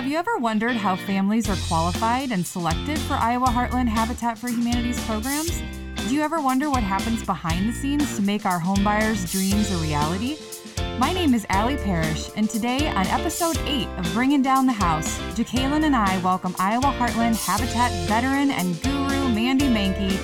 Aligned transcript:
Have 0.00 0.08
you 0.08 0.16
ever 0.16 0.38
wondered 0.38 0.76
how 0.76 0.96
families 0.96 1.46
are 1.50 1.58
qualified 1.68 2.32
and 2.32 2.46
selected 2.46 2.98
for 3.00 3.12
Iowa 3.12 3.48
Heartland 3.48 3.88
Habitat 3.88 4.38
for 4.38 4.48
Humanity's 4.48 4.98
programs? 5.04 5.60
Do 6.08 6.14
you 6.14 6.22
ever 6.22 6.40
wonder 6.40 6.70
what 6.70 6.82
happens 6.82 7.22
behind 7.22 7.68
the 7.68 7.74
scenes 7.74 8.16
to 8.16 8.22
make 8.22 8.46
our 8.46 8.58
homebuyers' 8.58 9.30
dreams 9.30 9.70
a 9.70 9.76
reality? 9.76 10.38
My 10.98 11.12
name 11.12 11.34
is 11.34 11.44
Allie 11.50 11.76
Parrish, 11.76 12.30
and 12.34 12.48
today 12.48 12.88
on 12.88 13.06
episode 13.08 13.58
8 13.66 13.88
of 13.98 14.10
Bringing 14.14 14.40
Down 14.40 14.64
the 14.64 14.72
House, 14.72 15.18
Jacqueline 15.34 15.84
and 15.84 15.94
I 15.94 16.16
welcome 16.22 16.56
Iowa 16.58 16.94
Heartland 16.98 17.36
Habitat 17.44 17.92
veteran 18.08 18.50
and 18.52 18.80
guru 18.82 19.28
Mandy 19.28 19.68
Mankey, 19.68 20.16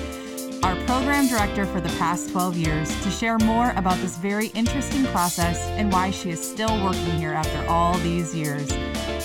our 0.63 0.75
program 0.87 1.27
director 1.27 1.67
for 1.67 1.81
the 1.81 1.95
past 1.99 2.31
12 2.31 2.57
years, 2.57 3.03
to 3.03 3.11
share 3.11 3.37
more 3.37 3.73
about 3.75 3.97
this 3.99 4.17
very 4.17 4.47
interesting 4.55 5.05
process 5.05 5.59
and 5.77 5.93
why 5.93 6.09
she 6.09 6.31
is 6.31 6.41
still 6.41 6.83
working 6.83 7.19
here 7.19 7.33
after 7.33 7.63
all 7.69 7.95
these 7.99 8.33
years. 8.33 8.73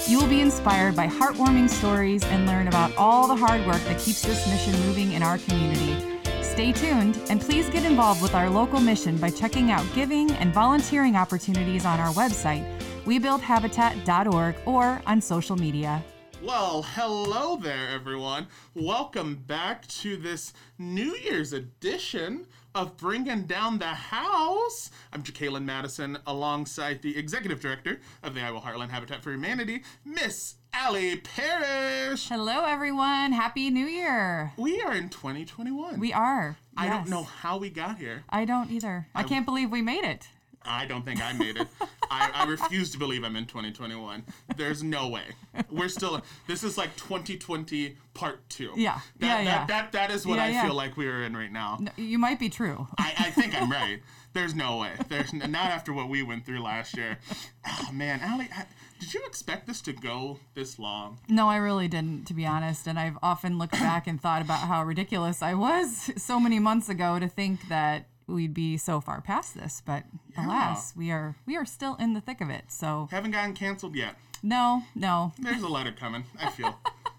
You 0.08 0.18
will 0.18 0.28
be 0.28 0.40
inspired 0.40 0.96
by 0.96 1.06
heartwarming 1.06 1.68
stories 1.68 2.24
and 2.24 2.46
learn 2.46 2.68
about 2.68 2.96
all 2.96 3.28
the 3.28 3.36
hard 3.36 3.66
work 3.66 3.80
that 3.82 4.00
keeps 4.00 4.22
this 4.22 4.46
mission 4.48 4.72
moving 4.86 5.12
in 5.12 5.22
our 5.22 5.38
community. 5.38 6.20
Stay 6.42 6.72
tuned 6.72 7.20
and 7.28 7.40
please 7.40 7.68
get 7.68 7.84
involved 7.84 8.20
with 8.22 8.34
our 8.34 8.50
local 8.50 8.80
mission 8.80 9.16
by 9.16 9.30
checking 9.30 9.70
out 9.70 9.86
giving 9.94 10.30
and 10.32 10.52
volunteering 10.52 11.14
opportunities 11.14 11.84
on 11.84 12.00
our 12.00 12.12
website, 12.14 12.66
webuildhabitat.org, 13.04 14.56
or 14.66 15.02
on 15.06 15.20
social 15.20 15.56
media. 15.56 16.02
Well, 16.42 16.82
hello 16.82 17.56
there, 17.56 17.88
everyone. 17.90 18.48
Welcome 18.74 19.44
back 19.46 19.86
to 19.88 20.16
this 20.16 20.52
New 20.78 21.14
Year's 21.16 21.52
edition 21.52 22.46
of 22.74 22.96
Bringing 22.96 23.42
Down 23.42 23.78
the 23.78 23.86
House. 23.86 24.90
I'm 25.12 25.22
Jacqueline 25.22 25.66
Madison, 25.66 26.18
alongside 26.26 27.02
the 27.02 27.16
Executive 27.18 27.60
Director 27.60 28.00
of 28.22 28.34
the 28.34 28.40
Iowa 28.40 28.60
Heartland 28.60 28.90
Habitat 28.90 29.22
for 29.22 29.30
Humanity, 29.30 29.82
Miss 30.04 30.54
Allie 30.72 31.16
Parrish. 31.18 32.28
Hello, 32.28 32.64
everyone. 32.64 33.32
Happy 33.32 33.68
New 33.70 33.86
Year. 33.86 34.52
We 34.56 34.80
are 34.80 34.94
in 34.94 35.10
2021. 35.10 36.00
We 36.00 36.12
are. 36.12 36.56
I 36.76 36.88
don't 36.88 37.08
know 37.08 37.24
how 37.24 37.58
we 37.58 37.68
got 37.68 37.98
here. 37.98 38.24
I 38.30 38.44
don't 38.44 38.70
either. 38.70 39.06
I 39.14 39.22
can't 39.22 39.44
believe 39.44 39.70
we 39.70 39.82
made 39.82 40.04
it. 40.04 40.28
I 40.64 40.86
don't 40.86 41.04
think 41.04 41.22
I 41.22 41.32
made 41.32 41.56
it. 41.56 41.68
I, 42.12 42.30
I 42.34 42.44
refuse 42.46 42.90
to 42.90 42.98
believe 42.98 43.24
I'm 43.24 43.36
in 43.36 43.46
2021. 43.46 44.24
There's 44.56 44.82
no 44.82 45.08
way. 45.08 45.24
We're 45.70 45.88
still. 45.88 46.20
This 46.46 46.62
is 46.62 46.76
like 46.76 46.94
2020 46.96 47.96
part 48.14 48.48
two. 48.48 48.72
Yeah. 48.76 49.00
That, 49.18 49.26
Yeah, 49.26 49.36
that, 49.36 49.44
yeah. 49.44 49.66
That, 49.66 49.92
that 49.92 50.10
is 50.10 50.26
what 50.26 50.36
Yeah, 50.36 50.44
I 50.44 50.48
yeah. 50.50 50.64
feel 50.66 50.74
like 50.74 50.96
we're 50.96 51.24
in 51.24 51.36
right 51.36 51.50
now. 51.52 51.78
No, 51.80 51.90
You 51.96 52.18
might 52.18 52.38
be 52.38 52.48
true. 52.48 52.86
I, 52.98 53.12
I 53.18 53.30
think 53.30 53.54
I'm 53.60 53.70
right. 53.80 54.00
There's 54.34 54.54
no 54.54 54.78
way. 54.78 54.92
There's 55.08 55.32
n- 55.34 55.50
not 55.50 55.66
after 55.70 55.92
what 55.92 56.08
we 56.08 56.22
went 56.22 56.44
through 56.46 56.62
last 56.62 56.96
year. 56.96 57.18
Oh 57.66 57.90
man, 57.92 58.20
Allie, 58.20 58.48
I, 58.54 58.64
did 58.98 59.12
you 59.12 59.22
expect 59.26 59.66
this 59.66 59.80
to 59.82 59.92
go 59.92 60.38
this 60.54 60.78
long? 60.78 61.18
No, 61.28 61.48
I 61.48 61.56
really 61.56 61.88
didn't, 61.88 62.26
to 62.28 62.34
be 62.34 62.46
honest. 62.46 62.86
And 62.86 62.98
I've 62.98 63.18
often 63.22 63.58
looked 63.58 63.72
back 63.72 64.06
and 64.06 64.20
thought 64.20 64.40
about 64.40 64.60
how 64.60 64.84
ridiculous 64.84 65.42
I 65.42 65.54
was 65.54 66.10
so 66.16 66.38
many 66.40 66.58
months 66.58 66.88
ago 66.88 67.18
to 67.18 67.28
think 67.28 67.68
that 67.68 68.06
we'd 68.32 68.54
be 68.54 68.76
so 68.76 69.00
far 69.00 69.20
past 69.20 69.54
this. 69.54 69.82
But 69.84 70.04
alas, 70.36 70.94
we 70.96 71.10
are 71.10 71.36
we 71.46 71.56
are 71.56 71.64
still 71.64 71.96
in 71.96 72.14
the 72.14 72.20
thick 72.20 72.40
of 72.40 72.50
it. 72.50 72.64
So 72.68 73.08
Haven't 73.10 73.32
gotten 73.32 73.54
canceled 73.54 73.94
yet. 73.94 74.16
no, 74.42 74.82
no. 74.94 75.32
There's 75.38 75.62
a 75.62 75.68
letter 75.68 75.92
coming. 75.92 76.24
I 76.40 76.50
feel. 76.50 76.78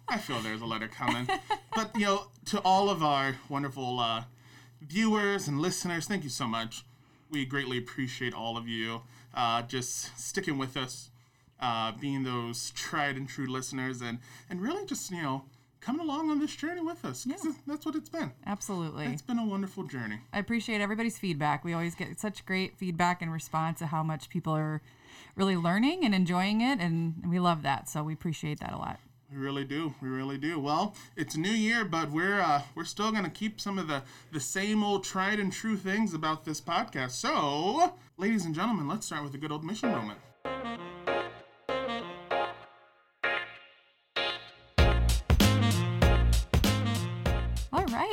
I 0.09 0.17
feel 0.17 0.39
there's 0.41 0.61
a 0.61 0.65
letter 0.65 0.87
coming. 0.87 1.27
But 1.75 1.95
you 1.95 2.05
know, 2.05 2.27
to 2.47 2.59
all 2.59 2.89
of 2.89 3.01
our 3.03 3.35
wonderful 3.49 3.99
uh, 3.99 4.23
viewers 4.81 5.47
and 5.47 5.59
listeners, 5.59 6.07
thank 6.07 6.23
you 6.23 6.29
so 6.29 6.47
much. 6.47 6.83
We 7.31 7.45
greatly 7.45 7.77
appreciate 7.77 8.33
all 8.33 8.57
of 8.57 8.67
you 8.67 9.01
uh, 9.33 9.63
just 9.63 10.19
sticking 10.19 10.57
with 10.59 10.77
us, 10.77 11.09
uh, 11.59 11.93
being 11.93 12.23
those 12.23 12.69
tried 12.71 13.15
and 13.15 13.27
true 13.27 13.47
listeners, 13.47 14.01
and 14.01 14.19
and 14.49 14.61
really 14.61 14.85
just 14.85 15.09
you 15.09 15.21
know 15.21 15.45
coming 15.83 16.01
along 16.01 16.29
on 16.31 16.39
this 16.39 16.55
journey 16.55 16.81
with 16.81 17.03
us. 17.05 17.25
'cause 17.25 17.55
that's 17.67 17.85
what 17.85 17.95
it's 17.95 18.09
been. 18.09 18.31
Absolutely. 18.45 19.05
It's 19.07 19.21
been 19.21 19.39
a 19.39 19.45
wonderful 19.45 19.83
journey. 19.83 20.19
I 20.31 20.39
appreciate 20.39 20.81
everybody's 20.81 21.17
feedback. 21.19 21.63
We 21.63 21.73
always 21.73 21.95
get 21.95 22.19
such 22.19 22.45
great 22.45 22.77
feedback 22.77 23.21
and 23.21 23.31
response 23.31 23.79
to 23.79 23.87
how 23.87 24.03
much 24.03 24.29
people 24.29 24.53
are 24.55 24.81
really 25.35 25.57
learning 25.57 26.03
and 26.05 26.13
enjoying 26.15 26.61
it 26.61 26.79
and 26.79 27.23
we 27.27 27.39
love 27.39 27.61
that. 27.63 27.89
So 27.89 28.03
we 28.03 28.13
appreciate 28.13 28.59
that 28.61 28.71
a 28.73 28.77
lot. 28.77 28.99
We 29.31 29.39
really 29.39 29.65
do. 29.65 29.95
We 29.99 30.09
really 30.09 30.37
do. 30.37 30.59
Well, 30.59 30.95
it's 31.15 31.33
a 31.33 31.39
new 31.39 31.49
year, 31.49 31.83
but 31.85 32.11
we're 32.11 32.39
uh, 32.39 32.61
we're 32.75 32.83
still 32.85 33.11
gonna 33.11 33.31
keep 33.31 33.59
some 33.59 33.79
of 33.79 33.87
the 33.87 34.03
the 34.31 34.39
same 34.39 34.83
old 34.83 35.03
tried 35.03 35.39
and 35.39 35.51
true 35.51 35.75
things 35.75 36.13
about 36.13 36.45
this 36.45 36.61
podcast. 36.61 37.11
So, 37.11 37.93
ladies 38.17 38.45
and 38.45 38.53
gentlemen, 38.53 38.87
let's 38.87 39.07
start 39.07 39.23
with 39.23 39.33
a 39.33 39.39
good 39.39 39.51
old 39.51 39.63
mission 39.63 39.89
moment. 39.89 40.19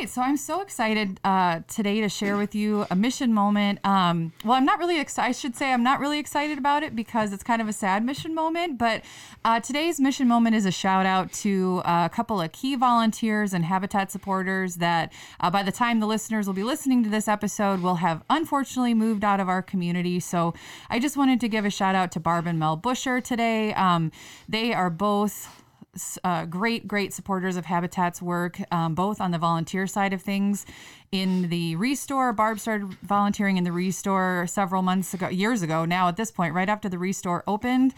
Right, 0.00 0.08
so 0.08 0.22
I'm 0.22 0.38
so 0.38 0.62
excited 0.62 1.20
uh, 1.24 1.60
today 1.68 2.00
to 2.00 2.08
share 2.08 2.38
with 2.38 2.54
you 2.54 2.86
a 2.90 2.96
mission 2.96 3.34
moment. 3.34 3.84
Um, 3.84 4.32
well, 4.44 4.54
I'm 4.54 4.64
not 4.64 4.78
really 4.78 4.98
excited. 4.98 5.28
I 5.28 5.32
should 5.32 5.54
say 5.54 5.72
I'm 5.72 5.82
not 5.82 6.00
really 6.00 6.18
excited 6.18 6.56
about 6.56 6.82
it 6.82 6.96
because 6.96 7.34
it's 7.34 7.42
kind 7.42 7.60
of 7.60 7.68
a 7.68 7.72
sad 7.72 8.02
mission 8.02 8.34
moment. 8.34 8.78
But 8.78 9.02
uh, 9.44 9.60
today's 9.60 10.00
mission 10.00 10.26
moment 10.26 10.56
is 10.56 10.64
a 10.64 10.70
shout 10.70 11.04
out 11.04 11.32
to 11.34 11.82
uh, 11.84 12.08
a 12.10 12.14
couple 12.14 12.40
of 12.40 12.50
key 12.52 12.76
volunteers 12.76 13.52
and 13.52 13.66
habitat 13.66 14.10
supporters 14.10 14.76
that, 14.76 15.12
uh, 15.40 15.50
by 15.50 15.62
the 15.62 15.72
time 15.72 16.00
the 16.00 16.06
listeners 16.06 16.46
will 16.46 16.54
be 16.54 16.62
listening 16.62 17.04
to 17.04 17.10
this 17.10 17.28
episode, 17.28 17.80
will 17.80 17.96
have 17.96 18.22
unfortunately 18.30 18.94
moved 18.94 19.22
out 19.22 19.38
of 19.38 19.50
our 19.50 19.60
community. 19.60 20.18
So 20.18 20.54
I 20.88 20.98
just 20.98 21.18
wanted 21.18 21.40
to 21.40 21.48
give 21.48 21.66
a 21.66 21.70
shout 21.70 21.94
out 21.94 22.10
to 22.12 22.20
Barb 22.20 22.46
and 22.46 22.58
Mel 22.58 22.76
Busher 22.76 23.20
today. 23.20 23.74
Um, 23.74 24.12
they 24.48 24.72
are 24.72 24.88
both 24.88 25.59
uh, 26.22 26.44
great, 26.44 26.86
great 26.86 27.12
supporters 27.12 27.56
of 27.56 27.66
Habitat's 27.66 28.22
work, 28.22 28.60
um, 28.70 28.94
both 28.94 29.20
on 29.20 29.30
the 29.30 29.38
volunteer 29.38 29.86
side 29.86 30.12
of 30.12 30.22
things. 30.22 30.64
In 31.10 31.48
the 31.48 31.74
Restore, 31.76 32.32
Barb 32.32 32.60
started 32.60 32.94
volunteering 33.02 33.56
in 33.56 33.64
the 33.64 33.72
Restore 33.72 34.46
several 34.46 34.82
months 34.82 35.12
ago, 35.14 35.28
years 35.28 35.62
ago 35.62 35.84
now 35.84 36.08
at 36.08 36.16
this 36.16 36.30
point, 36.30 36.54
right 36.54 36.68
after 36.68 36.88
the 36.88 36.98
Restore 36.98 37.42
opened, 37.46 37.94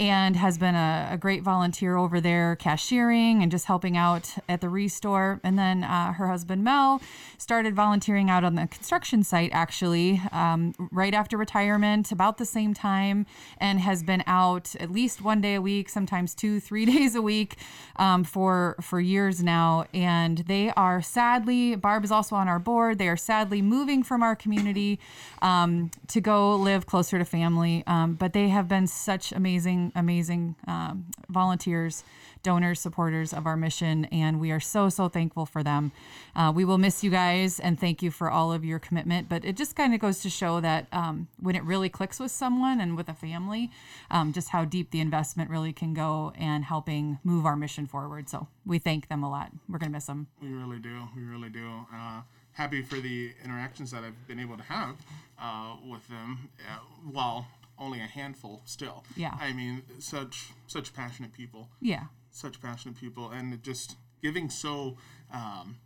and 0.00 0.34
has 0.34 0.56
been 0.56 0.74
a, 0.74 1.10
a 1.12 1.18
great 1.18 1.42
volunteer 1.42 1.96
over 1.96 2.22
there, 2.22 2.56
cashiering 2.56 3.42
and 3.42 3.50
just 3.50 3.66
helping 3.66 3.98
out 3.98 4.34
at 4.48 4.62
the 4.62 4.68
Restore. 4.70 5.40
And 5.44 5.58
then 5.58 5.84
uh, 5.84 6.14
her 6.14 6.26
husband, 6.26 6.64
Mel, 6.64 7.02
started 7.36 7.76
volunteering 7.76 8.30
out 8.30 8.42
on 8.42 8.54
the 8.54 8.66
construction 8.66 9.22
site 9.22 9.50
actually 9.52 10.22
um, 10.32 10.72
right 10.90 11.12
after 11.12 11.36
retirement, 11.36 12.10
about 12.10 12.38
the 12.38 12.46
same 12.46 12.72
time, 12.72 13.26
and 13.58 13.78
has 13.80 14.02
been 14.02 14.24
out 14.26 14.74
at 14.76 14.90
least 14.90 15.22
one 15.22 15.42
day 15.42 15.54
a 15.54 15.60
week, 15.60 15.90
sometimes 15.90 16.34
two, 16.34 16.60
three 16.60 16.84
days 16.96 17.14
a 17.14 17.22
week 17.22 17.56
um, 17.96 18.24
for 18.24 18.76
for 18.80 19.00
years 19.00 19.42
now. 19.42 19.84
And 19.92 20.38
they 20.38 20.70
are 20.70 21.02
sadly, 21.02 21.76
Barb 21.76 22.04
is 22.04 22.10
also 22.10 22.36
on 22.36 22.48
our 22.48 22.58
board. 22.58 22.98
They 22.98 23.08
are 23.08 23.16
sadly 23.18 23.60
moving 23.60 24.02
from 24.02 24.22
our 24.22 24.34
community 24.34 24.98
um, 25.42 25.90
to 26.08 26.20
go 26.22 26.56
live 26.56 26.86
closer 26.86 27.18
to 27.18 27.24
family. 27.24 27.84
Um, 27.86 28.14
but 28.14 28.32
they 28.32 28.48
have 28.48 28.66
been 28.66 28.86
such 28.86 29.32
amazing, 29.32 29.89
amazing 29.94 30.56
um, 30.66 31.06
volunteers 31.28 32.04
donors, 32.42 32.80
supporters 32.80 33.32
of 33.32 33.46
our 33.46 33.56
mission, 33.56 34.06
and 34.06 34.40
we 34.40 34.50
are 34.50 34.60
so, 34.60 34.88
so 34.88 35.08
thankful 35.08 35.46
for 35.46 35.62
them. 35.62 35.92
Uh, 36.34 36.52
we 36.54 36.64
will 36.64 36.78
miss 36.78 37.04
you 37.04 37.10
guys 37.10 37.60
and 37.60 37.78
thank 37.78 38.02
you 38.02 38.10
for 38.10 38.30
all 38.30 38.52
of 38.52 38.64
your 38.64 38.78
commitment. 38.78 39.28
But 39.28 39.44
it 39.44 39.56
just 39.56 39.76
kind 39.76 39.94
of 39.94 40.00
goes 40.00 40.20
to 40.20 40.30
show 40.30 40.60
that 40.60 40.86
um, 40.92 41.28
when 41.38 41.54
it 41.54 41.64
really 41.64 41.88
clicks 41.88 42.18
with 42.18 42.30
someone 42.30 42.80
and 42.80 42.96
with 42.96 43.08
a 43.08 43.14
family, 43.14 43.70
um, 44.10 44.32
just 44.32 44.50
how 44.50 44.64
deep 44.64 44.90
the 44.90 45.00
investment 45.00 45.50
really 45.50 45.72
can 45.72 45.94
go 45.94 46.32
and 46.38 46.64
helping 46.64 47.18
move 47.24 47.46
our 47.46 47.56
mission 47.56 47.86
forward. 47.86 48.28
So 48.28 48.48
we 48.64 48.78
thank 48.78 49.08
them 49.08 49.22
a 49.22 49.30
lot. 49.30 49.50
We're 49.68 49.78
going 49.78 49.90
to 49.90 49.96
miss 49.96 50.06
them. 50.06 50.26
We 50.42 50.48
really 50.48 50.78
do. 50.78 51.08
We 51.16 51.22
really 51.22 51.50
do. 51.50 51.68
Uh, 51.94 52.22
happy 52.52 52.82
for 52.82 52.96
the 52.96 53.32
interactions 53.44 53.90
that 53.90 54.02
I've 54.02 54.26
been 54.26 54.40
able 54.40 54.56
to 54.56 54.62
have 54.64 54.96
uh, 55.40 55.76
with 55.88 56.06
them. 56.08 56.50
Uh, 56.58 56.78
while 57.10 57.46
only 57.80 57.98
a 58.00 58.06
handful 58.06 58.62
still. 58.66 59.04
Yeah. 59.16 59.34
I 59.40 59.52
mean, 59.52 59.82
such 59.98 60.50
such 60.66 60.92
passionate 60.94 61.32
people. 61.32 61.70
Yeah. 61.80 62.04
Such 62.30 62.60
passionate 62.60 62.96
people, 63.00 63.30
and 63.30 63.60
just 63.62 63.96
giving 64.22 64.50
so, 64.50 64.96
um, 65.32 65.78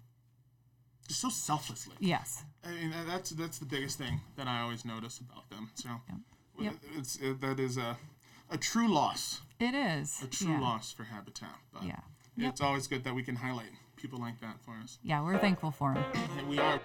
just 1.08 1.20
so 1.22 1.28
selflessly. 1.30 1.94
Yes. 2.00 2.42
I 2.64 2.70
mean, 2.72 2.92
that's 3.06 3.30
that's 3.30 3.58
the 3.58 3.64
biggest 3.64 3.96
thing 3.98 4.20
that 4.36 4.46
I 4.46 4.60
always 4.60 4.84
notice 4.84 5.20
about 5.20 5.48
them. 5.50 5.70
So, 5.74 5.88
Yep. 6.58 6.74
it's 6.96 7.16
it, 7.16 7.40
that 7.40 7.58
is 7.60 7.76
a 7.78 7.96
a 8.50 8.58
true 8.58 8.88
loss, 8.92 9.40
It 9.58 9.74
is. 9.74 10.22
a 10.22 10.26
true 10.26 10.48
yeah. 10.52 10.60
loss 10.60 10.92
for 10.92 11.04
Habitat. 11.04 11.56
But 11.72 11.84
Yeah. 11.84 12.00
it's 12.36 12.60
always 12.60 12.86
good 12.86 13.04
that 13.04 13.14
we 13.14 13.22
can 13.22 13.36
highlight 13.36 13.72
people 13.96 14.18
like 14.18 14.38
that 14.40 14.60
for 14.60 14.72
us. 14.82 14.98
Yeah, 15.02 15.22
we're 15.22 15.38
thankful 15.38 15.70
for 15.70 15.94
them. 15.94 16.04
And 16.38 16.48
we 16.48 16.58
are. 16.58 16.80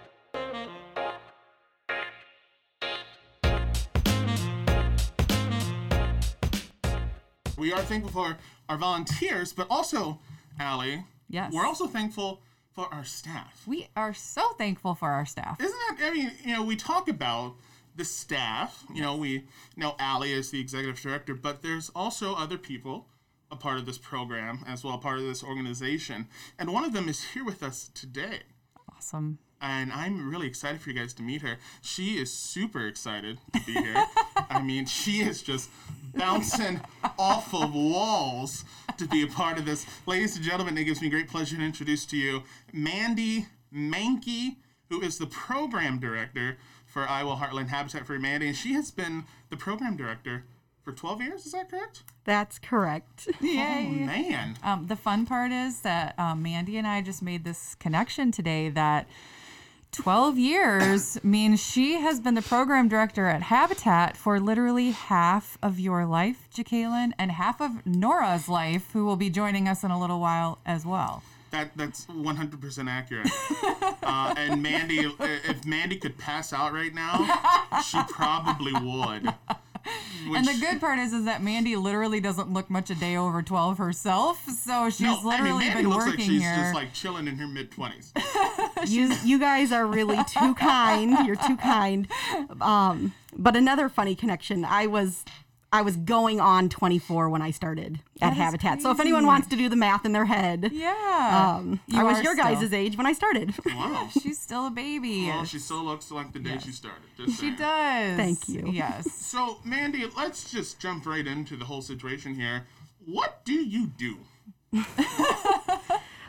We 7.60 7.74
are 7.74 7.82
thankful 7.82 8.12
for 8.12 8.38
our 8.70 8.78
volunteers, 8.78 9.52
but 9.52 9.68
also, 9.70 10.20
Allie, 10.60 11.04
Yes. 11.28 11.52
we're 11.52 11.66
also 11.66 11.88
thankful 11.88 12.42
for 12.72 12.92
our 12.94 13.04
staff. 13.04 13.64
We 13.68 13.90
are 13.98 14.14
so 14.14 14.54
thankful 14.54 14.96
for 14.96 15.10
our 15.10 15.26
staff. 15.26 15.60
Isn't 15.60 15.78
that, 15.90 16.08
I 16.08 16.14
mean, 16.14 16.32
you 16.46 16.54
know, 16.54 16.64
we 16.64 16.78
talk 16.78 17.10
about 17.10 17.56
the 17.98 18.06
staff, 18.06 18.86
you 18.94 19.02
know, 19.02 19.18
we 19.18 19.44
know 19.76 19.96
Allie 20.00 20.32
is 20.32 20.52
the 20.52 20.62
executive 20.62 21.02
director, 21.02 21.36
but 21.36 21.62
there's 21.62 21.90
also 21.90 22.34
other 22.34 22.58
people 22.58 23.08
a 23.52 23.58
part 23.58 23.78
of 23.78 23.86
this 23.86 23.98
program 23.98 24.64
as 24.66 24.86
well, 24.86 24.94
a 24.94 25.00
part 25.00 25.18
of 25.20 25.26
this 25.26 25.44
organization. 25.44 26.28
And 26.58 26.72
one 26.72 26.86
of 26.86 26.94
them 26.94 27.10
is 27.10 27.24
here 27.34 27.44
with 27.44 27.62
us 27.62 27.90
today. 27.94 28.44
Awesome. 28.96 29.40
And 29.62 29.92
I'm 29.92 30.30
really 30.30 30.48
excited 30.48 30.82
for 30.82 30.90
you 30.90 31.00
guys 31.00 31.14
to 31.16 31.24
meet 31.24 31.42
her. 31.42 31.58
She 31.82 32.18
is 32.18 32.32
super 32.32 32.88
excited 32.88 33.40
to 33.54 33.60
be 33.66 33.74
here. 33.74 34.06
I 34.50 34.62
mean, 34.62 34.86
she 34.86 35.22
is 35.22 35.42
just 35.42 35.70
bouncing 36.16 36.82
off 37.20 37.54
of 37.54 37.74
walls 37.74 38.64
to 38.98 39.08
be 39.08 39.24
a 39.24 39.28
part 39.28 39.58
of 39.58 39.66
this. 39.66 39.86
Ladies 40.06 40.36
and 40.36 40.46
gentlemen, 40.46 40.78
it 40.78 40.86
gives 40.86 41.02
me 41.02 41.10
great 41.10 41.28
pleasure 41.28 41.58
to 41.58 41.64
introduce 41.64 42.06
to 42.08 42.18
you 42.18 42.44
Mandy 42.72 43.48
Mankey, 43.74 44.58
who 44.90 45.02
is 45.02 45.18
the 45.18 45.28
program 45.28 46.00
director 46.00 46.58
for 46.86 47.08
Iowa 47.08 47.36
Heartland 47.36 47.68
Habitat 47.68 48.06
for 48.06 48.14
Humanity. 48.14 48.48
And 48.48 48.56
she 48.58 48.74
has 48.74 48.92
been 48.92 49.26
the 49.50 49.58
program 49.58 49.96
director 49.96 50.46
for 50.82 50.92
12 50.92 51.22
years, 51.22 51.46
is 51.46 51.52
that 51.52 51.70
correct? 51.70 52.04
That's 52.24 52.58
correct. 52.58 53.28
Yay. 53.42 53.88
Oh, 53.90 54.06
man. 54.06 54.58
Um, 54.64 54.88
the 54.88 54.96
fun 54.96 55.26
part 55.26 55.52
is 55.52 55.82
that 55.82 56.18
um, 56.18 56.42
Mandy 56.42 56.78
and 56.78 56.88
I 56.88 57.02
just 57.02 57.22
made 57.22 57.44
this 57.44 57.76
connection 57.76 58.32
today 58.32 58.70
that 58.70 59.08
12 59.92 60.38
years 60.38 61.24
means 61.24 61.60
she 61.60 61.96
has 61.96 62.20
been 62.20 62.36
the 62.36 62.42
program 62.42 62.88
director 62.88 63.28
at 63.28 63.42
Habitat 63.42 64.16
for 64.16 64.40
literally 64.40 64.92
half 64.92 65.58
of 65.64 65.80
your 65.80 66.06
life, 66.06 66.48
Jacqueline, 66.54 67.14
and 67.18 67.32
half 67.32 67.60
of 67.60 67.86
Nora's 67.86 68.48
life, 68.48 68.92
who 68.94 69.04
will 69.06 69.16
be 69.16 69.30
joining 69.30 69.68
us 69.68 69.84
in 69.84 69.90
a 69.92 70.00
little 70.00 70.20
while 70.20 70.60
as 70.66 70.86
well. 70.86 71.24
That 71.52 71.76
that's 71.76 72.06
100% 72.06 72.88
accurate. 72.88 73.28
uh, 74.04 74.36
and 74.38 74.62
Mandy, 74.62 75.12
if 75.20 75.66
Mandy 75.66 75.98
could 75.98 76.18
pass 76.18 76.54
out 76.54 76.72
right 76.74 76.94
now, 76.94 77.26
she 77.84 78.00
probably 78.10 78.74
would. 78.74 79.34
And 80.36 80.48
the 80.48 80.58
good 80.60 80.80
part 80.80 81.00
is, 81.00 81.14
is 81.14 81.26
that 81.26 81.42
Mandy 81.44 81.76
literally 81.76 82.20
doesn't 82.20 82.52
look 82.52 82.70
much 82.70 82.90
a 82.90 82.96
day 82.96 83.16
over 83.16 83.42
12 83.42 83.78
herself. 83.78 84.44
So 84.46 84.90
she's 84.90 85.02
no, 85.02 85.20
literally 85.24 85.36
I 85.36 85.44
mean, 85.44 85.60
Mandy 85.60 85.82
been 85.84 85.90
looks 85.90 86.06
working 86.06 86.20
like 86.20 86.30
she's 86.30 86.42
here. 86.42 86.56
just 86.56 86.74
like 86.76 86.94
chilling 86.94 87.28
in 87.28 87.38
her 87.38 87.48
mid 87.48 87.72
20s. 87.72 88.12
you 88.90 89.14
you 89.24 89.40
guys 89.40 89.72
are 89.72 89.86
really 89.86 90.20
too 90.26 90.54
kind. 90.56 91.26
You're 91.26 91.36
too 91.36 91.58
kind. 91.58 92.08
Um, 92.62 93.14
but 93.36 93.56
another 93.56 93.90
funny 93.90 94.16
connection. 94.16 94.66
I 94.66 94.88
was 94.88 95.24
I 95.72 95.82
was 95.84 95.96
going 95.98 96.40
on 96.40 96.68
24 96.70 97.30
when 97.30 97.42
I 97.44 97.52
started 97.52 98.00
at 98.22 98.30
That 98.30 98.32
is 98.34 98.38
Habitat. 98.40 98.82
So 98.82 98.90
if 98.90 99.00
anyone 99.00 99.26
wants 99.28 99.48
to 99.50 99.56
do 99.56 99.70
the 99.70 99.76
math 99.76 100.04
in 100.04 100.14
their 100.14 100.26
head, 100.26 100.72
yeah. 100.74 101.56
um, 101.60 101.80
You 101.88 102.00
I 102.00 102.04
was 102.04 102.18
are 102.20 102.24
your 102.24 102.36
guys' 102.36 102.74
age 102.74 102.98
when 102.98 103.06
I 103.06 103.14
started. 103.14 103.54
Wow. 103.66 104.10
She's 104.12 104.40
still 104.40 104.66
a 104.68 104.72
baby. 104.72 105.28
Well, 105.28 105.46
she 105.46 105.60
still 105.60 105.84
looks 105.86 106.10
like 106.12 106.34
the 106.34 106.40
day 106.40 106.58
she 106.58 106.72
started. 106.72 107.04
Just 107.18 107.40
she 107.40 107.56
saying. 107.56 107.56
does. 107.58 108.18
Thank 108.18 108.50
you. 108.50 108.72
Yes. 108.72 109.08
So, 109.30 109.60
Mandy, 109.64 110.06
let's 110.18 110.50
just 110.52 110.80
jump 110.80 111.06
right 111.06 111.26
into 111.26 111.56
the 111.56 111.66
whole 111.66 111.84
situation 111.84 112.34
here. 112.34 112.66
What 113.06 113.46
do 113.46 113.54
you 113.54 113.88
do? 113.96 114.18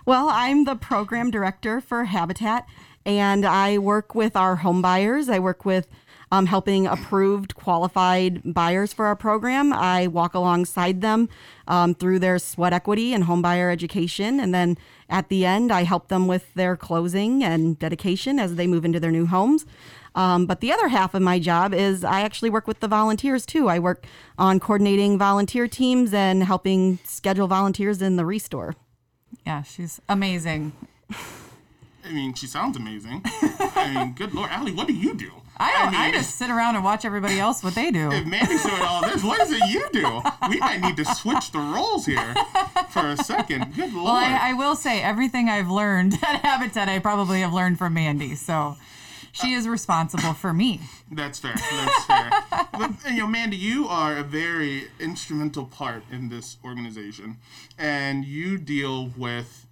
Well, 0.06 0.28
I'm 0.30 0.64
the 0.64 0.76
program 0.76 1.30
director 1.30 1.80
for 1.80 2.04
Habitat, 2.04 2.66
and 3.04 3.44
I 3.44 3.78
work 3.78 4.14
with 4.14 4.34
our 4.34 4.56
home 4.56 4.80
buyers. 4.82 5.28
I 5.28 5.38
work 5.38 5.64
with 5.64 5.86
um, 6.32 6.46
helping 6.46 6.86
approved, 6.86 7.54
qualified 7.54 8.40
buyers 8.54 8.92
for 8.92 9.06
our 9.06 9.16
program. 9.16 9.72
I 9.72 10.06
walk 10.06 10.34
alongside 10.34 11.00
them 11.00 11.28
um, 11.66 11.94
through 11.94 12.20
their 12.20 12.38
sweat 12.38 12.72
equity 12.72 13.12
and 13.12 13.24
home 13.24 13.42
buyer 13.42 13.70
education. 13.70 14.38
And 14.38 14.54
then 14.54 14.78
at 15.08 15.28
the 15.28 15.44
end, 15.44 15.72
I 15.72 15.82
help 15.82 16.08
them 16.08 16.26
with 16.26 16.54
their 16.54 16.76
closing 16.76 17.42
and 17.42 17.78
dedication 17.78 18.38
as 18.38 18.54
they 18.54 18.66
move 18.66 18.84
into 18.84 19.00
their 19.00 19.10
new 19.10 19.26
homes. 19.26 19.66
Um, 20.14 20.46
but 20.46 20.60
the 20.60 20.72
other 20.72 20.88
half 20.88 21.14
of 21.14 21.22
my 21.22 21.38
job 21.38 21.72
is 21.72 22.02
I 22.04 22.22
actually 22.22 22.50
work 22.50 22.66
with 22.66 22.80
the 22.80 22.88
volunteers 22.88 23.46
too. 23.46 23.68
I 23.68 23.78
work 23.78 24.06
on 24.38 24.58
coordinating 24.58 25.18
volunteer 25.18 25.68
teams 25.68 26.12
and 26.12 26.42
helping 26.42 26.98
schedule 27.04 27.46
volunteers 27.46 28.02
in 28.02 28.16
the 28.16 28.24
restore. 28.24 28.74
Yeah, 29.46 29.62
she's 29.62 30.00
amazing. 30.08 30.72
I 32.04 32.12
mean, 32.12 32.34
she 32.34 32.46
sounds 32.46 32.76
amazing. 32.76 33.22
I 33.24 33.92
mean, 33.94 34.14
good 34.14 34.34
lord, 34.34 34.50
Allie, 34.50 34.72
what 34.72 34.86
do 34.86 34.94
you 34.94 35.14
do? 35.14 35.30
I 35.60 35.72
don't. 35.72 35.94
I, 35.94 36.06
mean, 36.06 36.14
just 36.14 36.36
sit 36.36 36.48
around 36.48 36.76
and 36.76 36.82
watch 36.82 37.04
everybody 37.04 37.38
else 37.38 37.62
what 37.62 37.74
they 37.74 37.90
do. 37.90 38.10
If 38.10 38.24
Mandy's 38.24 38.62
doing 38.62 38.80
all 38.80 39.02
this, 39.02 39.22
what 39.22 39.40
is 39.42 39.52
it 39.52 39.62
you 39.68 39.86
do? 39.92 40.22
We 40.48 40.58
might 40.58 40.80
need 40.80 40.96
to 40.96 41.04
switch 41.04 41.52
the 41.52 41.58
roles 41.58 42.06
here 42.06 42.34
for 42.88 43.06
a 43.06 43.16
second. 43.18 43.74
Good 43.74 43.92
lord. 43.92 44.06
Well, 44.06 44.14
I, 44.14 44.50
I 44.50 44.52
will 44.54 44.74
say 44.74 45.02
everything 45.02 45.50
I've 45.50 45.68
learned 45.68 46.14
at 46.22 46.40
Habitat, 46.40 46.88
I 46.88 46.98
probably 46.98 47.42
have 47.42 47.52
learned 47.52 47.76
from 47.76 47.92
Mandy. 47.92 48.36
So 48.36 48.76
she 49.32 49.52
is 49.52 49.68
responsible 49.68 50.32
for 50.32 50.54
me. 50.54 50.80
That's 51.10 51.38
fair. 51.38 51.54
That's 51.54 52.04
fair. 52.06 52.30
but 52.72 52.92
you 53.10 53.18
know, 53.18 53.26
Mandy, 53.26 53.58
you 53.58 53.86
are 53.86 54.16
a 54.16 54.22
very 54.22 54.84
instrumental 54.98 55.66
part 55.66 56.04
in 56.10 56.30
this 56.30 56.56
organization, 56.64 57.36
and 57.78 58.24
you 58.24 58.56
deal 58.56 59.10
with, 59.14 59.66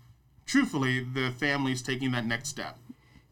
truthfully, 0.44 1.00
the 1.00 1.31
families 1.31 1.81
taking 1.81 2.12
that 2.12 2.26
next 2.26 2.50
step 2.50 2.76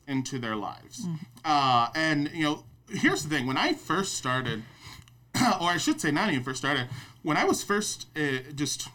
into 0.06 0.38
their 0.38 0.56
lives. 0.56 1.06
Uh, 1.44 1.88
and 1.94 2.30
you 2.32 2.44
know, 2.44 2.64
here's 2.90 3.22
the 3.22 3.28
thing: 3.28 3.46
when 3.46 3.56
I 3.56 3.72
first 3.72 4.14
started, 4.14 4.62
or 5.60 5.68
I 5.70 5.76
should 5.76 6.00
say, 6.00 6.10
not 6.10 6.30
even 6.30 6.42
first 6.42 6.58
started, 6.58 6.88
when 7.22 7.36
I 7.36 7.44
was 7.44 7.62
first 7.62 8.06
uh, 8.16 8.38
just 8.54 8.88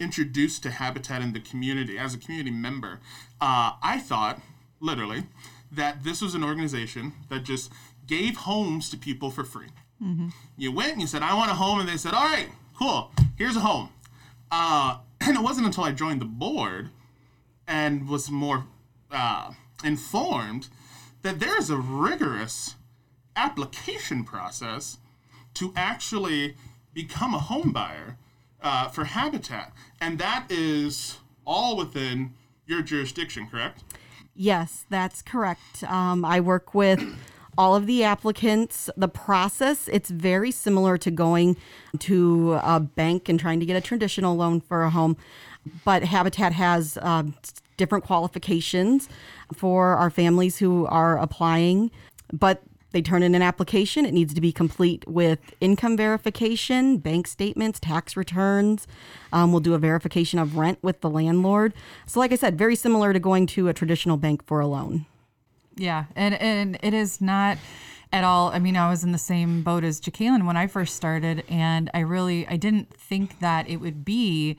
introduced 0.00 0.62
to 0.62 0.70
Habitat 0.70 1.22
in 1.22 1.32
the 1.32 1.40
community 1.40 1.98
as 1.98 2.14
a 2.14 2.18
community 2.18 2.50
member, 2.50 3.00
uh, 3.40 3.72
I 3.82 3.98
thought, 3.98 4.40
literally, 4.80 5.24
that 5.72 6.04
this 6.04 6.22
was 6.22 6.34
an 6.34 6.44
organization 6.44 7.12
that 7.30 7.44
just 7.44 7.72
gave 8.06 8.36
homes 8.36 8.88
to 8.90 8.96
people 8.96 9.30
for 9.30 9.44
free. 9.44 9.68
You 10.56 10.72
went 10.72 10.92
and 10.92 11.00
you 11.00 11.06
said, 11.06 11.22
I 11.22 11.34
want 11.34 11.50
a 11.50 11.54
home, 11.54 11.80
and 11.80 11.88
they 11.88 11.96
said, 11.96 12.14
All 12.14 12.24
right, 12.24 12.48
cool, 12.78 13.10
here's 13.36 13.56
a 13.56 13.60
home. 13.60 13.90
Uh, 14.50 14.98
and 15.20 15.36
it 15.36 15.42
wasn't 15.42 15.66
until 15.66 15.84
I 15.84 15.92
joined 15.92 16.20
the 16.20 16.26
board 16.26 16.90
and 17.66 18.08
was 18.08 18.30
more 18.30 18.64
uh, 19.10 19.50
informed 19.84 20.68
that 21.22 21.40
there 21.40 21.58
is 21.58 21.70
a 21.70 21.76
rigorous 21.76 22.76
application 23.36 24.24
process 24.24 24.98
to 25.54 25.72
actually 25.76 26.56
become 26.92 27.34
a 27.34 27.38
home 27.38 27.72
buyer 27.72 28.16
uh, 28.60 28.88
for 28.88 29.04
Habitat. 29.04 29.72
And 30.00 30.18
that 30.18 30.46
is 30.50 31.18
all 31.44 31.76
within 31.76 32.34
your 32.66 32.82
jurisdiction, 32.82 33.46
correct? 33.46 33.82
Yes, 34.34 34.84
that's 34.88 35.22
correct. 35.22 35.82
Um, 35.84 36.24
I 36.24 36.40
work 36.40 36.74
with 36.74 37.02
all 37.56 37.74
of 37.74 37.86
the 37.86 38.04
applicants. 38.04 38.88
The 38.96 39.08
process, 39.08 39.88
it's 39.88 40.10
very 40.10 40.52
similar 40.52 40.96
to 40.98 41.10
going 41.10 41.56
to 41.98 42.58
a 42.62 42.78
bank 42.78 43.28
and 43.28 43.38
trying 43.38 43.58
to 43.60 43.66
get 43.66 43.76
a 43.76 43.80
traditional 43.80 44.36
loan 44.36 44.60
for 44.60 44.84
a 44.84 44.90
home, 44.90 45.16
but 45.84 46.04
Habitat 46.04 46.52
has 46.52 46.98
um, 47.02 47.34
different 47.78 48.04
qualifications 48.04 49.08
for 49.54 49.94
our 49.94 50.10
families 50.10 50.58
who 50.58 50.84
are 50.86 51.16
applying. 51.18 51.90
But 52.30 52.62
they 52.90 53.02
turn 53.02 53.22
in 53.22 53.34
an 53.34 53.42
application. 53.42 54.06
It 54.06 54.14
needs 54.14 54.32
to 54.34 54.40
be 54.40 54.50
complete 54.50 55.06
with 55.06 55.54
income 55.60 55.96
verification, 55.96 56.98
bank 56.98 57.26
statements, 57.26 57.78
tax 57.78 58.16
returns. 58.16 58.86
Um, 59.32 59.52
we'll 59.52 59.60
do 59.60 59.74
a 59.74 59.78
verification 59.78 60.38
of 60.38 60.56
rent 60.56 60.78
with 60.82 61.00
the 61.00 61.10
landlord. 61.10 61.74
So, 62.06 62.18
like 62.18 62.32
I 62.32 62.36
said, 62.36 62.56
very 62.56 62.76
similar 62.76 63.12
to 63.12 63.18
going 63.18 63.46
to 63.48 63.68
a 63.68 63.74
traditional 63.74 64.16
bank 64.16 64.46
for 64.46 64.60
a 64.60 64.66
loan. 64.66 65.06
Yeah, 65.76 66.06
and 66.16 66.34
and 66.34 66.78
it 66.82 66.94
is 66.94 67.20
not 67.20 67.58
at 68.10 68.24
all. 68.24 68.48
I 68.48 68.58
mean, 68.58 68.76
I 68.76 68.88
was 68.88 69.04
in 69.04 69.12
the 69.12 69.18
same 69.18 69.62
boat 69.62 69.84
as 69.84 70.00
Jacqueline 70.00 70.46
when 70.46 70.56
I 70.56 70.66
first 70.66 70.96
started, 70.96 71.44
and 71.48 71.90
I 71.92 72.00
really 72.00 72.46
I 72.48 72.56
didn't 72.56 72.94
think 72.94 73.38
that 73.40 73.68
it 73.68 73.76
would 73.76 74.04
be 74.04 74.56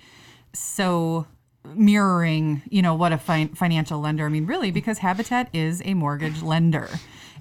so 0.54 1.26
mirroring, 1.66 2.62
you 2.70 2.82
know, 2.82 2.96
what 2.96 3.12
a 3.12 3.18
fin- 3.18 3.50
financial 3.50 4.00
lender. 4.00 4.26
I 4.26 4.30
mean, 4.30 4.46
really, 4.46 4.72
because 4.72 5.00
Habitat 5.00 5.50
is 5.54 5.82
a 5.86 5.94
mortgage 5.94 6.42
lender. 6.42 6.90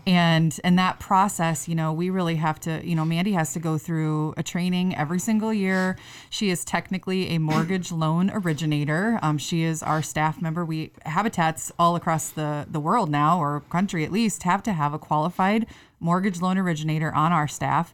And 0.06 0.58
and 0.64 0.78
that 0.78 1.00
process, 1.00 1.68
you 1.68 1.74
know, 1.74 1.92
we 1.92 2.08
really 2.08 2.36
have 2.36 2.58
to, 2.60 2.80
you 2.82 2.94
know, 2.94 3.04
Mandy 3.04 3.32
has 3.32 3.52
to 3.52 3.58
go 3.58 3.76
through 3.76 4.32
a 4.38 4.42
training 4.42 4.96
every 4.96 5.18
single 5.18 5.52
year. 5.52 5.98
She 6.30 6.48
is 6.48 6.64
technically 6.64 7.28
a 7.30 7.38
mortgage 7.38 7.92
loan 7.92 8.30
originator. 8.32 9.18
Um, 9.20 9.36
she 9.36 9.64
is 9.64 9.82
our 9.82 10.00
staff 10.00 10.40
member. 10.40 10.64
We 10.64 10.92
habitats 11.04 11.70
all 11.78 11.94
across 11.94 12.30
the 12.30 12.66
the 12.70 12.80
world 12.80 13.10
now, 13.10 13.38
or 13.38 13.60
country 13.68 14.02
at 14.02 14.10
least, 14.10 14.44
have 14.44 14.62
to 14.62 14.72
have 14.72 14.94
a 14.94 14.98
qualified 14.98 15.66
mortgage 16.00 16.40
loan 16.40 16.58
originator 16.58 17.12
on 17.14 17.32
our 17.32 17.48
staff 17.48 17.92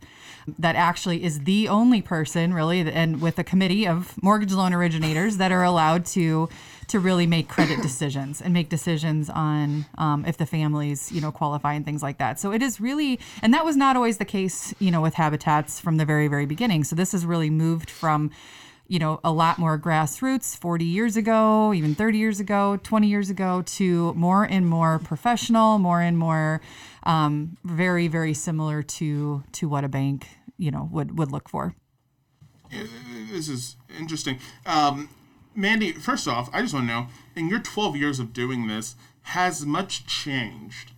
that 0.58 0.76
actually 0.76 1.24
is 1.24 1.40
the 1.40 1.68
only 1.68 2.02
person 2.02 2.52
really 2.52 2.80
and 2.80 3.20
with 3.20 3.38
a 3.38 3.44
committee 3.44 3.86
of 3.86 4.22
mortgage 4.22 4.52
loan 4.52 4.74
originators 4.74 5.38
that 5.38 5.50
are 5.50 5.62
allowed 5.62 6.04
to 6.04 6.48
to 6.86 7.00
really 7.00 7.26
make 7.26 7.48
credit 7.48 7.80
decisions 7.82 8.42
and 8.42 8.52
make 8.52 8.68
decisions 8.68 9.30
on 9.30 9.86
um, 9.96 10.24
if 10.26 10.36
the 10.36 10.46
families 10.46 11.10
you 11.10 11.20
know 11.20 11.32
qualify 11.32 11.72
and 11.72 11.84
things 11.84 12.02
like 12.02 12.18
that. 12.18 12.38
So 12.38 12.52
it 12.52 12.62
is 12.62 12.80
really 12.80 13.18
and 13.42 13.54
that 13.54 13.64
was 13.64 13.76
not 13.76 13.96
always 13.96 14.18
the 14.18 14.24
case 14.24 14.74
you 14.78 14.90
know 14.90 15.00
with 15.00 15.14
habitats 15.14 15.80
from 15.80 15.96
the 15.96 16.04
very 16.04 16.28
very 16.28 16.46
beginning. 16.46 16.84
So 16.84 16.94
this 16.96 17.12
has 17.12 17.24
really 17.24 17.50
moved 17.50 17.90
from 17.90 18.30
you 18.86 18.98
know 18.98 19.18
a 19.24 19.32
lot 19.32 19.58
more 19.58 19.78
grassroots 19.78 20.56
40 20.58 20.84
years 20.84 21.16
ago 21.16 21.72
even 21.72 21.94
30 21.94 22.18
years 22.18 22.38
ago 22.38 22.78
20 22.82 23.06
years 23.06 23.30
ago 23.30 23.62
to 23.62 24.12
more 24.12 24.44
and 24.44 24.68
more 24.68 24.98
professional 24.98 25.78
more 25.78 26.02
and 26.02 26.18
more 26.18 26.60
um, 27.04 27.56
very 27.64 28.08
very 28.08 28.34
similar 28.34 28.82
to 28.82 29.44
to 29.52 29.68
what 29.68 29.84
a 29.84 29.88
bank 29.88 30.26
you 30.56 30.70
know 30.70 30.88
would 30.92 31.18
would 31.18 31.30
look 31.30 31.48
for 31.48 31.74
this 33.30 33.48
is 33.48 33.76
interesting. 33.98 34.38
Um, 34.66 35.08
Mandy, 35.54 35.92
first 35.92 36.26
off, 36.26 36.48
I 36.52 36.62
just 36.62 36.74
want 36.74 36.88
to 36.88 36.92
know 36.92 37.06
in 37.36 37.48
your 37.48 37.60
12 37.60 37.96
years 37.96 38.18
of 38.18 38.32
doing 38.32 38.66
this, 38.66 38.96
has 39.22 39.64
much 39.64 40.06
changed? 40.06 40.92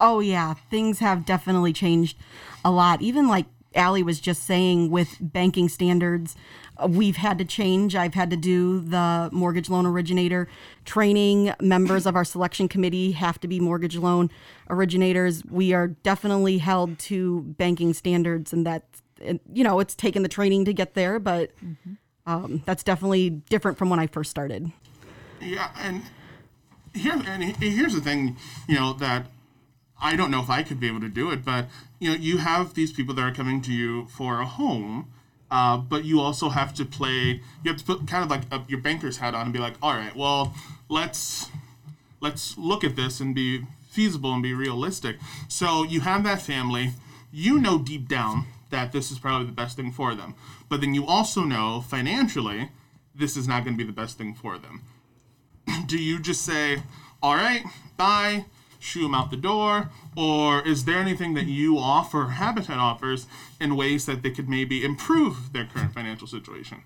Oh 0.00 0.20
yeah, 0.20 0.54
things 0.70 0.98
have 1.00 1.26
definitely 1.26 1.72
changed 1.72 2.16
a 2.64 2.70
lot. 2.70 3.02
Even 3.02 3.28
like 3.28 3.46
Allie 3.74 4.02
was 4.02 4.20
just 4.20 4.44
saying 4.44 4.90
with 4.90 5.16
banking 5.20 5.68
standards, 5.68 6.36
we've 6.88 7.16
had 7.16 7.38
to 7.38 7.44
change. 7.44 7.94
I've 7.94 8.14
had 8.14 8.30
to 8.30 8.36
do 8.36 8.80
the 8.80 9.28
mortgage 9.32 9.68
loan 9.68 9.86
originator 9.86 10.48
training. 10.84 11.52
Members 11.60 12.06
of 12.06 12.16
our 12.16 12.24
selection 12.24 12.68
committee 12.68 13.12
have 13.12 13.40
to 13.40 13.48
be 13.48 13.60
mortgage 13.60 13.96
loan 13.96 14.30
originators. 14.68 15.44
We 15.44 15.72
are 15.72 15.88
definitely 15.88 16.58
held 16.58 16.98
to 17.00 17.42
banking 17.42 17.94
standards, 17.94 18.52
and 18.52 18.66
that 18.66 18.84
you 19.52 19.64
know 19.64 19.80
it's 19.80 19.94
taken 19.94 20.22
the 20.22 20.28
training 20.28 20.64
to 20.66 20.72
get 20.72 20.94
there, 20.94 21.18
but 21.18 21.52
um, 22.26 22.62
that's 22.66 22.82
definitely 22.82 23.30
different 23.30 23.78
from 23.78 23.90
when 23.90 23.98
I 23.98 24.06
first 24.06 24.30
started. 24.30 24.72
Yeah, 25.40 25.70
and 25.78 26.02
here 26.94 27.20
and 27.26 27.42
here's 27.56 27.94
the 27.94 28.00
thing, 28.00 28.36
you 28.68 28.74
know 28.74 28.92
that 28.94 29.26
I 30.02 30.16
don't 30.16 30.30
know 30.30 30.40
if 30.40 30.50
I 30.50 30.62
could 30.62 30.80
be 30.80 30.86
able 30.86 31.00
to 31.00 31.08
do 31.08 31.30
it, 31.30 31.44
but 31.44 31.68
you 31.98 32.10
know 32.10 32.16
you 32.16 32.38
have 32.38 32.74
these 32.74 32.92
people 32.92 33.14
that 33.14 33.22
are 33.22 33.34
coming 33.34 33.60
to 33.62 33.72
you 33.72 34.06
for 34.06 34.40
a 34.40 34.46
home, 34.46 35.12
uh, 35.50 35.76
but 35.76 36.04
you 36.04 36.20
also 36.20 36.48
have 36.48 36.74
to 36.74 36.84
play. 36.84 37.40
You 37.62 37.70
have 37.70 37.76
to 37.76 37.84
put 37.84 38.06
kind 38.06 38.24
of 38.24 38.30
like 38.30 38.42
a, 38.50 38.64
your 38.68 38.80
banker's 38.80 39.18
hat 39.18 39.34
on 39.34 39.42
and 39.42 39.52
be 39.52 39.58
like, 39.58 39.74
all 39.82 39.94
right, 39.94 40.14
well, 40.14 40.54
let's 40.88 41.50
let's 42.20 42.56
look 42.58 42.84
at 42.84 42.96
this 42.96 43.20
and 43.20 43.34
be 43.34 43.62
feasible 43.88 44.32
and 44.32 44.42
be 44.42 44.54
realistic. 44.54 45.16
So 45.48 45.82
you 45.82 46.00
have 46.00 46.22
that 46.24 46.40
family, 46.40 46.92
you 47.32 47.58
know 47.58 47.78
deep 47.78 48.08
down 48.08 48.46
that 48.70 48.92
this 48.92 49.10
is 49.10 49.18
probably 49.18 49.46
the 49.46 49.52
best 49.52 49.76
thing 49.76 49.90
for 49.90 50.14
them, 50.14 50.34
but 50.68 50.80
then 50.80 50.94
you 50.94 51.06
also 51.06 51.42
know 51.42 51.80
financially 51.80 52.70
this 53.14 53.36
is 53.36 53.48
not 53.48 53.64
going 53.64 53.76
to 53.76 53.78
be 53.78 53.86
the 53.86 53.92
best 53.92 54.16
thing 54.16 54.32
for 54.32 54.56
them 54.56 54.82
do 55.86 55.98
you 55.98 56.18
just 56.18 56.42
say, 56.42 56.82
all 57.22 57.34
right, 57.34 57.64
bye, 57.96 58.44
shoo 58.80 59.02
them 59.02 59.14
out 59.14 59.30
the 59.30 59.36
door? 59.36 59.90
Or 60.16 60.66
is 60.66 60.84
there 60.84 60.98
anything 60.98 61.34
that 61.34 61.46
you 61.46 61.78
offer, 61.78 62.30
Habitat 62.30 62.78
offers, 62.78 63.26
in 63.60 63.76
ways 63.76 64.06
that 64.06 64.22
they 64.22 64.30
could 64.30 64.48
maybe 64.48 64.84
improve 64.84 65.52
their 65.52 65.66
current 65.66 65.94
financial 65.94 66.26
situation? 66.26 66.82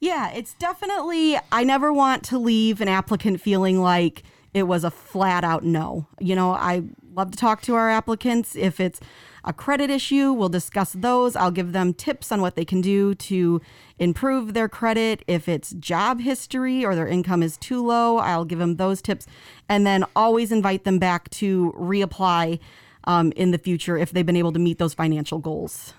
Yeah, 0.00 0.30
it's 0.30 0.54
definitely, 0.54 1.38
I 1.52 1.64
never 1.64 1.92
want 1.92 2.22
to 2.24 2.38
leave 2.38 2.80
an 2.80 2.88
applicant 2.88 3.40
feeling 3.40 3.80
like 3.80 4.22
it 4.54 4.64
was 4.64 4.84
a 4.84 4.90
flat 4.90 5.44
out 5.44 5.64
no. 5.64 6.06
You 6.20 6.36
know, 6.36 6.52
I 6.52 6.84
love 7.14 7.30
to 7.32 7.36
talk 7.36 7.62
to 7.62 7.74
our 7.74 7.90
applicants. 7.90 8.56
If 8.56 8.80
it's 8.80 9.00
a 9.46 9.52
credit 9.52 9.90
issue, 9.90 10.32
we'll 10.32 10.48
discuss 10.48 10.92
those. 10.92 11.36
I'll 11.36 11.52
give 11.52 11.72
them 11.72 11.94
tips 11.94 12.32
on 12.32 12.40
what 12.40 12.56
they 12.56 12.64
can 12.64 12.80
do 12.80 13.14
to 13.14 13.62
improve 13.98 14.54
their 14.54 14.68
credit. 14.68 15.22
If 15.28 15.48
it's 15.48 15.70
job 15.70 16.20
history 16.20 16.84
or 16.84 16.96
their 16.96 17.06
income 17.06 17.42
is 17.42 17.56
too 17.56 17.84
low, 17.86 18.18
I'll 18.18 18.44
give 18.44 18.58
them 18.58 18.76
those 18.76 19.00
tips. 19.00 19.26
And 19.68 19.86
then 19.86 20.04
always 20.16 20.50
invite 20.50 20.82
them 20.82 20.98
back 20.98 21.30
to 21.30 21.72
reapply 21.78 22.58
um, 23.04 23.32
in 23.36 23.52
the 23.52 23.58
future 23.58 23.96
if 23.96 24.10
they've 24.10 24.26
been 24.26 24.36
able 24.36 24.52
to 24.52 24.58
meet 24.58 24.78
those 24.78 24.94
financial 24.94 25.38
goals. 25.38 25.94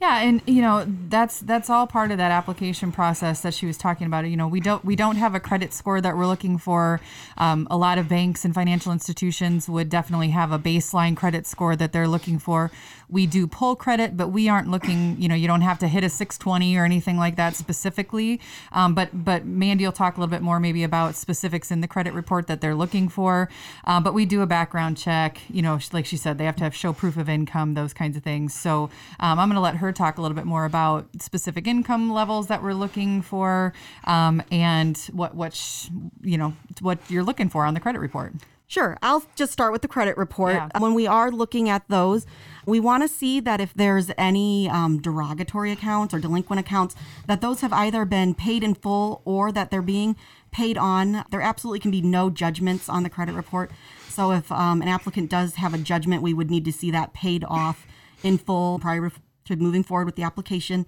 Yeah, 0.00 0.20
and 0.20 0.42
you 0.46 0.60
know 0.60 0.84
that's 1.08 1.40
that's 1.40 1.70
all 1.70 1.86
part 1.86 2.10
of 2.10 2.18
that 2.18 2.30
application 2.30 2.92
process 2.92 3.40
that 3.40 3.54
she 3.54 3.66
was 3.66 3.78
talking 3.78 4.06
about. 4.06 4.28
You 4.28 4.36
know, 4.36 4.46
we 4.46 4.60
don't 4.60 4.84
we 4.84 4.94
don't 4.94 5.16
have 5.16 5.34
a 5.34 5.40
credit 5.40 5.72
score 5.72 6.00
that 6.00 6.16
we're 6.16 6.26
looking 6.26 6.58
for. 6.58 7.00
Um, 7.38 7.66
a 7.70 7.76
lot 7.76 7.96
of 7.96 8.08
banks 8.08 8.44
and 8.44 8.54
financial 8.54 8.92
institutions 8.92 9.68
would 9.68 9.88
definitely 9.88 10.30
have 10.30 10.52
a 10.52 10.58
baseline 10.58 11.16
credit 11.16 11.46
score 11.46 11.76
that 11.76 11.92
they're 11.92 12.08
looking 12.08 12.38
for. 12.38 12.70
We 13.08 13.26
do 13.26 13.46
pull 13.46 13.76
credit, 13.76 14.16
but 14.16 14.28
we 14.28 14.48
aren't 14.48 14.68
looking. 14.68 15.20
You 15.20 15.28
know, 15.28 15.34
you 15.34 15.46
don't 15.46 15.60
have 15.60 15.78
to 15.80 15.88
hit 15.88 16.04
a 16.04 16.08
620 16.08 16.76
or 16.76 16.84
anything 16.84 17.16
like 17.16 17.36
that 17.36 17.54
specifically. 17.54 18.40
Um, 18.72 18.94
but 18.94 19.24
but 19.24 19.44
Mandy 19.44 19.84
will 19.84 19.92
talk 19.92 20.16
a 20.16 20.20
little 20.20 20.30
bit 20.30 20.42
more 20.42 20.58
maybe 20.58 20.82
about 20.82 21.14
specifics 21.14 21.70
in 21.70 21.80
the 21.80 21.88
credit 21.88 22.14
report 22.14 22.46
that 22.48 22.60
they're 22.60 22.74
looking 22.74 23.08
for. 23.08 23.48
Uh, 23.84 24.00
but 24.00 24.14
we 24.14 24.26
do 24.26 24.42
a 24.42 24.46
background 24.46 24.96
check. 24.96 25.40
You 25.48 25.62
know, 25.62 25.78
like 25.92 26.06
she 26.06 26.16
said, 26.16 26.38
they 26.38 26.44
have 26.44 26.56
to 26.56 26.64
have 26.64 26.74
show 26.74 26.92
proof 26.92 27.16
of 27.16 27.28
income, 27.28 27.74
those 27.74 27.92
kinds 27.92 28.16
of 28.16 28.22
things. 28.22 28.54
So 28.54 28.90
um, 29.20 29.38
I'm 29.38 29.48
going 29.48 29.56
to 29.56 29.60
let 29.60 29.76
her 29.76 29.92
talk 29.92 30.18
a 30.18 30.22
little 30.22 30.36
bit 30.36 30.46
more 30.46 30.64
about 30.64 31.06
specific 31.20 31.66
income 31.66 32.12
levels 32.12 32.48
that 32.48 32.62
we're 32.62 32.74
looking 32.74 33.22
for 33.22 33.72
um, 34.04 34.42
and 34.50 34.96
what 35.12 35.34
what 35.34 35.54
sh- 35.54 35.88
you 36.22 36.38
know 36.38 36.54
what 36.80 36.98
you're 37.08 37.24
looking 37.24 37.48
for 37.48 37.64
on 37.64 37.74
the 37.74 37.80
credit 37.80 38.00
report. 38.00 38.32
Sure. 38.68 38.98
I'll 39.00 39.24
just 39.36 39.52
start 39.52 39.72
with 39.72 39.82
the 39.82 39.88
credit 39.88 40.16
report. 40.16 40.54
Yeah. 40.54 40.68
When 40.78 40.94
we 40.94 41.06
are 41.06 41.30
looking 41.30 41.68
at 41.68 41.84
those, 41.88 42.26
we 42.66 42.80
want 42.80 43.02
to 43.04 43.08
see 43.08 43.40
that 43.40 43.60
if 43.60 43.72
there's 43.74 44.10
any 44.18 44.68
um, 44.68 45.00
derogatory 45.00 45.72
accounts 45.72 46.12
or 46.12 46.18
delinquent 46.18 46.60
accounts, 46.60 46.96
that 47.26 47.40
those 47.40 47.60
have 47.60 47.72
either 47.72 48.04
been 48.04 48.34
paid 48.34 48.64
in 48.64 48.74
full 48.74 49.22
or 49.24 49.52
that 49.52 49.70
they're 49.70 49.80
being 49.80 50.16
paid 50.50 50.76
on. 50.76 51.24
There 51.30 51.40
absolutely 51.40 51.78
can 51.78 51.92
be 51.92 52.02
no 52.02 52.28
judgments 52.28 52.88
on 52.88 53.04
the 53.04 53.10
credit 53.10 53.34
report. 53.34 53.70
So 54.08 54.32
if 54.32 54.50
um, 54.50 54.82
an 54.82 54.88
applicant 54.88 55.30
does 55.30 55.54
have 55.54 55.74
a 55.74 55.78
judgment, 55.78 56.22
we 56.22 56.34
would 56.34 56.50
need 56.50 56.64
to 56.64 56.72
see 56.72 56.90
that 56.90 57.12
paid 57.12 57.44
off 57.44 57.86
in 58.22 58.38
full 58.38 58.78
prior 58.78 59.12
to 59.46 59.56
moving 59.56 59.82
forward 59.82 60.06
with 60.06 60.16
the 60.16 60.22
application. 60.22 60.86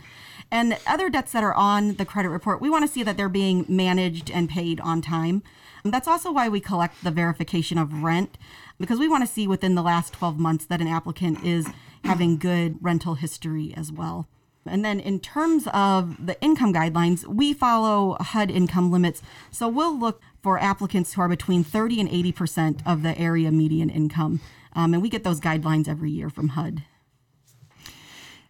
And 0.51 0.79
other 0.87 1.11
debts 1.11 1.33
that 1.33 1.45
are 1.45 1.55
on 1.55 1.95
the 1.95 2.05
credit 2.05 2.29
report, 2.29 2.61
we 2.61 2.71
want 2.71 2.87
to 2.87 2.93
see 2.93 3.03
that 3.03 3.17
they're 3.17 3.29
being 3.29 3.65
managed 3.69 4.31
and 4.31 4.49
paid 4.49 4.81
on 4.81 5.03
time. 5.03 5.43
And 5.85 5.93
that's 5.93 6.09
also 6.09 6.33
why 6.33 6.49
we 6.49 6.61
collect 6.61 7.03
the 7.05 7.11
verification 7.11 7.79
of 7.79 8.03
rent, 8.03 8.37
because 8.79 8.99
we 8.99 9.09
want 9.09 9.27
to 9.27 9.33
see 9.33 9.47
within 9.47 9.75
the 9.75 9.83
last 9.83 10.13
12 10.13 10.39
months 10.39 10.65
that 10.67 10.81
an 10.81 10.89
applicant 10.89 11.45
is 11.45 11.67
having 12.05 12.39
good 12.39 12.79
rental 12.81 13.15
history 13.15 13.73
as 13.77 13.93
well. 13.93 14.29
And 14.67 14.85
then 14.85 15.01
in 15.01 15.21
terms 15.21 15.67
of 15.73 16.27
the 16.27 16.41
income 16.43 16.73
guidelines, 16.73 17.27
we 17.27 17.53
follow 17.53 18.17
HUD 18.21 18.51
income 18.51 18.91
limits. 18.91 19.23
So 19.51 19.69
we'll 19.69 19.99
look 19.99 20.21
for 20.43 20.59
applicants 20.59 21.15
who 21.15 21.23
are 21.23 21.29
between 21.29 21.65
30 21.65 22.01
and 22.01 22.11
80% 22.11 22.83
of 22.87 23.03
the 23.03 23.19
area 23.19 23.51
median 23.51 23.91
income. 23.91 24.41
Um, 24.75 24.95
and 24.95 25.03
we 25.03 25.09
get 25.09 25.25
those 25.25 25.41
guidelines 25.41 25.89
every 25.89 26.11
year 26.11 26.31
from 26.31 26.49
HUD. 26.49 26.85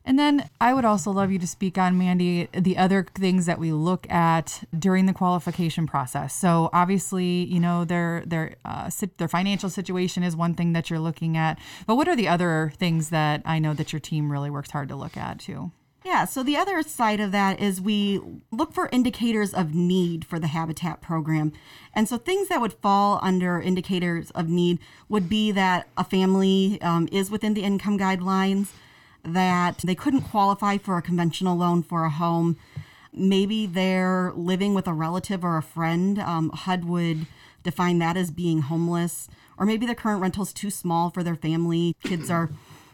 And 0.09 0.19
then 0.19 0.49
I 0.59 0.73
would 0.73 0.87
also 0.87 1.11
love 1.11 1.31
you 1.31 1.39
to 1.39 1.47
speak 1.47 1.77
on, 1.77 1.99
Mandy, 1.99 2.49
the 2.55 2.79
other 2.79 3.07
things 3.15 3.45
that 3.45 3.59
we 3.59 3.73
look 3.73 4.11
at 4.11 4.65
during 4.77 5.05
the 5.05 5.13
qualification 5.13 5.87
process. 5.87 6.35
So 6.35 6.71
obviously, 6.73 7.45
you 7.45 7.61
know, 7.61 7.85
their 7.85 8.23
their 8.25 8.55
uh, 8.65 8.91
their 9.19 9.29
financial 9.29 9.69
situation 9.69 10.23
is 10.23 10.35
one 10.35 10.55
thing 10.55 10.73
that 10.73 10.89
you're 10.89 10.99
looking 10.99 11.37
at. 11.37 11.59
But 11.87 11.97
what 11.97 12.09
are 12.09 12.17
the 12.17 12.27
other 12.27 12.73
things 12.79 13.11
that 13.11 13.43
I 13.45 13.59
know 13.59 13.75
that 13.75 13.93
your 13.93 14.01
team 14.01 14.33
really 14.33 14.49
works 14.49 14.71
hard 14.71 14.89
to 14.89 14.97
look 14.97 15.19
at 15.19 15.41
too? 15.41 15.73
Yeah, 16.07 16.25
so 16.25 16.43
the 16.43 16.57
other 16.57 16.81
side 16.83 17.21
of 17.21 17.31
that 17.33 17.61
is 17.61 17.79
we 17.79 18.19
look 18.51 18.73
for 18.73 18.89
indicators 18.91 19.53
of 19.53 19.75
need 19.75 20.25
for 20.25 20.39
the 20.39 20.47
Habitat 20.47 21.03
program. 21.03 21.53
And 21.95 22.09
so 22.09 22.17
things 22.17 22.49
that 22.49 22.63
would 22.63 22.73
fall 22.73 23.19
under 23.21 23.61
indicators 23.61 24.31
of 24.31 24.49
need 24.49 24.79
would 25.11 25.29
be 25.29 25.53
that 25.53 25.87
a 25.99 26.05
family 26.05 26.81
um, 26.81 27.11
is 27.13 27.31
within 27.31 27.53
the 27.53 27.63
income 27.63 27.99
guidelines, 27.99 28.69
that 29.33 29.79
they 29.79 29.95
couldn't 29.95 30.23
qualify 30.23 30.79
for 30.79 30.97
a 30.97 31.03
conventional 31.03 31.57
loan 31.57 31.83
for 31.83 32.05
a 32.05 32.11
home. 32.11 32.57
Maybe 33.13 33.67
they're 33.67 34.33
living 34.35 34.75
with 34.75 34.87
a 34.87 34.93
relative 34.93 35.45
or 35.45 35.57
a 35.57 35.63
friend. 35.63 36.19
Um, 36.19 36.51
HUD 36.51 36.85
would 36.85 37.27
define 37.63 37.99
that 37.99 38.17
as 38.17 38.31
being 38.31 38.63
homeless. 38.63 39.29
Or 39.59 39.67
maybe 39.67 39.87
the 39.87 39.95
current 39.95 40.23
rental 40.23 40.45
is 40.45 40.53
too 40.53 40.71
small 40.71 41.11
for 41.11 41.23
their 41.23 41.35
family. 41.35 41.97
Kids 42.05 42.31
are 42.31 42.51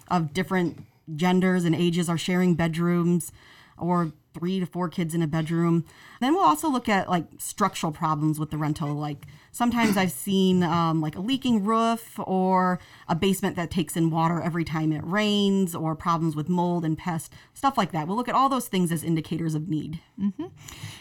of 0.09 0.33
different 0.33 0.85
genders 1.15 1.65
and 1.65 1.75
ages 1.75 2.09
are 2.09 2.19
sharing 2.19 2.55
bedrooms 2.55 3.33
or 3.79 4.13
three 4.33 4.61
to 4.61 4.67
four 4.67 4.89
kids 4.89 5.15
in 5.15 5.23
a 5.23 5.27
bedroom. 5.27 5.85
Then 6.21 6.35
we'll 6.35 6.45
also 6.45 6.69
look 6.69 6.89
at 6.89 7.09
like 7.09 7.27
structural 7.39 7.93
problems 7.93 8.39
with 8.39 8.51
the 8.51 8.59
rental. 8.59 8.95
Like 8.95 9.27
sometimes 9.55 9.97
I've 9.97 10.11
seen 10.11 10.65
um, 10.65 11.01
like 11.01 11.15
a 11.15 11.21
leaking 11.21 11.65
roof 11.65 12.19
or 12.19 12.81
a 13.09 13.15
basement 13.15 13.55
that 13.55 13.71
takes 13.71 13.97
in 13.97 14.11
water 14.11 14.43
every 14.43 14.65
time 14.65 14.93
it 14.93 15.03
rains 15.05 15.77
or 15.77 15.95
problems 15.95 16.35
with 16.35 16.49
mold 16.49 16.85
and 16.85 16.99
pest, 16.99 17.33
stuff 17.55 17.79
like 17.79 17.93
that. 17.93 18.09
We'll 18.09 18.17
look 18.17 18.29
at 18.29 18.35
all 18.35 18.49
those 18.49 18.67
things 18.67 18.91
as 18.91 19.05
indicators 19.05 19.55
of 19.55 19.69
need. 19.69 20.01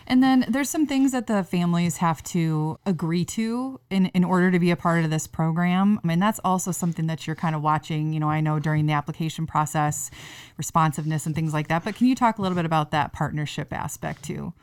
And 0.06 0.22
then 0.22 0.46
there's 0.48 0.70
some 0.70 0.86
things 0.86 1.14
that 1.14 1.26
the 1.26 1.44
families 1.44 1.98
have 1.98 2.22
to 2.26 2.78
agree 2.86 3.26
to 3.26 3.80
in, 3.90 4.06
in 4.08 4.24
order 4.24 4.52
to 4.52 4.60
be 4.60 4.70
a 4.70 4.76
part 4.76 5.04
of 5.04 5.10
this 5.10 5.26
program. 5.26 6.00
I 6.04 6.08
mean, 6.08 6.20
that's 6.20 6.40
also 6.44 6.72
something 6.72 7.08
that 7.08 7.26
you're 7.26 7.36
kind 7.36 7.56
of 7.56 7.64
watching, 7.64 8.14
you 8.14 8.20
know, 8.20 8.30
I 8.30 8.40
know 8.40 8.60
during 8.60 8.86
the 8.86 8.94
application 8.94 9.48
process, 9.48 10.12
responsiveness 10.58 11.26
and 11.26 11.34
things 11.34 11.54
like 11.54 11.70
that. 11.70 11.84
But 11.84 11.96
can 11.96 12.06
you 12.06 12.14
talk 12.16 12.38
a 12.38 12.42
little 12.42 12.56
bit 12.56 12.66
about 12.66 12.92
that 12.92 13.14
partnership 13.14 13.74
aspect 13.74 14.24
too? 14.24 14.54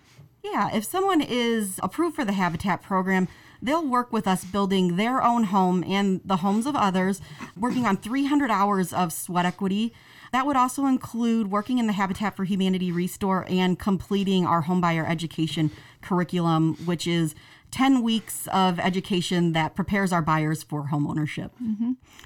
Yeah, 0.44 0.74
if 0.74 0.84
someone 0.84 1.20
is 1.20 1.80
approved 1.82 2.16
for 2.16 2.24
the 2.24 2.32
Habitat 2.32 2.82
program, 2.82 3.28
they'll 3.62 3.86
work 3.86 4.12
with 4.12 4.26
us 4.26 4.44
building 4.44 4.96
their 4.96 5.22
own 5.22 5.44
home 5.44 5.84
and 5.84 6.20
the 6.24 6.38
homes 6.38 6.66
of 6.66 6.76
others, 6.76 7.20
working 7.56 7.86
on 7.86 7.96
300 7.96 8.50
hours 8.50 8.92
of 8.92 9.12
sweat 9.12 9.46
equity. 9.46 9.92
That 10.32 10.46
would 10.46 10.56
also 10.56 10.86
include 10.86 11.50
working 11.50 11.78
in 11.78 11.86
the 11.86 11.92
Habitat 11.92 12.36
for 12.36 12.44
Humanity 12.44 12.92
Restore 12.92 13.46
and 13.48 13.78
completing 13.78 14.46
our 14.46 14.64
homebuyer 14.64 15.08
education 15.08 15.70
curriculum, 16.02 16.76
which 16.86 17.06
is 17.06 17.34
10 17.70 18.02
weeks 18.02 18.48
of 18.52 18.80
education 18.80 19.52
that 19.52 19.74
prepares 19.74 20.12
our 20.12 20.22
buyers 20.22 20.62
for 20.62 20.88
homeownership. 20.92 21.50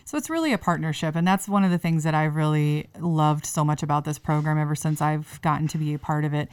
So 0.04 0.16
it's 0.16 0.30
really 0.30 0.52
a 0.52 0.58
partnership. 0.58 1.14
And 1.14 1.26
that's 1.26 1.48
one 1.48 1.64
of 1.64 1.70
the 1.70 1.78
things 1.78 2.04
that 2.04 2.14
I've 2.14 2.36
really 2.36 2.88
loved 2.98 3.46
so 3.46 3.64
much 3.64 3.82
about 3.82 4.04
this 4.04 4.18
program 4.18 4.58
ever 4.58 4.74
since 4.74 5.00
I've 5.02 5.40
gotten 5.42 5.68
to 5.68 5.78
be 5.78 5.94
a 5.94 5.98
part 5.98 6.24
of 6.24 6.34
it 6.34 6.48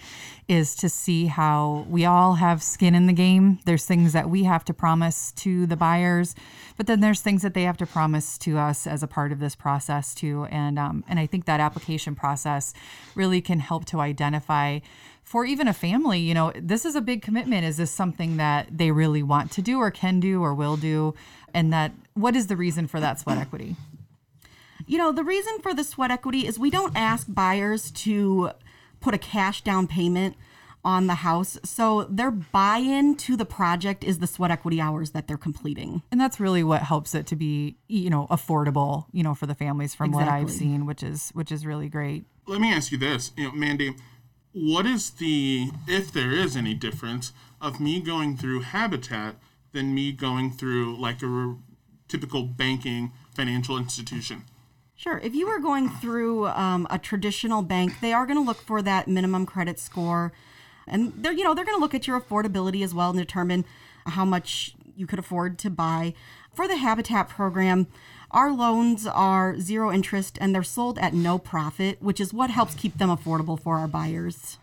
is 0.47 0.75
to 0.75 0.89
see 0.89 1.27
how 1.27 1.85
we 1.89 2.05
all 2.05 2.35
have 2.35 2.61
skin 2.61 2.95
in 2.95 3.07
the 3.07 3.13
game. 3.13 3.59
There's 3.65 3.85
things 3.85 4.13
that 4.13 4.29
we 4.29 4.43
have 4.43 4.65
to 4.65 4.73
promise 4.73 5.31
to 5.33 5.65
the 5.65 5.77
buyers, 5.77 6.35
but 6.77 6.87
then 6.87 6.99
there's 6.99 7.21
things 7.21 7.41
that 7.41 7.53
they 7.53 7.63
have 7.63 7.77
to 7.77 7.85
promise 7.85 8.37
to 8.39 8.57
us 8.57 8.87
as 8.87 9.03
a 9.03 9.07
part 9.07 9.31
of 9.31 9.39
this 9.39 9.55
process 9.55 10.13
too. 10.13 10.45
And 10.49 10.77
um, 10.77 11.03
and 11.07 11.19
I 11.19 11.25
think 11.25 11.45
that 11.45 11.59
application 11.59 12.15
process 12.15 12.73
really 13.15 13.41
can 13.41 13.59
help 13.59 13.85
to 13.85 13.99
identify 13.99 14.79
for 15.23 15.45
even 15.45 15.67
a 15.67 15.73
family, 15.73 16.19
you 16.19 16.33
know, 16.33 16.51
this 16.55 16.85
is 16.85 16.95
a 16.95 17.01
big 17.01 17.21
commitment. 17.21 17.65
Is 17.65 17.77
this 17.77 17.91
something 17.91 18.37
that 18.37 18.67
they 18.71 18.91
really 18.91 19.23
want 19.23 19.51
to 19.51 19.61
do 19.61 19.79
or 19.79 19.91
can 19.91 20.19
do 20.19 20.41
or 20.41 20.53
will 20.53 20.77
do? 20.77 21.13
And 21.53 21.71
that 21.71 21.91
what 22.13 22.35
is 22.35 22.47
the 22.47 22.55
reason 22.55 22.87
for 22.87 22.99
that 22.99 23.19
sweat 23.19 23.37
equity? 23.37 23.75
You 24.85 24.97
know, 24.97 25.11
the 25.11 25.23
reason 25.23 25.59
for 25.59 25.73
the 25.73 25.83
sweat 25.83 26.11
equity 26.11 26.47
is 26.47 26.59
we 26.59 26.69
don't 26.69 26.95
ask 26.95 27.27
buyers 27.29 27.91
to 27.91 28.51
put 28.99 29.13
a 29.13 29.17
cash 29.17 29.61
down 29.61 29.87
payment 29.87 30.35
on 30.83 31.07
the 31.07 31.15
house. 31.15 31.59
So 31.63 32.05
their 32.09 32.31
buy 32.31 32.77
in 32.77 33.15
to 33.17 33.37
the 33.37 33.45
project 33.45 34.03
is 34.03 34.19
the 34.19 34.27
sweat 34.27 34.51
equity 34.51 34.81
hours 34.81 35.11
that 35.11 35.27
they're 35.27 35.37
completing. 35.37 36.01
And 36.11 36.19
that's 36.19 36.39
really 36.39 36.63
what 36.63 36.81
helps 36.81 37.13
it 37.13 37.27
to 37.27 37.35
be, 37.35 37.77
you 37.87 38.09
know, 38.09 38.27
affordable, 38.31 39.05
you 39.11 39.23
know, 39.23 39.35
for 39.35 39.45
the 39.45 39.55
families 39.55 39.93
from 39.93 40.11
what 40.11 40.27
I've 40.27 40.51
seen, 40.51 40.85
which 40.85 41.03
is 41.03 41.29
which 41.33 41.51
is 41.51 41.65
really 41.65 41.87
great. 41.87 42.25
Let 42.47 42.59
me 42.59 42.73
ask 42.73 42.91
you 42.91 42.97
this, 42.97 43.31
you 43.37 43.45
know, 43.45 43.51
Mandy, 43.51 43.95
what 44.53 44.85
is 44.85 45.11
the 45.11 45.69
if 45.87 46.11
there 46.11 46.31
is 46.31 46.55
any 46.55 46.73
difference 46.73 47.31
of 47.59 47.79
me 47.79 47.99
going 47.99 48.37
through 48.37 48.61
Habitat 48.61 49.35
than 49.71 49.93
me 49.93 50.11
going 50.11 50.51
through 50.51 50.97
like 50.97 51.21
a 51.21 51.27
r- 51.27 51.55
typical 52.07 52.43
banking 52.43 53.11
financial 53.33 53.77
institution? 53.77 54.43
Sure. 54.95 55.17
If 55.19 55.33
you 55.33 55.47
are 55.47 55.59
going 55.59 55.89
through 55.89 56.47
um, 56.49 56.85
a 56.89 56.99
traditional 56.99 57.61
bank, 57.63 58.01
they 58.01 58.13
are 58.13 58.25
going 58.25 58.37
to 58.37 58.43
look 58.43 58.61
for 58.61 58.81
that 58.81 59.07
minimum 59.07 59.45
credit 59.45 59.79
score, 59.79 60.31
and 60.85 61.13
they're 61.15 61.31
you 61.31 61.43
know 61.43 61.53
they're 61.53 61.65
going 61.65 61.77
to 61.77 61.81
look 61.81 61.95
at 61.95 62.07
your 62.07 62.19
affordability 62.19 62.83
as 62.83 62.93
well 62.93 63.09
and 63.09 63.19
determine 63.19 63.65
how 64.05 64.25
much 64.25 64.75
you 64.95 65.07
could 65.07 65.19
afford 65.19 65.57
to 65.59 65.69
buy. 65.69 66.13
For 66.53 66.67
the 66.67 66.75
Habitat 66.75 67.29
program, 67.29 67.87
our 68.31 68.51
loans 68.51 69.05
are 69.05 69.59
zero 69.59 69.91
interest 69.91 70.37
and 70.41 70.55
they're 70.55 70.63
sold 70.63 70.97
at 70.99 71.13
no 71.13 71.37
profit, 71.37 72.01
which 72.01 72.19
is 72.19 72.33
what 72.33 72.49
helps 72.49 72.75
keep 72.75 72.97
them 72.97 73.09
affordable 73.09 73.59
for 73.59 73.77
our 73.77 73.87
buyers. 73.87 74.57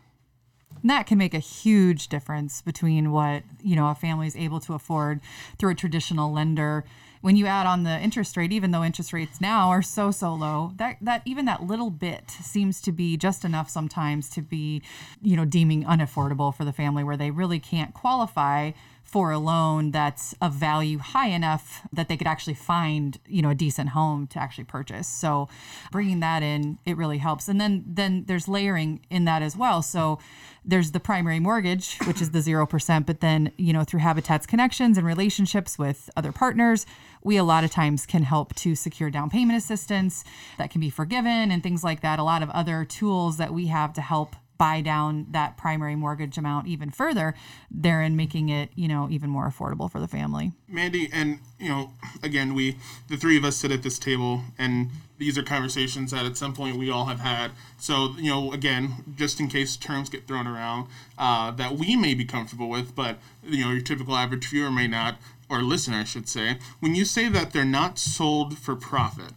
And 0.83 0.91
that 0.91 1.07
can 1.07 1.19
make 1.19 1.35
a 1.35 1.39
huge 1.39 2.09
difference 2.09 2.63
between 2.63 3.11
what, 3.11 3.43
you 3.63 3.77
know, 3.77 3.89
a 3.89 3.95
family 3.95 4.27
is 4.27 4.37
able 4.37 4.61
to 4.61 4.75
afford 4.75 5.21
through 5.59 5.71
a 5.71 5.75
traditional 5.75 6.33
lender. 6.33 6.85
When 7.21 7.35
you 7.37 7.47
add 7.47 7.67
on 7.67 7.83
the 7.83 7.99
interest 7.99 8.37
rate, 8.37 8.53
even 8.53 8.71
though 8.71 8.85
interest 8.85 9.13
rates 9.13 9.41
now 9.41 9.71
are 9.71 9.83
so 9.83 10.13
so 10.13 10.33
low, 10.33 10.73
that 10.77 10.99
that 11.01 11.23
even 11.25 11.47
that 11.47 11.65
little 11.65 11.91
bit 11.91 12.31
seems 12.31 12.81
to 12.83 12.93
be 12.93 13.17
just 13.17 13.45
enough 13.45 13.69
sometimes 13.69 14.29
to 14.31 14.41
be, 14.41 14.83
you 15.21 15.37
know, 15.37 15.45
deeming 15.45 15.85
unaffordable 15.85 16.55
for 16.55 16.65
the 16.65 16.73
family 16.73 17.03
where 17.03 17.17
they 17.17 17.33
really 17.33 17.59
can't 17.59 17.93
qualify 17.93 18.71
for 19.09 19.33
a 19.33 19.39
loan 19.39 19.91
that's 19.91 20.35
of 20.43 20.53
value 20.53 20.99
high 20.99 21.29
enough 21.29 21.81
that 21.93 22.09
they 22.09 22.17
could 22.17 22.27
actually 22.27 22.55
find 22.55 23.19
you 23.27 23.41
know 23.41 23.51
a 23.51 23.55
decent 23.55 23.91
home 23.91 24.27
to 24.29 24.39
actually 24.39 24.65
purchase. 24.65 25.09
So 25.09 25.49
bringing 25.91 26.21
that 26.21 26.43
in 26.43 26.79
it 26.85 26.97
really 26.97 27.19
helps. 27.19 27.49
And 27.49 27.61
then 27.61 27.85
then 27.87 28.25
there's 28.27 28.49
layering 28.49 29.01
in 29.09 29.25
that 29.25 29.41
as 29.41 29.57
well. 29.57 29.81
So 29.81 30.19
there's 30.65 30.91
the 30.91 31.01
primary 31.01 31.41
mortgage 31.41 31.97
which 32.05 32.21
is 32.21 32.33
the 32.33 32.41
0% 32.41 33.07
but 33.07 33.21
then 33.21 33.51
you 33.57 33.73
know 33.73 33.85
through 33.85 34.01
habitat's 34.01 34.47
connections 34.47 34.99
and 34.99 35.07
relationships 35.07 35.79
with 35.79 36.11
other 36.15 36.31
partners 36.31 36.85
we 37.25 37.37
a 37.37 37.45
lot 37.45 37.65
of 37.65 37.71
times 37.71 38.07
can 38.07 38.23
help 38.23 38.55
to 38.57 38.75
secure 38.75 39.11
down 39.11 39.31
payment 39.31 39.57
assistance 39.57 40.25
that 40.59 40.71
can 40.71 40.81
be 40.81 40.91
forgiven 40.91 41.51
and 41.51 41.63
things 41.63 41.83
like 41.83 42.01
that. 42.03 42.19
A 42.19 42.23
lot 42.23 42.43
of 42.43 42.51
other 42.51 42.85
tools 42.85 43.39
that 43.39 43.53
we 43.53 43.67
have 43.67 43.93
to 43.95 44.01
help 44.01 44.37
buy 44.59 44.81
down 44.81 45.27
that 45.31 45.57
primary 45.57 45.95
mortgage 45.95 46.37
amount 46.37 46.67
even 46.67 46.91
further, 46.91 47.35
therein 47.71 48.17
making 48.17 48.49
it, 48.49 48.71
you 48.75 48.89
know, 48.89 49.09
even 49.09 49.31
more 49.31 49.49
affordable 49.49 49.91
for 49.91 50.01
the 50.01 50.09
family. 50.09 50.53
Mandy, 50.69 51.09
and 51.13 51.39
you 51.59 51.69
know, 51.69 51.93
again, 52.23 52.55
we 52.55 52.77
the 53.07 53.17
three 53.17 53.37
of 53.37 53.45
us 53.45 53.57
sit 53.57 53.71
at 53.71 53.83
this 53.83 53.99
table, 53.99 54.43
and 54.59 54.91
these 55.17 55.39
are 55.39 55.43
conversations 55.43 56.11
that 56.11 56.27
at 56.27 56.37
some 56.37 56.53
point 56.53 56.77
we 56.77 56.91
all 56.91 57.07
have 57.07 57.21
had. 57.21 57.53
So 57.79 58.15
you 58.19 58.31
know, 58.31 58.53
again, 58.53 59.15
just 59.17 59.39
in 59.41 59.49
case 59.49 59.77
terms 59.77 60.11
get 60.11 60.27
thrown 60.27 60.47
around 60.47 60.89
uh, 61.17 61.53
that 61.53 61.77
we 61.77 61.95
may 61.97 62.15
be 62.15 62.25
comfortable 62.25 62.69
with, 62.69 62.95
but 62.95 63.19
you 63.45 63.65
know, 63.65 63.71
your 63.71 63.83
typical 63.83 64.17
average 64.17 64.49
viewer 64.49 64.71
may 64.71 64.89
not, 64.89 65.17
or 65.49 65.63
listener, 65.63 65.99
I 65.99 66.05
should 66.05 66.29
say. 66.29 66.59
When 66.81 66.97
you 66.97 67.05
say 67.05 67.29
that 67.29 67.53
they're 67.53 67.65
not 67.65 67.99
sold 67.99 68.59
for 68.59 68.75
profit, 68.75 69.33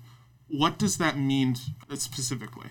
what 0.47 0.79
does 0.79 0.97
that 0.97 1.17
mean 1.17 1.55
specifically? 1.93 2.69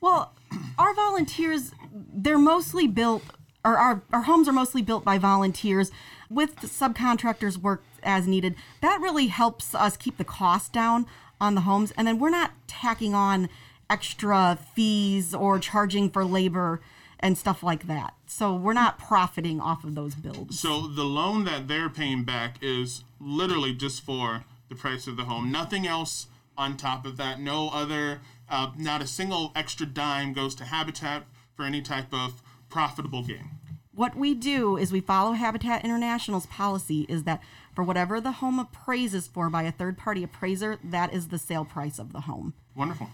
Well, 0.00 0.34
our 0.78 0.94
volunteers, 0.94 1.72
they're 1.92 2.38
mostly 2.38 2.86
built, 2.86 3.22
or 3.64 3.76
our, 3.76 4.02
our 4.12 4.22
homes 4.22 4.48
are 4.48 4.52
mostly 4.52 4.82
built 4.82 5.04
by 5.04 5.18
volunteers 5.18 5.90
with 6.28 6.56
subcontractors 6.56 7.56
work 7.56 7.82
as 8.02 8.26
needed. 8.26 8.54
That 8.80 9.00
really 9.00 9.26
helps 9.26 9.74
us 9.74 9.96
keep 9.96 10.16
the 10.16 10.24
cost 10.24 10.72
down 10.72 11.06
on 11.40 11.54
the 11.54 11.62
homes. 11.62 11.92
And 11.96 12.06
then 12.06 12.18
we're 12.18 12.30
not 12.30 12.52
tacking 12.66 13.14
on 13.14 13.48
extra 13.88 14.58
fees 14.74 15.34
or 15.34 15.58
charging 15.58 16.10
for 16.10 16.24
labor 16.24 16.80
and 17.18 17.36
stuff 17.36 17.62
like 17.62 17.86
that. 17.86 18.14
So 18.26 18.54
we're 18.54 18.72
not 18.72 18.98
profiting 18.98 19.60
off 19.60 19.84
of 19.84 19.94
those 19.94 20.14
builds. 20.14 20.58
So 20.58 20.86
the 20.86 21.04
loan 21.04 21.44
that 21.44 21.68
they're 21.68 21.90
paying 21.90 22.24
back 22.24 22.56
is 22.62 23.04
literally 23.20 23.74
just 23.74 24.02
for 24.02 24.44
the 24.68 24.74
price 24.74 25.06
of 25.06 25.16
the 25.16 25.24
home. 25.24 25.50
Nothing 25.50 25.86
else 25.86 26.28
on 26.56 26.76
top 26.76 27.04
of 27.04 27.16
that. 27.16 27.40
No 27.40 27.68
other, 27.70 28.20
uh, 28.50 28.72
not 28.76 29.00
a 29.00 29.06
single 29.06 29.52
extra 29.54 29.86
dime 29.86 30.32
goes 30.32 30.54
to 30.56 30.64
Habitat 30.64 31.24
for 31.54 31.64
any 31.64 31.80
type 31.80 32.12
of 32.12 32.42
profitable 32.68 33.22
gain. 33.22 33.50
What 33.94 34.16
we 34.16 34.34
do 34.34 34.76
is 34.76 34.92
we 34.92 35.00
follow 35.00 35.32
Habitat 35.32 35.84
International's 35.84 36.46
policy 36.46 37.06
is 37.08 37.24
that 37.24 37.42
for 37.74 37.84
whatever 37.84 38.20
the 38.20 38.32
home 38.32 38.58
appraises 38.58 39.26
for 39.26 39.50
by 39.50 39.64
a 39.64 39.72
third 39.72 39.98
party 39.98 40.22
appraiser, 40.22 40.78
that 40.82 41.12
is 41.12 41.28
the 41.28 41.38
sale 41.38 41.64
price 41.64 41.98
of 41.98 42.12
the 42.12 42.22
home. 42.22 42.54
Wonderful, 42.74 43.10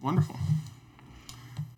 wonderful. 0.00 0.36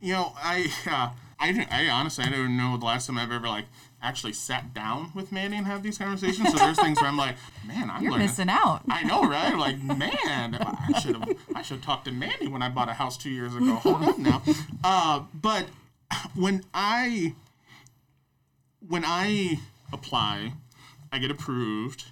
You 0.01 0.15
know, 0.15 0.33
I, 0.37 0.73
uh, 0.87 1.11
I, 1.39 1.67
I 1.71 1.89
honestly, 1.89 2.25
I 2.25 2.31
don't 2.31 2.57
know 2.57 2.77
the 2.77 2.85
last 2.85 3.07
time 3.07 3.19
I've 3.19 3.31
ever 3.31 3.47
like 3.47 3.67
actually 4.03 4.33
sat 4.33 4.75
down 4.75 5.13
with 5.15 5.31
Mandy 5.33 5.57
and 5.57 5.67
have 5.67 5.83
these 5.83 5.97
conversations. 5.97 6.51
So 6.51 6.59
there's 6.59 6.79
things 6.79 7.01
where 7.01 7.09
I'm 7.09 7.17
like, 7.17 7.37
man, 7.67 7.89
I'm 7.91 8.03
You're 8.03 8.13
learning. 8.13 8.27
missing 8.27 8.49
out. 8.49 8.83
I 8.89 9.05
know, 9.05 9.23
right? 9.23 9.57
Like, 9.57 9.83
man, 9.83 10.57
I 10.61 10.99
should 11.01 11.17
have 11.17 11.37
I 11.55 11.63
should 11.63 11.83
talked 11.83 12.07
to 12.07 12.13
Mandy 12.13 12.49
when 12.49 12.63
I 12.63 12.69
bought 12.69 12.89
a 12.89 12.95
house 12.95 13.17
two 13.17 13.31
years 13.31 13.55
ago. 13.55 13.77
Hold 13.77 14.03
up 14.03 14.19
now. 14.19 14.43
Uh, 14.83 15.23
but 15.35 15.67
when 16.35 16.65
I 16.75 17.35
when 18.87 19.05
I 19.07 19.61
apply, 19.93 20.55
I 21.13 21.19
get 21.19 21.31
approved. 21.31 22.07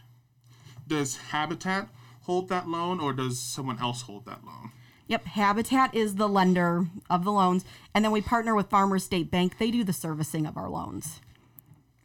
Does 0.87 1.17
Habitat 1.17 1.89
hold 2.23 2.49
that 2.49 2.69
loan, 2.69 3.01
or 3.01 3.13
does 3.13 3.39
someone 3.41 3.79
else 3.81 4.03
hold 4.03 4.27
that 4.27 4.45
loan? 4.45 4.73
Yep, 5.07 5.25
Habitat 5.27 5.95
is 5.95 6.15
the 6.17 6.29
lender 6.29 6.87
of 7.09 7.25
the 7.25 7.33
loans, 7.33 7.65
and 7.95 8.05
then 8.05 8.13
we 8.13 8.21
partner 8.21 8.55
with 8.55 8.71
Farmers 8.71 9.03
State 9.05 9.31
Bank. 9.31 9.59
They 9.59 9.71
do 9.73 9.83
the 9.83 9.93
servicing 9.93 10.47
of 10.47 10.57
our 10.57 10.69
loans. 10.69 11.21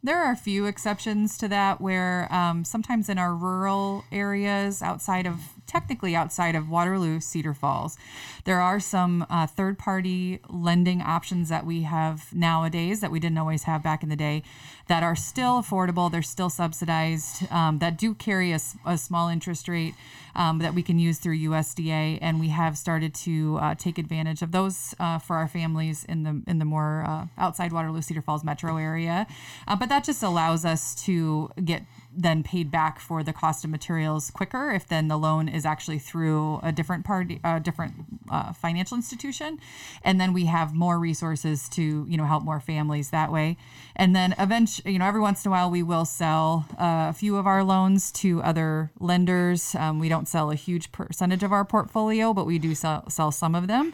There 0.05 0.23
are 0.23 0.31
a 0.31 0.37
few 0.37 0.67
exceptions 0.67 1.35
to 1.39 1.47
that 1.47 1.81
where 1.81 2.31
um, 2.31 2.63
sometimes 2.63 3.09
in 3.09 3.17
our 3.17 3.33
rural 3.33 4.05
areas 4.11 4.83
outside 4.83 5.25
of, 5.25 5.39
technically 5.67 6.15
outside 6.15 6.55
of 6.55 6.69
Waterloo, 6.69 7.19
Cedar 7.19 7.53
Falls, 7.53 7.97
there 8.45 8.61
are 8.61 8.79
some 8.79 9.25
uh, 9.29 9.47
third 9.47 9.77
party 9.77 10.39
lending 10.49 11.01
options 11.01 11.49
that 11.49 11.65
we 11.65 11.83
have 11.83 12.33
nowadays 12.33 13.01
that 13.01 13.11
we 13.11 13.19
didn't 13.19 13.37
always 13.37 13.63
have 13.63 13.83
back 13.83 14.03
in 14.03 14.09
the 14.09 14.15
day 14.15 14.43
that 14.87 15.03
are 15.03 15.15
still 15.15 15.61
affordable. 15.61 16.11
They're 16.11 16.21
still 16.21 16.49
subsidized, 16.49 17.51
um, 17.51 17.79
that 17.79 17.97
do 17.97 18.13
carry 18.13 18.51
a 18.51 18.97
small 18.97 19.29
interest 19.29 19.67
rate 19.67 19.95
um, 20.35 20.59
that 20.59 20.73
we 20.73 20.83
can 20.83 20.99
use 20.99 21.17
through 21.17 21.37
USDA. 21.37 22.19
And 22.21 22.39
we 22.39 22.49
have 22.49 22.77
started 22.77 23.13
to 23.15 23.57
uh, 23.61 23.75
take 23.75 23.97
advantage 23.97 24.41
of 24.41 24.51
those 24.51 24.93
uh, 24.99 25.19
for 25.19 25.37
our 25.37 25.47
families 25.47 26.03
in 26.05 26.23
the, 26.23 26.41
in 26.47 26.59
the 26.59 26.65
more 26.65 27.03
uh, 27.07 27.27
outside 27.37 27.71
Waterloo, 27.71 28.01
Cedar 28.01 28.21
Falls 28.21 28.43
metro 28.43 28.77
area. 28.77 29.27
Uh, 29.67 29.75
but 29.75 29.89
that 29.89 30.03
just 30.03 30.21
allows 30.21 30.65
us 30.65 30.93
to 31.05 31.49
get 31.63 31.83
then 32.15 32.43
paid 32.43 32.71
back 32.71 32.99
for 32.99 33.23
the 33.23 33.33
cost 33.33 33.63
of 33.63 33.69
materials 33.69 34.31
quicker 34.31 34.71
if 34.71 34.87
then 34.87 35.07
the 35.07 35.17
loan 35.17 35.47
is 35.47 35.65
actually 35.65 35.99
through 35.99 36.59
a 36.63 36.71
different 36.71 37.05
party 37.05 37.39
a 37.43 37.59
different 37.59 37.93
uh, 38.29 38.53
financial 38.53 38.95
institution. 38.95 39.59
And 40.03 40.19
then 40.19 40.33
we 40.33 40.45
have 40.45 40.73
more 40.73 40.99
resources 40.99 41.69
to 41.69 42.05
you 42.07 42.17
know 42.17 42.25
help 42.25 42.43
more 42.43 42.59
families 42.59 43.09
that 43.09 43.31
way. 43.31 43.57
And 43.95 44.15
then 44.15 44.35
eventually 44.37 44.93
you 44.93 44.99
know 44.99 45.05
every 45.05 45.21
once 45.21 45.45
in 45.45 45.49
a 45.49 45.51
while 45.51 45.69
we 45.69 45.83
will 45.83 46.05
sell 46.05 46.65
uh, 46.79 47.07
a 47.09 47.13
few 47.13 47.37
of 47.37 47.47
our 47.47 47.63
loans 47.63 48.11
to 48.13 48.41
other 48.41 48.91
lenders. 48.99 49.75
Um, 49.75 49.99
we 49.99 50.09
don't 50.09 50.27
sell 50.27 50.51
a 50.51 50.55
huge 50.55 50.91
percentage 50.91 51.43
of 51.43 51.51
our 51.51 51.65
portfolio 51.65 52.33
but 52.33 52.45
we 52.45 52.59
do 52.59 52.75
sell, 52.75 53.09
sell 53.09 53.31
some 53.31 53.55
of 53.55 53.67
them. 53.67 53.93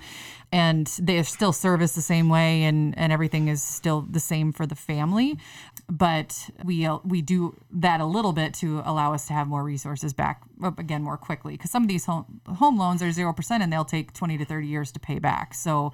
And 0.53 0.87
they 0.99 1.23
still 1.23 1.53
serviced 1.53 1.95
the 1.95 2.01
same 2.01 2.27
way 2.27 2.63
and, 2.63 2.97
and 2.97 3.13
everything 3.13 3.47
is 3.47 3.63
still 3.63 4.01
the 4.01 4.19
same 4.19 4.51
for 4.51 4.65
the 4.65 4.75
family 4.75 5.37
but 5.91 6.49
we 6.63 6.85
uh, 6.85 6.99
we 7.03 7.21
do 7.21 7.57
that 7.69 7.99
a 7.99 8.05
little 8.05 8.31
bit 8.31 8.53
to 8.53 8.81
allow 8.85 9.13
us 9.13 9.27
to 9.27 9.33
have 9.33 9.45
more 9.45 9.61
resources 9.61 10.13
back 10.13 10.41
up 10.63 10.79
again 10.79 11.03
more 11.03 11.17
quickly 11.17 11.53
because 11.53 11.69
some 11.69 11.83
of 11.83 11.89
these 11.89 12.05
home 12.05 12.39
home 12.47 12.79
loans 12.79 13.03
are 13.03 13.11
zero 13.11 13.33
percent 13.33 13.61
and 13.61 13.73
they'll 13.73 13.83
take 13.83 14.13
twenty 14.13 14.37
to 14.37 14.45
thirty 14.45 14.67
years 14.67 14.89
to 14.93 15.01
pay 15.01 15.19
back. 15.19 15.53
So, 15.53 15.91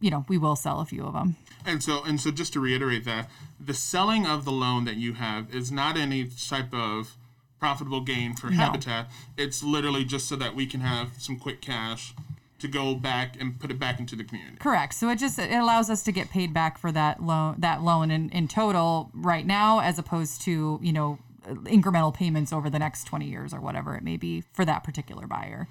you 0.00 0.12
know, 0.12 0.24
we 0.28 0.38
will 0.38 0.54
sell 0.54 0.78
a 0.80 0.84
few 0.84 1.04
of 1.04 1.14
them. 1.14 1.34
And 1.66 1.82
so, 1.82 2.04
and 2.04 2.20
so, 2.20 2.30
just 2.30 2.52
to 2.52 2.60
reiterate 2.60 3.04
that 3.04 3.28
the 3.58 3.74
selling 3.74 4.26
of 4.26 4.44
the 4.44 4.52
loan 4.52 4.84
that 4.84 4.96
you 4.96 5.14
have 5.14 5.52
is 5.52 5.72
not 5.72 5.96
any 5.96 6.24
type 6.26 6.72
of 6.72 7.16
profitable 7.58 8.00
gain 8.00 8.34
for 8.34 8.50
Habitat. 8.50 9.08
It's 9.36 9.62
literally 9.62 10.04
just 10.04 10.28
so 10.28 10.36
that 10.36 10.54
we 10.54 10.66
can 10.66 10.80
have 10.80 11.10
some 11.18 11.36
quick 11.36 11.60
cash 11.60 12.14
to 12.62 12.68
go 12.68 12.94
back 12.94 13.36
and 13.38 13.58
put 13.60 13.70
it 13.70 13.78
back 13.78 14.00
into 14.00 14.16
the 14.16 14.24
community. 14.24 14.56
Correct. 14.58 14.94
So 14.94 15.10
it 15.10 15.18
just 15.18 15.38
it 15.38 15.52
allows 15.52 15.90
us 15.90 16.02
to 16.04 16.12
get 16.12 16.30
paid 16.30 16.54
back 16.54 16.78
for 16.78 16.90
that 16.92 17.22
loan 17.22 17.56
that 17.58 17.82
loan 17.82 18.10
in, 18.10 18.30
in 18.30 18.48
total 18.48 19.10
right 19.12 19.44
now, 19.44 19.80
as 19.80 19.98
opposed 19.98 20.40
to 20.42 20.78
you 20.80 20.92
know 20.92 21.18
incremental 21.64 22.14
payments 22.14 22.52
over 22.52 22.70
the 22.70 22.78
next 22.78 23.04
twenty 23.04 23.26
years 23.26 23.52
or 23.52 23.60
whatever 23.60 23.96
it 23.96 24.02
may 24.02 24.16
be 24.16 24.44
for 24.52 24.64
that 24.64 24.84
particular 24.84 25.26
buyer. 25.26 25.68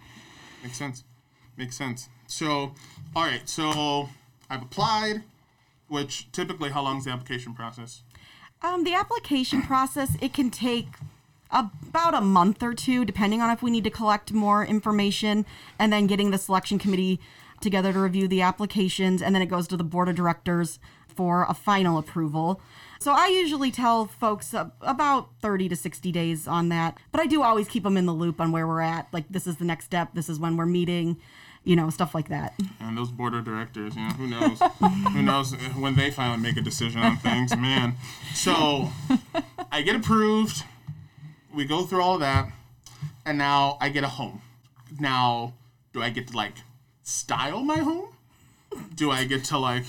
Makes 0.61 0.77
sense. 0.77 1.03
Makes 1.57 1.77
sense. 1.77 2.09
So, 2.27 2.73
all 3.15 3.23
right. 3.23 3.47
So 3.49 4.09
I've 4.49 4.61
applied. 4.61 5.23
Which 5.87 6.31
typically, 6.31 6.69
how 6.69 6.83
long 6.83 6.99
is 6.99 7.03
the 7.03 7.11
application 7.11 7.53
process? 7.53 8.03
Um, 8.61 8.85
the 8.85 8.93
application 8.93 9.61
process 9.61 10.15
it 10.21 10.33
can 10.33 10.49
take 10.49 10.87
about 11.51 12.13
a 12.13 12.21
month 12.21 12.63
or 12.63 12.73
two, 12.73 13.05
depending 13.05 13.41
on 13.41 13.49
if 13.49 13.61
we 13.61 13.71
need 13.71 13.83
to 13.83 13.89
collect 13.89 14.33
more 14.33 14.65
information, 14.65 15.45
and 15.77 15.91
then 15.91 16.07
getting 16.07 16.31
the 16.31 16.37
selection 16.37 16.79
committee 16.79 17.19
together 17.59 17.93
to 17.93 17.99
review 17.99 18.27
the 18.27 18.41
applications, 18.41 19.21
and 19.21 19.35
then 19.35 19.41
it 19.41 19.47
goes 19.47 19.67
to 19.67 19.77
the 19.77 19.83
board 19.83 20.09
of 20.09 20.15
directors 20.15 20.79
for 21.07 21.45
a 21.47 21.53
final 21.53 21.97
approval. 21.97 22.61
So 22.99 23.13
I 23.13 23.27
usually 23.27 23.71
tell 23.71 24.05
folks 24.05 24.53
about 24.53 25.29
30 25.41 25.69
to 25.69 25.75
60 25.75 26.11
days 26.11 26.47
on 26.47 26.69
that, 26.69 26.97
but 27.11 27.19
I 27.19 27.25
do 27.25 27.41
always 27.41 27.67
keep 27.67 27.83
them 27.83 27.97
in 27.97 28.05
the 28.05 28.13
loop 28.13 28.39
on 28.39 28.51
where 28.51 28.67
we're 28.67 28.81
at. 28.81 29.07
Like 29.11 29.25
this 29.29 29.47
is 29.47 29.57
the 29.57 29.65
next 29.65 29.85
step, 29.85 30.13
this 30.13 30.29
is 30.29 30.39
when 30.39 30.55
we're 30.55 30.67
meeting, 30.67 31.17
you 31.63 31.75
know, 31.75 31.89
stuff 31.89 32.13
like 32.13 32.29
that. 32.29 32.53
And 32.79 32.97
those 32.97 33.11
board 33.11 33.33
of 33.33 33.43
directors, 33.43 33.95
you 33.95 34.01
know, 34.01 34.09
who 34.09 34.27
knows? 34.27 34.59
who 35.13 35.21
knows 35.21 35.53
when 35.77 35.95
they 35.95 36.11
finally 36.11 36.39
make 36.39 36.57
a 36.57 36.61
decision 36.61 37.01
on 37.01 37.17
things, 37.17 37.55
man. 37.57 37.95
So 38.35 38.89
I 39.71 39.81
get 39.81 39.95
approved. 39.95 40.63
We 41.53 41.65
go 41.65 41.83
through 41.83 42.01
all 42.01 42.15
of 42.15 42.21
that, 42.21 42.51
and 43.25 43.37
now 43.37 43.77
I 43.81 43.89
get 43.89 44.03
a 44.03 44.07
home. 44.07 44.41
Now, 44.99 45.53
do 45.93 46.01
I 46.01 46.09
get 46.09 46.27
to 46.29 46.37
like 46.37 46.53
style 47.03 47.61
my 47.61 47.77
home? 47.77 48.09
Do 48.95 49.11
I 49.11 49.25
get 49.25 49.43
to 49.45 49.57
like, 49.57 49.83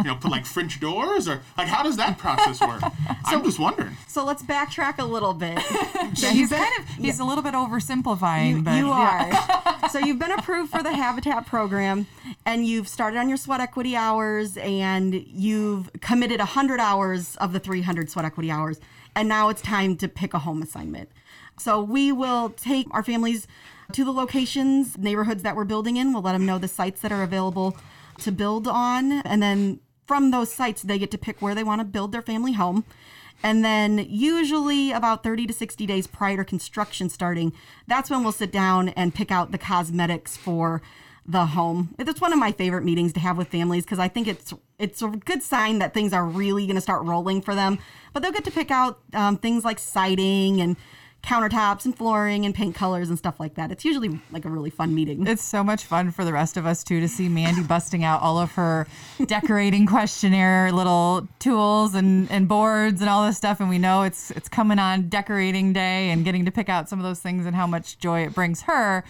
you 0.00 0.06
know, 0.06 0.14
put 0.14 0.30
like 0.30 0.46
French 0.46 0.78
doors 0.78 1.26
or 1.26 1.40
like 1.56 1.66
how 1.66 1.82
does 1.82 1.96
that 1.96 2.18
process 2.18 2.60
work? 2.60 2.82
I'm 3.24 3.42
just 3.42 3.58
wondering. 3.58 3.96
So 4.06 4.24
let's 4.24 4.44
backtrack 4.44 4.98
a 4.98 5.04
little 5.04 5.34
bit. 5.34 5.58
Yeah, 6.14 6.30
he's 6.32 6.48
kind 6.50 6.72
of 6.78 6.84
he's 6.96 7.18
a 7.20 7.24
little 7.24 7.42
bit 7.44 7.54
oversimplifying, 7.54 8.56
You, 8.56 8.62
but 8.62 8.76
you 8.78 8.88
yeah. 8.88 9.76
are. 9.82 9.88
so 9.90 9.98
you've 9.98 10.18
been 10.18 10.32
approved 10.32 10.70
for 10.72 10.82
the 10.82 10.92
Habitat 10.92 11.46
program, 11.46 12.06
and 12.46 12.66
you've 12.66 12.88
started 12.88 13.18
on 13.18 13.28
your 13.28 13.36
sweat 13.36 13.60
equity 13.60 13.94
hours, 13.94 14.56
and 14.56 15.14
you've 15.14 15.90
committed 16.00 16.38
100 16.38 16.80
hours 16.80 17.36
of 17.36 17.52
the 17.52 17.60
300 17.60 18.08
sweat 18.10 18.24
equity 18.24 18.50
hours, 18.50 18.80
and 19.18 19.28
now 19.28 19.48
it's 19.48 19.60
time 19.60 19.96
to 19.96 20.06
pick 20.06 20.32
a 20.32 20.38
home 20.38 20.62
assignment. 20.62 21.10
So 21.58 21.82
we 21.82 22.12
will 22.12 22.50
take 22.50 22.86
our 22.92 23.02
families 23.02 23.48
to 23.92 24.04
the 24.04 24.12
locations, 24.12 24.96
neighborhoods 24.96 25.42
that 25.42 25.56
we're 25.56 25.64
building 25.64 25.96
in. 25.96 26.12
We'll 26.12 26.22
let 26.22 26.34
them 26.34 26.46
know 26.46 26.56
the 26.56 26.68
sites 26.68 27.00
that 27.00 27.10
are 27.10 27.24
available 27.24 27.76
to 28.18 28.30
build 28.30 28.68
on, 28.68 29.10
and 29.22 29.42
then 29.42 29.80
from 30.06 30.30
those 30.30 30.52
sites, 30.52 30.82
they 30.82 31.00
get 31.00 31.10
to 31.10 31.18
pick 31.18 31.42
where 31.42 31.54
they 31.54 31.64
want 31.64 31.80
to 31.80 31.84
build 31.84 32.12
their 32.12 32.22
family 32.22 32.52
home. 32.52 32.84
And 33.42 33.64
then, 33.64 34.06
usually 34.08 34.92
about 34.92 35.24
30 35.24 35.48
to 35.48 35.52
60 35.52 35.84
days 35.84 36.06
prior 36.06 36.36
to 36.38 36.44
construction 36.44 37.08
starting, 37.08 37.52
that's 37.88 38.10
when 38.10 38.22
we'll 38.22 38.32
sit 38.32 38.52
down 38.52 38.90
and 38.90 39.14
pick 39.14 39.32
out 39.32 39.50
the 39.50 39.58
cosmetics 39.58 40.36
for 40.36 40.80
the 41.26 41.46
home. 41.46 41.94
It's 41.98 42.20
one 42.20 42.32
of 42.32 42.38
my 42.38 42.52
favorite 42.52 42.84
meetings 42.84 43.12
to 43.14 43.20
have 43.20 43.36
with 43.36 43.48
families 43.48 43.84
because 43.84 43.98
I 43.98 44.08
think 44.08 44.28
it's 44.28 44.54
it's 44.78 45.02
a 45.02 45.08
good 45.08 45.42
sign 45.42 45.80
that 45.80 45.94
things 45.94 46.12
are 46.12 46.24
really 46.24 46.66
going 46.66 46.76
to 46.76 46.80
start 46.80 47.04
rolling 47.04 47.42
for 47.42 47.54
them. 47.54 47.78
But 48.12 48.22
they'll 48.22 48.32
get 48.32 48.44
to 48.44 48.50
pick 48.50 48.70
out 48.70 49.00
um, 49.12 49.36
things 49.36 49.64
like 49.64 49.78
siding 49.78 50.60
and 50.60 50.76
countertops 51.22 51.84
and 51.84 51.96
flooring 51.96 52.46
and 52.46 52.54
paint 52.54 52.74
colors 52.74 53.08
and 53.08 53.18
stuff 53.18 53.40
like 53.40 53.54
that. 53.54 53.72
It's 53.72 53.84
usually 53.84 54.20
like 54.30 54.44
a 54.44 54.48
really 54.48 54.70
fun 54.70 54.94
meeting. 54.94 55.26
It's 55.26 55.42
so 55.42 55.64
much 55.64 55.84
fun 55.84 56.12
for 56.12 56.24
the 56.24 56.32
rest 56.32 56.56
of 56.56 56.64
us 56.64 56.84
too 56.84 57.00
to 57.00 57.08
see 57.08 57.28
Mandy 57.28 57.62
busting 57.62 58.04
out 58.04 58.22
all 58.22 58.38
of 58.38 58.52
her 58.52 58.86
decorating 59.26 59.84
questionnaire 59.86 60.70
little 60.70 61.26
tools 61.40 61.94
and, 61.94 62.30
and 62.30 62.46
boards 62.48 63.00
and 63.00 63.10
all 63.10 63.26
this 63.26 63.36
stuff. 63.36 63.58
And 63.60 63.68
we 63.68 63.78
know 63.78 64.04
it's 64.04 64.30
it's 64.30 64.48
coming 64.48 64.78
on 64.78 65.08
decorating 65.08 65.72
day 65.72 66.10
and 66.10 66.24
getting 66.24 66.44
to 66.44 66.52
pick 66.52 66.68
out 66.68 66.88
some 66.88 67.00
of 67.00 67.04
those 67.04 67.20
things 67.20 67.46
and 67.46 67.54
how 67.54 67.66
much 67.66 67.98
joy 67.98 68.20
it 68.20 68.32
brings 68.32 68.62
her 68.62 69.04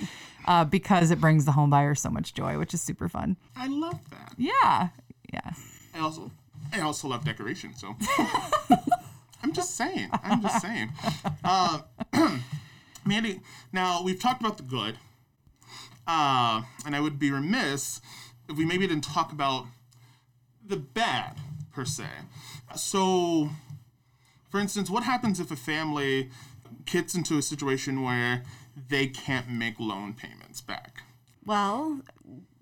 uh, 0.47 0.65
because 0.65 1.11
it 1.11 1.21
brings 1.21 1.45
the 1.45 1.53
home 1.53 1.71
buyer 1.71 1.95
so 1.95 2.09
much 2.09 2.33
joy, 2.33 2.59
which 2.59 2.73
is 2.73 2.81
super 2.81 3.09
fun. 3.09 3.37
I 3.55 3.69
love 3.69 4.01
that. 4.11 4.33
Yeah. 4.39 4.89
Yeah. 5.33 5.53
I 5.95 6.01
also 6.01 6.31
I 6.73 6.81
also 6.81 7.09
love 7.09 7.25
decoration, 7.25 7.75
so 7.75 7.97
I'm 9.43 9.53
just 9.53 9.75
saying. 9.77 10.11
I'm 10.23 10.43
just 10.43 10.61
saying. 10.61 10.91
Uh, 11.45 11.81
Mandy, 13.05 13.41
now 13.73 14.03
we've 14.03 14.21
talked 14.21 14.41
about 14.41 14.57
the 14.59 14.63
good, 14.65 14.99
uh, 16.07 16.63
and 16.85 16.95
I 16.95 17.01
would 17.01 17.19
be 17.19 17.31
remiss 17.31 18.01
if 18.49 18.57
we 18.57 18.65
maybe 18.65 18.87
didn't 18.87 19.05
talk 19.05 19.33
about 19.33 19.67
the 20.65 20.77
bad 20.77 21.37
per 21.73 21.85
se. 21.85 22.05
So, 22.77 23.51
for 24.51 24.61
instance, 24.61 24.91
what 24.91 25.05
happens 25.05 25.41
if 25.41 25.51
a 25.51 25.57
family 25.57 26.31
gets 26.85 27.15
into 27.15 27.39
a 27.39 27.43
situation 27.43 28.03
where 28.03 28.43
they 28.89 29.07
can't 29.07 29.49
make 29.49 29.81
loan 29.81 30.13
payments 30.15 30.61
back? 30.61 31.03
Well, 31.49 32.03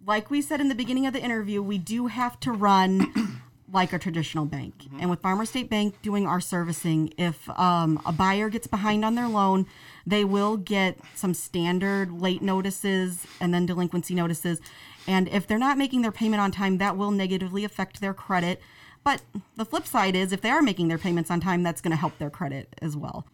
like 0.07 0.31
we 0.31 0.41
said 0.41 0.61
in 0.61 0.69
the 0.69 0.75
beginning 0.77 1.09
of 1.09 1.13
the 1.13 1.21
interview, 1.21 1.61
we 1.61 1.77
do 1.77 2.07
have 2.07 2.39
to 2.39 2.53
run 2.53 3.43
like 3.73 3.93
a 3.93 3.99
traditional 3.99 4.45
bank. 4.45 4.85
And 5.01 5.11
with 5.11 5.21
Farmer 5.21 5.45
State 5.45 5.69
Bank 5.69 6.01
doing 6.03 6.25
our 6.25 6.41
servicing, 6.41 7.13
if 7.19 7.51
um, 7.59 8.01
a 8.07 8.13
buyer 8.13 8.49
gets 8.49 8.69
behind 8.69 9.05
on 9.05 9.17
their 9.17 9.27
loan, 9.27 9.67
they 10.07 10.25
will 10.25 10.57
get 10.57 11.01
some 11.17 11.35
standard 11.35 12.13
late 12.13 12.43
notices 12.43 13.27
and 13.41 13.53
then 13.53 13.67
delinquency 13.67 14.15
notices. 14.15 14.61
And 15.09 15.27
if 15.31 15.49
they're 15.49 15.59
not 15.59 15.79
making 15.79 16.03
their 16.03 16.13
payment 16.13 16.41
on 16.41 16.53
time, 16.53 16.79
that 16.79 16.97
will 16.97 17.11
negatively 17.11 17.65
affect 17.65 18.01
their 18.01 18.15
credit. 18.15 18.63
But 19.07 19.23
the 19.55 19.65
flip 19.65 19.87
side 19.87 20.17
is 20.17 20.33
if 20.33 20.41
they 20.41 20.51
are 20.51 20.61
making 20.61 20.89
their 20.89 20.99
payments 20.99 21.31
on 21.31 21.39
time, 21.39 21.63
that's 21.63 21.81
going 21.81 21.93
to 21.93 21.97
help 21.97 22.19
their 22.19 22.29
credit 22.29 22.75
as 22.83 22.97
well. 22.97 23.25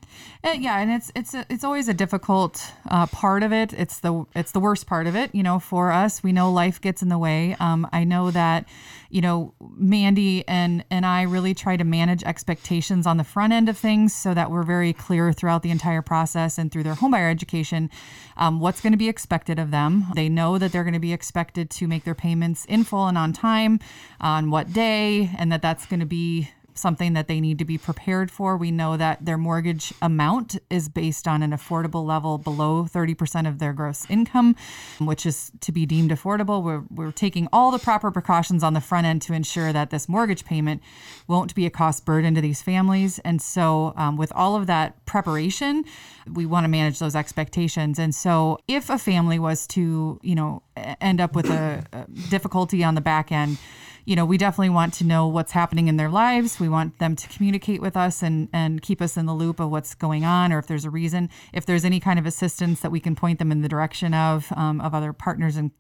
Uh, 0.45 0.51
yeah, 0.51 0.79
and 0.79 0.91
it's 0.91 1.11
it's 1.15 1.33
a, 1.33 1.47
it's 1.49 1.65
always 1.65 1.89
a 1.89 1.95
difficult 1.95 2.71
uh, 2.91 3.07
part 3.07 3.43
of 3.43 3.55
it. 3.55 3.73
It's 3.73 4.01
the 4.01 4.27
it's 4.37 4.53
the 4.53 4.61
worst 4.61 4.87
part 4.87 5.07
of 5.07 5.17
it. 5.17 5.35
You 5.35 5.43
know, 5.43 5.59
for 5.59 5.91
us, 5.91 6.23
we 6.23 6.31
know 6.31 6.53
life 6.53 6.79
gets 6.79 7.01
in 7.01 7.09
the 7.09 7.17
way. 7.17 7.57
Um, 7.59 7.89
I 7.91 8.05
know 8.05 8.31
that, 8.33 8.67
you 9.13 9.21
know, 9.21 9.53
Mandy 9.77 10.43
and 10.49 10.85
and 10.91 11.05
I 11.05 11.23
really 11.23 11.53
try 11.53 11.77
to 11.77 11.85
manage 11.85 12.25
expectations 12.25 13.07
on 13.07 13.19
the 13.19 13.25
front 13.25 13.53
end 13.53 13.69
of 13.69 13.77
things 13.77 14.15
so 14.15 14.33
that 14.33 14.51
we're 14.51 14.63
very 14.63 14.95
clear 14.95 15.35
throughout 15.35 15.63
the 15.63 15.71
entire 15.71 16.01
process 16.01 16.57
and 16.57 16.73
through 16.73 16.85
their 16.85 16.95
homebuyer 16.95 17.31
education, 17.31 17.91
um, 18.39 18.59
what's 18.59 18.81
going 18.81 18.95
to 18.95 18.97
be 18.97 19.11
expected 19.11 19.59
of 19.59 19.71
them. 19.71 20.07
They 20.15 20.31
know 20.31 20.57
that 20.57 20.73
they're 20.73 20.83
going 20.83 20.95
to 20.95 20.99
be 20.99 21.13
expected 21.13 21.69
to 21.71 21.87
make 21.87 22.05
their 22.05 22.15
payments 22.15 22.65
in 22.65 22.85
full 22.85 23.07
and 23.07 23.19
on 23.19 23.35
time, 23.35 23.81
on 24.19 24.51
what 24.51 24.73
day, 24.73 25.31
and 25.37 25.53
that 25.53 25.61
that's 25.61 25.85
going 25.85 26.01
to 26.01 26.07
be 26.07 26.49
something 26.75 27.13
that 27.13 27.29
they 27.29 27.41
need 27.41 27.59
to 27.59 27.65
be 27.65 27.79
prepared 27.79 28.31
for. 28.31 28.57
We 28.57 28.71
know 28.71 28.97
that 28.97 29.25
their 29.25 29.39
mortgage 29.39 29.93
amount 30.01 30.57
is 30.71 30.89
based 30.89 31.29
on 31.29 31.43
an 31.43 31.51
affordable 31.51 32.05
level 32.05 32.39
below 32.39 32.85
30% 32.85 33.49
of 33.49 33.59
their 33.59 33.73
gross 33.73 34.09
income, 34.09 34.57
which 34.99 35.27
is 35.27 35.53
to 35.61 35.73
be 35.73 35.87
deemed 35.87 36.11
affordable. 36.11 36.63
We're, 36.63 36.83
we're 36.91 37.13
taking 37.13 37.49
all 37.53 37.71
the 37.71 37.79
proper 37.79 38.11
precautions 38.11 38.63
on 38.63 38.75
the 38.75 38.81
front 38.81 39.07
end 39.07 39.23
to 39.23 39.33
ensure 39.33 39.73
that 39.73 39.91
this 39.91 40.09
mortgage 40.09 40.45
payment 40.45 40.83
won't 41.27 41.55
be 41.55 41.67
a 41.67 41.71
cost 41.71 42.05
burden 42.05 42.35
to 42.35 42.41
these 42.41 42.63
families. 42.63 43.19
And 43.21 43.41
so, 43.41 43.93
um, 43.97 44.17
with 44.17 44.33
all 44.35 44.57
of 44.57 44.67
that 44.67 45.05
preparation, 45.07 45.85
we 46.33 46.47
want 46.47 46.65
to 46.65 46.69
manage 46.69 46.99
those 46.99 47.15
expectations. 47.15 47.99
And 47.99 48.15
so, 48.15 48.59
if 48.69 48.91
a 48.91 48.99
family 48.99 49.39
was 49.39 49.67
to, 49.69 50.19
you 50.23 50.35
know, 50.35 50.63
end 51.01 51.21
up 51.21 51.35
with 51.35 51.51
a, 51.51 51.85
a 51.93 52.05
difficulty 52.31 52.83
on 52.85 52.95
the 52.95 53.01
back 53.01 53.33
end, 53.33 53.59
you 54.05 54.17
know, 54.17 54.25
we 54.25 54.37
definitely 54.37 54.71
want 54.71 54.95
to 54.95 55.05
know 55.05 55.29
what's 55.29 55.53
happening 55.53 55.89
in 55.89 55.97
their 55.97 56.09
lives. 56.09 56.59
We 56.59 56.69
want 56.69 56.99
them 56.99 57.15
to 57.17 57.29
communicate 57.29 57.81
with 57.81 57.97
us 57.97 58.23
and, 58.23 58.49
and 58.53 58.83
keep 58.83 59.01
us 59.01 59.17
in 59.17 59.27
the 59.27 59.35
loop 59.35 59.61
of 59.61 59.71
what's 59.71 59.95
going 59.95 60.25
on, 60.25 60.53
or 60.53 60.59
if 60.59 60.67
there's 60.67 60.85
a 60.85 60.91
reason, 60.91 61.31
if 61.53 61.67
there's 61.67 61.85
any 61.85 62.01
kind 62.01 62.19
of 62.19 62.27
assistance 62.27 62.81
that 62.81 62.91
we 62.91 63.01
can 63.01 63.15
point 63.15 63.39
them 63.39 63.53
in 63.53 63.63
the 63.63 63.69
direction 63.69 64.13
of, 64.15 64.53
um, 64.57 64.81
of 64.81 64.95
other 64.95 65.13
partners 65.13 65.57
in 65.57 65.71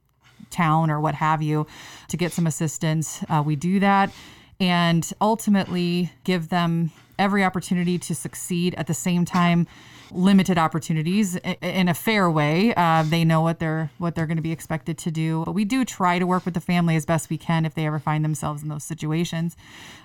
town 0.51 0.91
or 0.91 1.01
what 1.01 1.15
have 1.15 1.43
you 1.43 1.67
to 2.09 2.17
get 2.17 2.33
some 2.33 2.47
assistance. 2.47 3.25
Uh, 3.29 3.43
we 3.45 3.57
do 3.57 3.81
that 3.81 4.11
and 4.61 5.13
ultimately 5.21 6.13
give 6.25 6.49
them 6.49 6.93
every 7.19 7.45
opportunity 7.45 7.99
to 7.99 8.15
succeed 8.15 8.75
at 8.77 8.87
the 8.87 8.95
same 8.95 9.25
time 9.25 9.67
limited 10.15 10.59
opportunities 10.59 11.37
in 11.37 11.89
a 11.89 11.95
fair 11.95 12.31
way. 12.31 12.75
Uh, 12.75 13.03
they 13.03 13.25
know 13.25 13.41
what 13.41 13.59
they're 13.59 13.91
what 13.99 14.15
they're 14.15 14.27
going 14.27 14.37
to 14.37 14.43
be 14.43 14.53
expected 14.53 14.99
to 14.99 15.11
do. 15.11 15.45
But 15.45 15.53
we 15.53 15.65
do 15.65 15.85
try 15.85 16.19
to 16.19 16.27
work 16.27 16.45
with 16.45 16.55
the 16.55 16.61
family 16.61 16.97
as 16.97 17.05
best 17.05 17.31
we 17.31 17.39
can 17.39 17.65
if 17.65 17.75
they 17.75 17.87
ever 17.87 17.99
find 17.99 18.25
themselves 18.25 18.63
in 18.63 18.69
those 18.69 18.85
situations. 18.85 19.57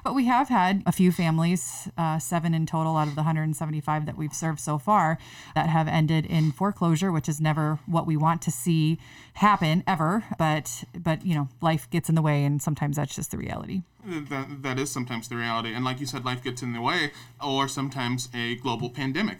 But 0.04 0.16
we 0.16 0.26
have 0.26 0.50
had 0.50 0.84
a 0.86 0.92
few 0.92 1.12
families, 1.12 1.90
uh, 1.98 2.20
seven 2.20 2.54
in 2.54 2.66
total 2.66 2.96
out 2.98 3.08
of 3.08 3.16
the 3.16 3.22
175 3.22 4.06
that 4.06 4.18
we've 4.18 4.34
served 4.34 4.60
so 4.60 4.78
far, 4.78 5.18
that 5.56 5.70
have 5.70 5.88
ended 5.88 6.26
in 6.26 6.52
foreclosure, 6.52 7.12
which 7.12 7.28
is 7.28 7.42
never 7.42 7.80
what 7.86 8.08
we 8.08 8.18
want 8.18 8.42
to 8.44 8.52
see 8.52 8.98
happen 9.34 9.84
ever. 9.86 10.24
But 10.38 10.84
but 10.98 11.26
you 11.26 11.36
know, 11.36 11.50
life 11.62 11.90
gets 11.90 12.10
in 12.10 12.16
the 12.16 12.22
way, 12.22 12.44
and 12.44 12.62
sometimes 12.62 12.98
that's 12.98 13.16
just 13.16 13.32
the 13.32 13.38
reality. 13.38 13.84
That, 14.06 14.64
that 14.64 14.80
is 14.80 14.90
sometimes 14.90 15.28
the 15.28 15.36
reality. 15.36 15.74
And 15.74 15.84
like 15.84 16.00
you 16.00 16.06
said, 16.06 16.24
life 16.24 16.42
gets 16.42 16.62
in 16.62 16.72
the 16.72 16.80
way, 16.80 17.12
or 17.44 17.68
sometimes 17.68 18.30
a 18.34 18.56
global 18.56 18.90
pandemic 18.90 19.40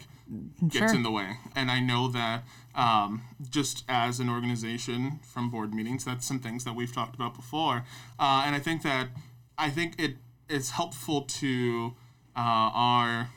gets 0.68 0.90
Sure. 0.92 0.94
in 0.94 1.02
the 1.02 1.10
way. 1.10 1.38
And 1.54 1.70
I 1.70 1.80
know 1.80 2.08
that 2.08 2.44
um, 2.74 3.22
just 3.50 3.84
as 3.88 4.20
an 4.20 4.28
organization 4.28 5.20
from 5.22 5.50
board 5.50 5.72
meetings, 5.74 6.04
that's 6.04 6.26
some 6.26 6.38
things 6.38 6.64
that 6.64 6.74
we've 6.74 6.92
talked 6.92 7.14
about 7.14 7.34
before. 7.34 7.84
Uh, 8.18 8.42
and 8.44 8.54
I 8.54 8.58
think 8.58 8.82
that 8.82 9.08
I 9.56 9.70
think 9.70 9.94
it 9.98 10.16
is 10.48 10.70
helpful 10.70 11.22
to 11.22 11.94
uh, 12.36 12.70
our 12.74 13.30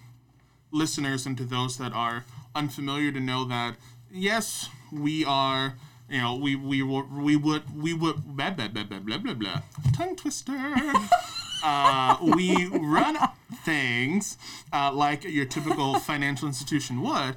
listeners 0.72 1.26
and 1.26 1.38
to 1.38 1.44
those 1.44 1.78
that 1.78 1.94
are 1.94 2.26
unfamiliar 2.56 3.12
to 3.12 3.20
know 3.20 3.46
that 3.46 3.76
yes, 4.12 4.70
we 4.92 5.26
are. 5.26 5.76
You 6.10 6.20
know, 6.20 6.36
we 6.36 6.58
we 6.58 6.84
we 6.84 7.36
would 7.38 7.74
we 7.76 7.94
would 7.94 8.36
blah 8.36 8.50
blah 8.52 8.68
blah 8.68 8.84
blah 8.84 9.00
blah 9.00 9.18
blah 9.18 9.34
blah 9.34 9.62
tongue 9.96 10.16
twister. 10.18 10.52
uh, 11.64 12.18
we 12.36 12.68
run 12.68 13.18
things 13.64 14.38
uh, 14.74 14.92
like 14.94 15.24
your 15.24 15.46
typical 15.46 16.00
financial 16.00 16.48
institution 16.48 17.02
would, 17.02 17.36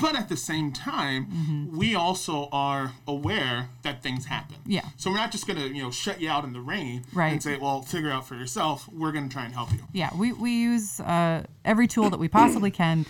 but 0.00 0.14
at 0.16 0.28
the 0.28 0.36
same 0.36 0.72
time, 0.72 1.70
we 1.76 1.94
also 1.94 2.48
are 2.52 2.92
aware 3.06 3.68
that 3.82 4.02
things 4.02 4.26
happen. 4.26 4.56
Yeah. 4.66 4.82
So 4.96 5.10
we're 5.10 5.16
not 5.16 5.32
just 5.32 5.46
gonna 5.46 5.66
you 5.66 5.82
know 5.82 5.90
shut 5.90 6.20
you 6.20 6.28
out 6.30 6.44
in 6.44 6.52
the 6.52 6.60
rain 6.60 7.04
Right. 7.12 7.32
and 7.32 7.42
say, 7.42 7.56
well, 7.56 7.82
figure 7.82 8.10
out 8.10 8.26
for 8.26 8.34
yourself. 8.34 8.88
We're 8.88 9.12
gonna 9.12 9.28
try 9.28 9.44
and 9.44 9.54
help 9.54 9.72
you. 9.72 9.78
yeah, 9.92 10.10
we, 10.16 10.32
we 10.32 10.50
use 10.52 11.00
uh, 11.00 11.44
every 11.64 11.86
tool 11.86 12.10
that 12.10 12.18
we 12.20 12.28
possibly 12.28 12.70
can 12.70 13.06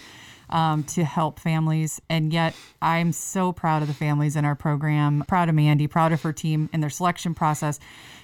um, 0.50 0.84
to 0.84 1.04
help 1.04 1.38
families. 1.38 2.00
And 2.08 2.32
yet, 2.32 2.54
I'm 2.80 3.12
so 3.12 3.52
proud 3.52 3.82
of 3.82 3.88
the 3.88 3.94
families 3.94 4.37
in 4.37 4.44
our 4.44 4.54
program, 4.54 5.24
proud 5.28 5.48
of 5.48 5.54
Mandy, 5.54 5.87
proud 5.87 6.12
of 6.12 6.22
her 6.22 6.32
team 6.32 6.68
and 6.72 6.82
their 6.82 6.90
selection 6.90 7.34
process. 7.34 7.78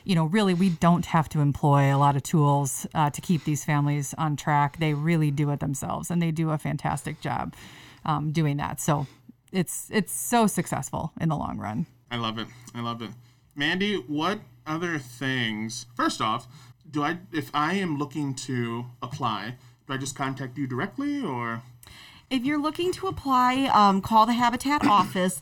You 0.05 0.15
know, 0.15 0.25
really, 0.27 0.55
we 0.55 0.71
don't 0.71 1.07
have 1.07 1.29
to 1.31 1.41
employ 1.41 1.95
a 1.95 1.99
lot 1.99 2.17
of 2.17 2.23
tools 2.23 2.87
uh, 2.95 3.11
to 3.11 3.21
keep 3.21 3.45
these 3.45 3.65
families 3.65 4.15
on 4.19 4.37
track. 4.37 4.79
They 4.79 4.95
really 4.95 5.31
do 5.31 5.51
it 5.51 5.61
themselves, 5.61 6.11
and 6.11 6.21
they 6.21 6.31
do 6.31 6.51
a 6.51 6.59
fantastic 6.59 7.21
job 7.21 7.55
um, 8.05 8.33
doing 8.33 8.59
that. 8.59 8.81
So 8.81 9.07
it's 9.53 9.89
it's 9.91 10.13
so 10.13 10.47
successful 10.47 11.13
in 11.21 11.29
the 11.29 11.37
long 11.37 11.59
run. 11.59 11.87
I 12.11 12.17
love 12.17 12.39
it. 12.39 12.49
I 12.75 12.81
love 12.81 13.03
it. 13.03 13.11
Mandy, 13.57 13.97
what 13.97 14.41
other 14.67 14.99
things? 14.99 15.87
First 15.95 16.21
off, 16.21 16.47
do 16.91 17.03
I 17.03 17.19
if 17.33 17.51
I 17.55 17.75
am 17.75 17.99
looking 17.99 18.35
to 18.35 18.87
apply, 19.01 19.57
do 19.87 19.95
I 19.95 19.97
just 19.97 20.17
contact 20.17 20.59
you 20.59 20.67
directly 20.67 21.23
or 21.23 21.63
If 22.35 22.45
you're 22.45 22.61
looking 22.61 22.91
to 22.95 23.07
apply, 23.07 23.71
um, 23.73 24.03
call 24.03 24.27
the 24.27 24.33
Habitat 24.33 24.85
office. 24.89 25.41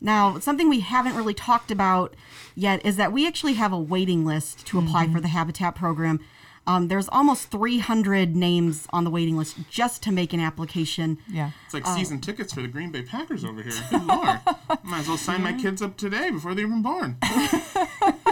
Now, 0.00 0.40
something 0.40 0.68
we 0.68 0.80
haven't 0.80 1.14
really 1.14 1.34
talked 1.34 1.70
about 1.70 2.16
yet 2.56 2.84
is 2.84 2.96
that 2.96 3.12
we 3.12 3.28
actually 3.28 3.52
have 3.54 3.72
a 3.72 3.78
waiting 3.78 4.24
list 4.26 4.66
to 4.66 4.80
apply 4.80 5.06
for 5.06 5.20
the 5.20 5.28
Habitat 5.28 5.76
program. 5.76 6.18
Um, 6.66 6.88
there's 6.88 7.08
almost 7.10 7.52
300 7.52 8.34
names 8.34 8.88
on 8.92 9.04
the 9.04 9.10
waiting 9.10 9.36
list 9.36 9.56
just 9.70 10.02
to 10.02 10.10
make 10.10 10.32
an 10.32 10.40
application. 10.40 11.18
Yeah. 11.28 11.52
it's 11.64 11.74
like 11.74 11.86
season 11.86 12.20
tickets 12.20 12.52
for 12.52 12.62
the 12.62 12.68
Green 12.68 12.90
Bay 12.90 13.02
Packers 13.02 13.44
over 13.44 13.62
here? 13.62 13.72
Good 13.90 14.04
lord. 14.04 14.40
Might 14.82 15.00
as 15.00 15.08
well 15.08 15.16
sign 15.16 15.42
my 15.44 15.52
kids 15.52 15.80
up 15.80 15.96
today 15.96 16.30
before 16.30 16.56
they're 16.56 16.66
even 16.66 16.82
born. 16.82 17.18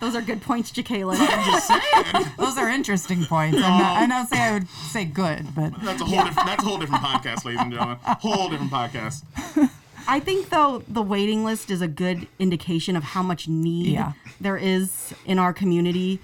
Those 0.00 0.14
are 0.14 0.22
good 0.22 0.40
points, 0.42 0.70
Jacqueline. 0.70 1.18
I'm 1.20 1.44
just 1.52 1.66
saying. 2.12 2.26
Those 2.38 2.56
are 2.58 2.68
interesting 2.70 3.24
points. 3.26 3.56
I'm 3.58 3.78
not, 3.78 3.96
I'm 4.02 4.08
not 4.08 4.28
saying 4.28 4.42
I 4.42 4.52
would 4.54 4.68
say 4.68 5.04
good, 5.04 5.54
but 5.54 5.72
That's 5.82 6.00
a 6.00 6.04
whole 6.04 6.24
different 6.24 6.46
that's 6.48 6.62
a 6.62 6.66
whole 6.66 6.78
different 6.78 7.04
podcast, 7.04 7.44
ladies 7.44 7.60
and 7.60 7.70
gentlemen. 7.72 7.98
Whole 8.04 8.48
different 8.48 8.72
podcast. 8.72 9.22
I 10.08 10.18
think 10.18 10.48
though 10.48 10.82
the 10.88 11.02
waiting 11.02 11.44
list 11.44 11.70
is 11.70 11.82
a 11.82 11.88
good 11.88 12.26
indication 12.38 12.96
of 12.96 13.04
how 13.04 13.22
much 13.22 13.46
need 13.46 13.88
Yeah. 13.92 14.12
there 14.40 14.56
is 14.56 15.12
in 15.26 15.38
our 15.38 15.52
community, 15.52 16.18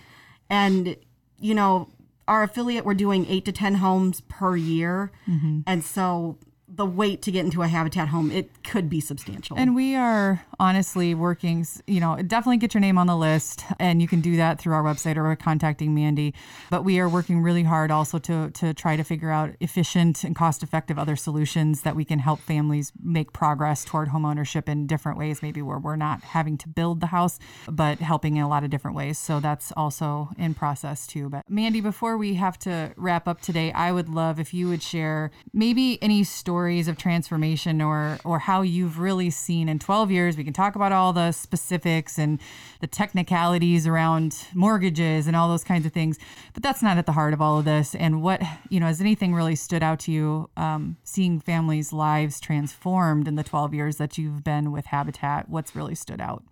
and 0.48 0.96
you 1.38 1.54
know 1.54 1.88
our 2.26 2.42
affiliate 2.42 2.84
we're 2.84 2.94
doing 2.94 3.26
eight 3.28 3.44
to 3.44 3.52
ten 3.52 3.76
homes 3.76 4.22
per 4.22 4.56
year, 4.56 5.12
Mm-hmm. 5.28 5.60
and 5.66 5.84
so 5.84 6.38
the 6.76 6.86
wait 6.86 7.22
to 7.22 7.30
get 7.30 7.44
into 7.44 7.62
a 7.62 7.68
habitat 7.68 8.08
home 8.08 8.30
it 8.30 8.62
could 8.62 8.88
be 8.88 9.00
substantial. 9.00 9.56
And 9.56 9.74
we 9.74 9.94
are 9.94 10.44
honestly 10.60 11.14
working, 11.14 11.66
you 11.86 12.00
know, 12.00 12.16
definitely 12.16 12.58
get 12.58 12.74
your 12.74 12.80
name 12.80 12.98
on 12.98 13.06
the 13.06 13.16
list 13.16 13.64
and 13.78 14.02
you 14.02 14.08
can 14.08 14.20
do 14.20 14.36
that 14.36 14.60
through 14.60 14.74
our 14.74 14.82
website 14.82 15.16
or 15.16 15.34
contacting 15.36 15.94
Mandy. 15.94 16.34
But 16.70 16.84
we 16.84 16.98
are 17.00 17.08
working 17.08 17.40
really 17.42 17.62
hard 17.62 17.90
also 17.90 18.18
to, 18.20 18.50
to 18.50 18.74
try 18.74 18.96
to 18.96 19.04
figure 19.04 19.30
out 19.30 19.54
efficient 19.60 20.22
and 20.22 20.36
cost 20.36 20.62
effective 20.62 20.98
other 20.98 21.16
solutions 21.16 21.82
that 21.82 21.96
we 21.96 22.04
can 22.04 22.18
help 22.18 22.40
families 22.40 22.92
make 23.02 23.32
progress 23.32 23.84
toward 23.84 24.08
homeownership 24.08 24.68
in 24.68 24.86
different 24.86 25.18
ways, 25.18 25.42
maybe 25.42 25.62
where 25.62 25.78
we're 25.78 25.96
not 25.96 26.22
having 26.22 26.58
to 26.58 26.68
build 26.68 27.00
the 27.00 27.08
house, 27.08 27.38
but 27.68 27.98
helping 27.98 28.36
in 28.36 28.42
a 28.42 28.48
lot 28.48 28.64
of 28.64 28.70
different 28.70 28.96
ways. 28.96 29.18
So 29.18 29.40
that's 29.40 29.72
also 29.76 30.30
in 30.38 30.54
process 30.54 31.06
too. 31.06 31.30
But 31.30 31.48
Mandy, 31.48 31.80
before 31.80 32.18
we 32.18 32.34
have 32.34 32.58
to 32.60 32.92
wrap 32.96 33.26
up 33.26 33.40
today, 33.40 33.72
I 33.72 33.92
would 33.92 34.08
love 34.08 34.38
if 34.38 34.52
you 34.52 34.68
would 34.68 34.82
share 34.82 35.30
maybe 35.52 35.98
any 36.02 36.24
stories 36.66 36.88
of 36.88 36.98
transformation 36.98 37.81
or 37.81 38.18
or 38.24 38.40
how 38.40 38.61
you've 38.61 38.98
really 38.98 39.31
seen 39.31 39.68
in 39.68 39.79
12 39.79 40.11
years. 40.11 40.37
We 40.37 40.42
can 40.42 40.52
talk 40.52 40.74
about 40.74 40.90
all 40.90 41.12
the 41.12 41.31
specifics 41.31 42.18
and 42.18 42.40
the 42.81 42.88
technicalities 42.88 43.87
around 43.87 44.48
mortgages 44.52 45.29
and 45.29 45.37
all 45.37 45.48
those 45.48 45.62
kinds 45.62 45.87
of 45.87 45.92
things, 45.92 46.18
but 46.55 46.64
that's 46.64 46.83
not 46.83 46.98
at 46.98 47.07
the 47.07 47.12
heart 47.12 47.33
of 47.33 47.40
all 47.40 47.61
of 47.61 47.64
this. 47.64 47.94
And 47.94 48.20
what 48.20 48.42
you 48.68 48.81
know, 48.81 48.87
has 48.87 49.00
anything 49.00 49.33
really 49.33 49.55
stood 49.55 49.85
out 49.85 50.00
to 50.00 50.11
you 50.11 50.50
um, 50.57 50.96
seeing 51.05 51.38
families' 51.38 51.92
lives 51.92 52.40
transformed 52.40 53.29
in 53.29 53.37
the 53.37 53.44
12 53.44 53.72
years 53.72 53.96
that 53.98 54.18
you've 54.18 54.42
been 54.42 54.72
with 54.72 54.87
Habitat? 54.87 55.48
What's 55.48 55.76
really 55.76 55.94
stood 55.94 56.20
out? 56.20 56.42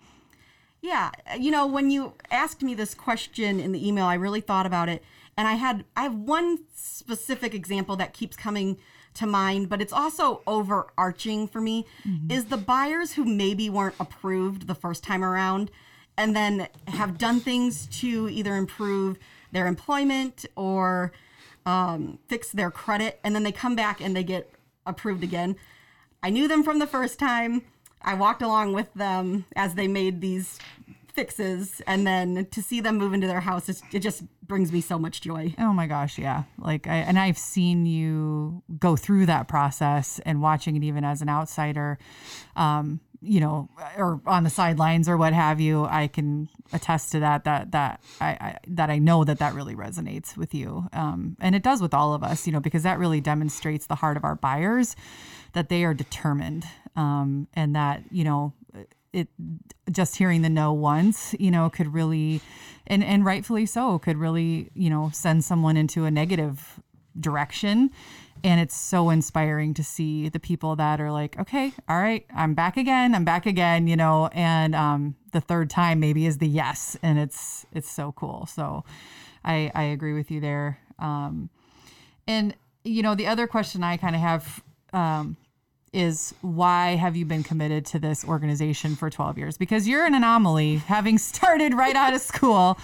Yeah, 0.81 1.11
you 1.37 1.51
know, 1.51 1.67
when 1.67 1.91
you 1.91 2.13
asked 2.31 2.63
me 2.63 2.75
this 2.75 2.95
question 2.95 3.59
in 3.59 3.73
the 3.73 3.85
email, 3.85 4.07
I 4.07 4.15
really 4.15 4.43
thought 4.43 4.65
about 4.67 4.89
it, 4.89 5.03
and 5.37 5.49
I 5.49 5.55
had 5.55 5.85
I 5.97 6.05
have 6.05 6.15
one 6.15 6.59
specific 6.73 7.53
example 7.53 7.97
that 7.97 8.13
keeps 8.13 8.37
coming 8.37 8.77
to 9.15 9.27
mind, 9.27 9.69
but 9.69 9.81
it's 9.81 9.93
also 9.93 10.43
overarching 10.47 11.47
for 11.47 11.61
me 11.61 11.87
is 12.29 12.47
the 12.47 12.57
buyers 12.57 13.15
who 13.15 13.25
maybe 13.25 13.71
weren't 13.71 13.95
approved 14.01 14.67
the 14.67 14.75
first 14.75 15.03
time 15.05 15.25
around 15.25 15.71
and 16.17 16.35
then 16.35 16.69
have 16.89 17.19
done 17.19 17.41
things 17.41 17.87
to 17.87 18.29
either 18.29 18.57
improve 18.57 19.19
their 19.53 19.67
employment 19.67 20.45
or 20.57 21.13
um, 21.67 22.19
fix 22.29 22.51
their 22.51 22.71
credit, 22.71 23.19
and 23.25 23.35
then 23.35 23.43
they 23.43 23.53
come 23.53 23.75
back 23.75 24.01
and 24.01 24.15
they 24.15 24.23
get 24.23 24.51
approved 24.87 25.25
again. 25.25 25.57
I 26.23 26.31
knew 26.31 26.47
them 26.47 26.63
from 26.63 26.79
the 26.79 26.87
first 26.87 27.19
time. 27.19 27.63
I 28.03 28.15
walked 28.15 28.43
along 28.43 28.75
with 28.75 28.93
them 28.95 29.47
as 29.57 29.75
they 29.75 29.89
made 29.89 30.21
these 30.21 30.59
fixes, 31.15 31.81
and 31.87 32.07
then 32.07 32.47
to 32.51 32.63
see 32.63 32.81
them 32.81 32.99
move 32.99 33.15
into 33.15 33.27
their 33.27 33.41
house, 33.41 33.69
it 33.69 34.01
just 34.01 34.23
brings 34.47 34.73
me 34.73 34.81
so 34.81 34.99
much 34.99 35.21
joy. 35.21 35.55
Oh 35.59 35.73
my 35.73 35.87
gosh, 35.87 36.19
yeah. 36.19 36.45
Like 36.59 36.87
I 36.87 36.97
and 36.97 37.19
I've 37.19 37.39
seen 37.39 37.87
you 37.87 38.63
go 38.79 38.97
through 38.97 39.27
that 39.27 39.49
process 39.49 40.21
and 40.27 40.43
watching 40.43 40.77
it 40.77 40.85
even 40.85 41.05
as 41.05 41.23
an 41.23 41.29
outsider 41.29 41.99
um 42.57 43.01
you 43.21 43.41
know 43.41 43.69
or 43.97 44.21
on 44.27 44.45
the 44.45 44.51
sidelines 44.51 45.09
or 45.09 45.17
what 45.17 45.33
have 45.33 45.61
you 45.61 45.85
I 45.85 46.09
can 46.09 46.49
attest 46.73 47.13
to 47.13 47.21
that 47.21 47.45
that 47.45 47.73
that 47.73 48.03
I, 48.21 48.27
I 48.29 48.59
that 48.69 48.91
I 48.91 48.99
know 48.99 49.25
that 49.25 49.39
that 49.39 49.55
really 49.55 49.75
resonates 49.75 50.37
with 50.37 50.55
you 50.55 50.89
um 50.93 51.37
and 51.41 51.55
it 51.55 51.63
does 51.63 51.81
with 51.81 51.95
all 51.95 52.15
of 52.15 52.23
us 52.23 52.47
you 52.47 52.53
know 52.53 52.61
because 52.61 52.83
that 52.83 52.99
really 52.99 53.21
demonstrates 53.21 53.87
the 53.87 53.95
heart 53.95 54.17
of 54.17 54.25
our 54.25 54.35
buyers 54.35 54.95
that 55.55 55.69
they 55.69 55.85
are 55.85 55.95
determined 55.95 56.65
um 56.97 57.49
and 57.55 57.75
that 57.75 58.03
you 58.11 58.25
know 58.25 58.53
it 59.15 59.29
just 59.91 60.17
hearing 60.17 60.43
the 60.43 60.51
no 60.51 60.73
once, 60.73 61.35
you 61.39 61.51
know, 61.51 61.71
could 61.71 61.95
really, 61.95 62.41
and 62.87 63.03
and 63.05 63.25
rightfully 63.25 63.65
so, 63.65 63.99
could 63.99 64.17
really, 64.17 64.71
you 64.75 64.91
know, 64.91 65.11
send 65.13 65.45
someone 65.45 65.77
into 65.77 66.05
a 66.05 66.11
negative 66.11 66.81
direction. 67.19 67.91
And 68.43 68.61
it's 68.61 68.77
so 68.77 69.09
inspiring 69.09 69.73
to 69.75 69.85
see 69.85 70.29
the 70.29 70.41
people 70.41 70.77
that 70.77 71.01
are 71.01 71.11
like, 71.11 71.39
okay, 71.39 71.73
all 71.89 71.99
right, 71.99 72.27
I'm 72.35 72.53
back 72.53 72.77
again, 72.77 73.15
I'm 73.15 73.25
back 73.25 73.47
again, 73.47 73.87
you 73.87 73.97
know, 73.97 74.29
and 74.33 74.75
um, 74.75 75.15
the 75.33 75.41
third 75.41 75.71
time 75.71 75.99
maybe 75.99 76.27
is 76.27 76.39
the 76.39 76.49
yes, 76.49 76.99
and 77.03 77.19
it's 77.19 77.65
it's 77.73 77.91
so 77.91 78.13
cool. 78.13 78.47
So, 78.47 78.85
I 79.45 79.71
I 79.75 79.85
agree 79.85 80.13
with 80.13 80.31
you 80.31 80.41
there. 80.41 80.79
Um, 80.99 81.49
and 82.27 82.55
you 82.83 83.03
know, 83.03 83.15
the 83.15 83.29
other 83.29 83.47
question 83.47 83.83
I 83.83 83.97
kind 83.97 84.15
of 84.15 84.21
have 84.21 84.63
um, 84.93 85.37
is 85.95 86.35
why 86.43 86.97
have 86.97 87.17
you 87.17 87.25
been 87.25 87.43
committed 87.43 87.87
to 87.87 87.99
this 87.99 88.25
organization 88.25 88.97
for 88.97 89.09
12 89.09 89.39
years? 89.39 89.57
Because 89.57 89.89
you're 89.89 90.05
an 90.05 90.15
anomaly, 90.15 90.77
having 90.77 91.19
started 91.33 91.75
right 91.75 91.97
out 91.97 92.13
of 92.13 92.21
school. 92.21 92.79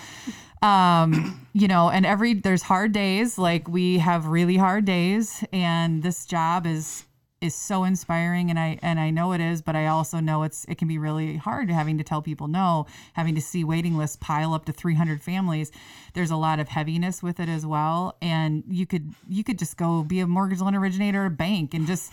Um, 0.63 1.47
you 1.53 1.69
know, 1.69 1.89
and 1.89 2.05
every 2.05 2.35
there's 2.35 2.63
hard 2.63 2.93
days, 2.93 3.39
like 3.39 3.67
we 3.67 3.99
have 3.99 4.27
really 4.27 4.57
hard 4.57 4.85
days, 4.85 5.43
and 5.53 6.03
this 6.03 6.27
job 6.27 6.67
is 6.67 7.05
is 7.41 7.55
so 7.55 7.85
inspiring 7.85 8.51
and 8.51 8.59
I 8.59 8.79
and 8.83 9.01
I 9.01 9.11
know 9.11 9.33
it 9.33 9.41
is, 9.41 9.63
but 9.63 9.75
I 9.75 9.87
also 9.87 10.21
know 10.21 10.43
it's 10.43 10.67
it 10.67 10.77
can 10.77 10.89
be 10.89 10.99
really 10.99 11.37
hard 11.37 11.71
having 11.71 11.97
to 11.99 12.05
tell 12.05 12.21
people 12.21 12.49
no, 12.49 12.87
having 13.15 13.35
to 13.35 13.41
see 13.41 13.65
waiting 13.65 13.97
lists 13.97 14.17
pile 14.21 14.53
up 14.53 14.67
to 14.67 14.73
300 14.73 15.23
families. 15.23 15.73
There's 16.13 16.31
a 16.31 16.37
lot 16.37 16.61
of 16.61 16.69
heaviness 16.69 17.23
with 17.23 17.41
it 17.41 17.49
as 17.49 17.65
well 17.65 18.17
and 18.21 18.63
you 18.69 18.87
could 18.87 19.15
you 19.29 19.43
could 19.43 19.59
just 19.59 19.77
go 19.79 20.03
be 20.03 20.21
a 20.21 20.27
mortgage 20.27 20.61
loan 20.61 20.75
originator 20.75 21.25
at 21.25 21.29
a 21.29 21.35
bank 21.35 21.73
and 21.73 21.87
just 21.87 22.13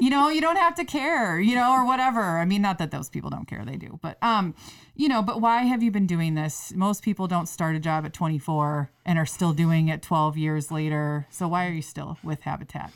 you 0.00 0.10
know, 0.10 0.28
you 0.28 0.40
don't 0.40 0.56
have 0.56 0.74
to 0.76 0.84
care, 0.84 1.38
you 1.38 1.54
know, 1.54 1.72
or 1.72 1.86
whatever. 1.86 2.20
I 2.38 2.44
mean, 2.44 2.62
not 2.62 2.78
that 2.78 2.90
those 2.90 3.08
people 3.08 3.30
don't 3.30 3.46
care, 3.46 3.64
they 3.64 3.76
do. 3.76 3.98
But 4.02 4.20
um, 4.22 4.54
you 4.94 5.08
know, 5.08 5.22
but 5.22 5.40
why 5.40 5.62
have 5.62 5.82
you 5.82 5.90
been 5.90 6.06
doing 6.06 6.34
this? 6.34 6.72
Most 6.74 7.02
people 7.02 7.26
don't 7.28 7.46
start 7.46 7.76
a 7.76 7.80
job 7.80 8.04
at 8.04 8.12
24 8.12 8.90
and 9.04 9.18
are 9.18 9.26
still 9.26 9.52
doing 9.52 9.88
it 9.88 10.02
12 10.02 10.36
years 10.36 10.70
later. 10.70 11.26
So 11.30 11.48
why 11.48 11.66
are 11.66 11.72
you 11.72 11.82
still 11.82 12.18
with 12.24 12.40
Habitat? 12.42 12.92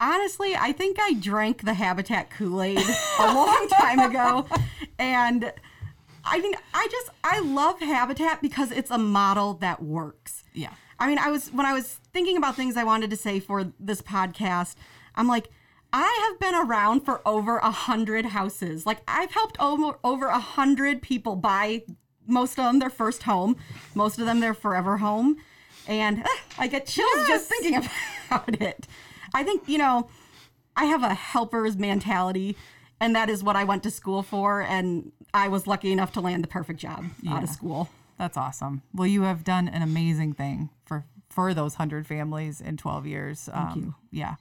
Honestly, 0.00 0.54
I 0.54 0.72
think 0.72 0.98
I 1.00 1.14
drank 1.14 1.64
the 1.64 1.74
Habitat 1.74 2.30
Kool 2.30 2.62
Aid 2.62 2.78
a 3.18 3.34
long 3.34 3.68
time 3.68 3.98
ago. 3.98 4.46
And 4.98 5.52
I 6.24 6.40
mean, 6.40 6.54
I 6.74 6.86
just, 6.90 7.10
I 7.24 7.40
love 7.40 7.80
Habitat 7.80 8.42
because 8.42 8.70
it's 8.70 8.90
a 8.90 8.98
model 8.98 9.54
that 9.54 9.82
works. 9.82 10.44
Yeah. 10.52 10.72
I 10.98 11.08
mean, 11.08 11.18
I 11.18 11.30
was, 11.30 11.52
when 11.52 11.66
I 11.66 11.72
was 11.72 12.00
thinking 12.12 12.36
about 12.36 12.54
things 12.54 12.76
I 12.76 12.84
wanted 12.84 13.10
to 13.10 13.16
say 13.16 13.40
for 13.40 13.72
this 13.80 14.02
podcast, 14.02 14.74
I'm 15.14 15.26
like, 15.26 15.48
I 15.92 16.28
have 16.28 16.38
been 16.38 16.54
around 16.54 17.00
for 17.00 17.26
over 17.26 17.58
a 17.58 17.70
hundred 17.70 18.26
houses. 18.26 18.84
Like 18.86 19.00
I've 19.08 19.30
helped 19.30 19.56
over 19.60 19.98
over 20.04 20.26
a 20.26 20.38
hundred 20.38 21.02
people 21.02 21.36
buy 21.36 21.82
most 22.26 22.58
of 22.58 22.64
them 22.64 22.78
their 22.78 22.90
first 22.90 23.22
home, 23.22 23.56
most 23.94 24.18
of 24.18 24.26
them 24.26 24.40
their 24.40 24.54
forever 24.54 24.98
home, 24.98 25.38
and 25.86 26.20
eh, 26.20 26.26
I 26.58 26.66
get 26.66 26.86
chills 26.86 27.26
just 27.26 27.48
thinking 27.48 27.76
about 28.30 28.60
it. 28.60 28.86
I 29.34 29.42
think 29.42 29.68
you 29.68 29.78
know, 29.78 30.08
I 30.76 30.84
have 30.84 31.02
a 31.02 31.14
helper's 31.14 31.76
mentality, 31.76 32.56
and 33.00 33.16
that 33.16 33.30
is 33.30 33.42
what 33.42 33.56
I 33.56 33.64
went 33.64 33.82
to 33.84 33.90
school 33.90 34.22
for. 34.22 34.60
And 34.60 35.12
I 35.32 35.48
was 35.48 35.66
lucky 35.66 35.90
enough 35.90 36.12
to 36.12 36.20
land 36.20 36.44
the 36.44 36.48
perfect 36.48 36.80
job 36.80 37.06
out 37.28 37.42
of 37.42 37.48
school. 37.48 37.88
That's 38.18 38.36
awesome. 38.36 38.82
Well, 38.92 39.06
you 39.06 39.22
have 39.22 39.44
done 39.44 39.68
an 39.68 39.82
amazing 39.82 40.34
thing 40.34 40.70
for 40.84 41.04
for 41.30 41.54
those 41.54 41.74
100 41.74 42.06
families 42.06 42.60
in 42.60 42.76
12 42.76 43.06
years. 43.06 43.48
Thank 43.52 43.70
um, 43.72 43.78
you. 43.78 43.94
Yeah. 44.10 44.34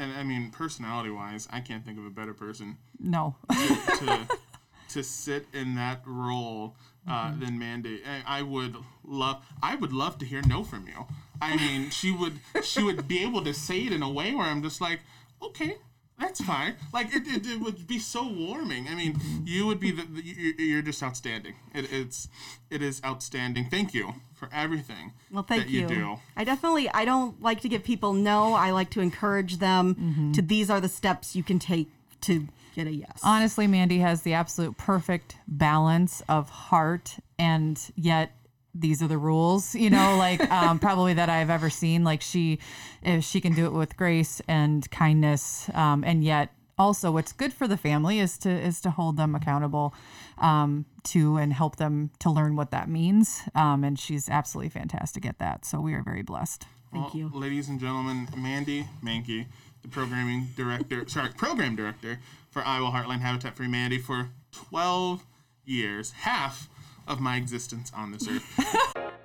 And 0.00 0.12
I 0.18 0.22
mean, 0.22 0.50
personality 0.50 1.10
wise, 1.10 1.46
I 1.52 1.60
can't 1.60 1.84
think 1.84 1.98
of 1.98 2.06
a 2.06 2.10
better 2.10 2.32
person 2.32 2.78
No. 2.98 3.36
to, 3.50 3.56
to, 3.98 4.28
to 4.94 5.02
sit 5.02 5.46
in 5.52 5.74
that 5.74 6.00
role 6.06 6.74
uh, 7.06 7.32
than 7.38 7.58
Mandy. 7.58 8.00
I, 8.26 8.38
I 8.38 8.42
would 8.42 8.76
love, 9.04 9.44
I 9.62 9.76
would 9.76 9.92
love 9.92 10.16
to 10.20 10.24
hear 10.24 10.40
no 10.46 10.64
from 10.64 10.86
you. 10.88 11.06
I 11.42 11.56
mean, 11.56 11.90
she 11.90 12.12
would, 12.12 12.40
she 12.62 12.82
would 12.82 13.06
be 13.06 13.22
able 13.22 13.44
to 13.44 13.52
say 13.52 13.80
it 13.80 13.92
in 13.92 14.02
a 14.02 14.10
way 14.10 14.34
where 14.34 14.46
I'm 14.46 14.62
just 14.62 14.80
like, 14.80 15.00
okay, 15.42 15.76
that's 16.18 16.42
fine. 16.42 16.76
Like 16.94 17.14
it, 17.14 17.26
it, 17.26 17.46
it 17.46 17.60
would 17.60 17.86
be 17.86 17.98
so 17.98 18.26
warming. 18.26 18.88
I 18.88 18.94
mean, 18.94 19.18
you 19.44 19.66
would 19.66 19.80
be 19.80 19.90
the, 19.90 20.02
the 20.02 20.22
you- 20.22 20.54
you're 20.58 20.82
just 20.82 21.02
outstanding. 21.02 21.54
It, 21.74 21.92
it's 21.92 22.28
it 22.70 22.80
is 22.82 23.00
outstanding. 23.04 23.68
Thank 23.70 23.92
you 23.94 24.14
for 24.40 24.48
everything 24.52 25.12
Well, 25.30 25.44
thank 25.44 25.64
that 25.64 25.70
you, 25.70 25.82
you. 25.82 25.88
do. 25.88 26.16
I 26.36 26.42
definitely 26.44 26.88
I 26.90 27.04
don't 27.04 27.40
like 27.42 27.60
to 27.60 27.68
give 27.68 27.84
people 27.84 28.12
no. 28.14 28.54
I 28.54 28.72
like 28.72 28.90
to 28.90 29.00
encourage 29.00 29.58
them 29.58 29.94
Mm-hmm. 29.94 30.32
to 30.32 30.42
these 30.42 30.70
are 30.70 30.80
the 30.80 30.88
steps 30.88 31.36
you 31.36 31.44
can 31.44 31.58
take 31.60 31.88
to 32.22 32.48
get 32.74 32.86
a 32.86 32.92
yes. 32.92 33.20
Honestly, 33.22 33.66
Mandy 33.66 33.98
has 33.98 34.22
the 34.22 34.34
absolute 34.34 34.76
perfect 34.76 35.36
balance 35.46 36.22
of 36.28 36.48
heart 36.50 37.16
and 37.38 37.78
yet 37.96 38.32
these 38.74 39.02
are 39.02 39.08
the 39.08 39.18
rules, 39.18 39.74
you 39.74 39.90
know, 39.90 40.16
like 40.26 40.40
um, 40.50 40.78
probably 40.78 41.14
that 41.14 41.28
I've 41.28 41.50
ever 41.50 41.68
seen. 41.70 42.04
Like 42.04 42.22
she, 42.22 42.60
if 43.02 43.24
she 43.24 43.40
can 43.40 43.52
do 43.54 43.66
it 43.66 43.72
with 43.72 43.96
grace 43.96 44.40
and 44.48 44.88
kindness, 44.92 45.68
um, 45.74 46.04
and 46.04 46.22
yet 46.22 46.50
also 46.80 47.12
what's 47.12 47.32
good 47.32 47.52
for 47.52 47.68
the 47.68 47.76
family 47.76 48.18
is 48.18 48.38
to 48.38 48.50
is 48.50 48.80
to 48.80 48.90
hold 48.90 49.18
them 49.18 49.34
accountable 49.34 49.94
um, 50.38 50.86
to 51.04 51.36
and 51.36 51.52
help 51.52 51.76
them 51.76 52.10
to 52.18 52.30
learn 52.30 52.56
what 52.56 52.70
that 52.70 52.88
means. 52.88 53.42
Um, 53.54 53.84
and 53.84 53.98
she's 53.98 54.28
absolutely 54.28 54.70
fantastic 54.70 55.26
at 55.26 55.38
that. 55.38 55.66
So 55.66 55.78
we 55.80 55.92
are 55.92 56.02
very 56.02 56.22
blessed. 56.22 56.66
Thank 56.92 57.14
you. 57.14 57.30
ladies 57.32 57.68
and 57.68 57.78
gentlemen. 57.78 58.28
Mandy 58.36 58.88
Mankey, 59.04 59.46
the 59.82 59.88
programming 59.88 60.48
director, 60.56 61.04
sorry, 61.06 61.30
program 61.36 61.76
director 61.76 62.18
for 62.50 62.64
Iowa 62.64 62.90
Heartland 62.90 63.20
Habitat 63.20 63.54
for 63.54 63.62
Humanity 63.62 63.98
for 63.98 64.30
12 64.50 65.24
years, 65.64 66.10
half 66.10 66.68
of 67.06 67.20
my 67.20 67.36
existence 67.36 67.92
on 67.94 68.10
this 68.10 68.26
earth. 68.26 69.14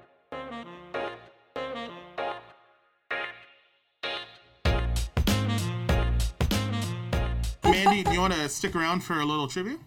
Mandy, 7.85 8.03
do 8.03 8.11
you 8.13 8.19
want 8.19 8.33
to 8.33 8.49
stick 8.49 8.75
around 8.75 9.01
for 9.03 9.19
a 9.19 9.25
little 9.25 9.47
trivia? 9.47 9.77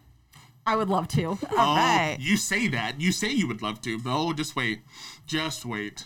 I 0.66 0.76
would 0.76 0.88
love 0.88 1.08
to. 1.08 1.36
oh, 1.50 1.56
right. 1.56 2.16
you 2.20 2.36
say 2.36 2.68
that. 2.68 3.00
You 3.00 3.10
say 3.10 3.30
you 3.30 3.48
would 3.48 3.60
love 3.62 3.80
to, 3.82 3.98
but 3.98 4.10
oh, 4.14 4.32
just 4.32 4.54
wait. 4.54 4.82
Just 5.26 5.64
wait. 5.64 6.04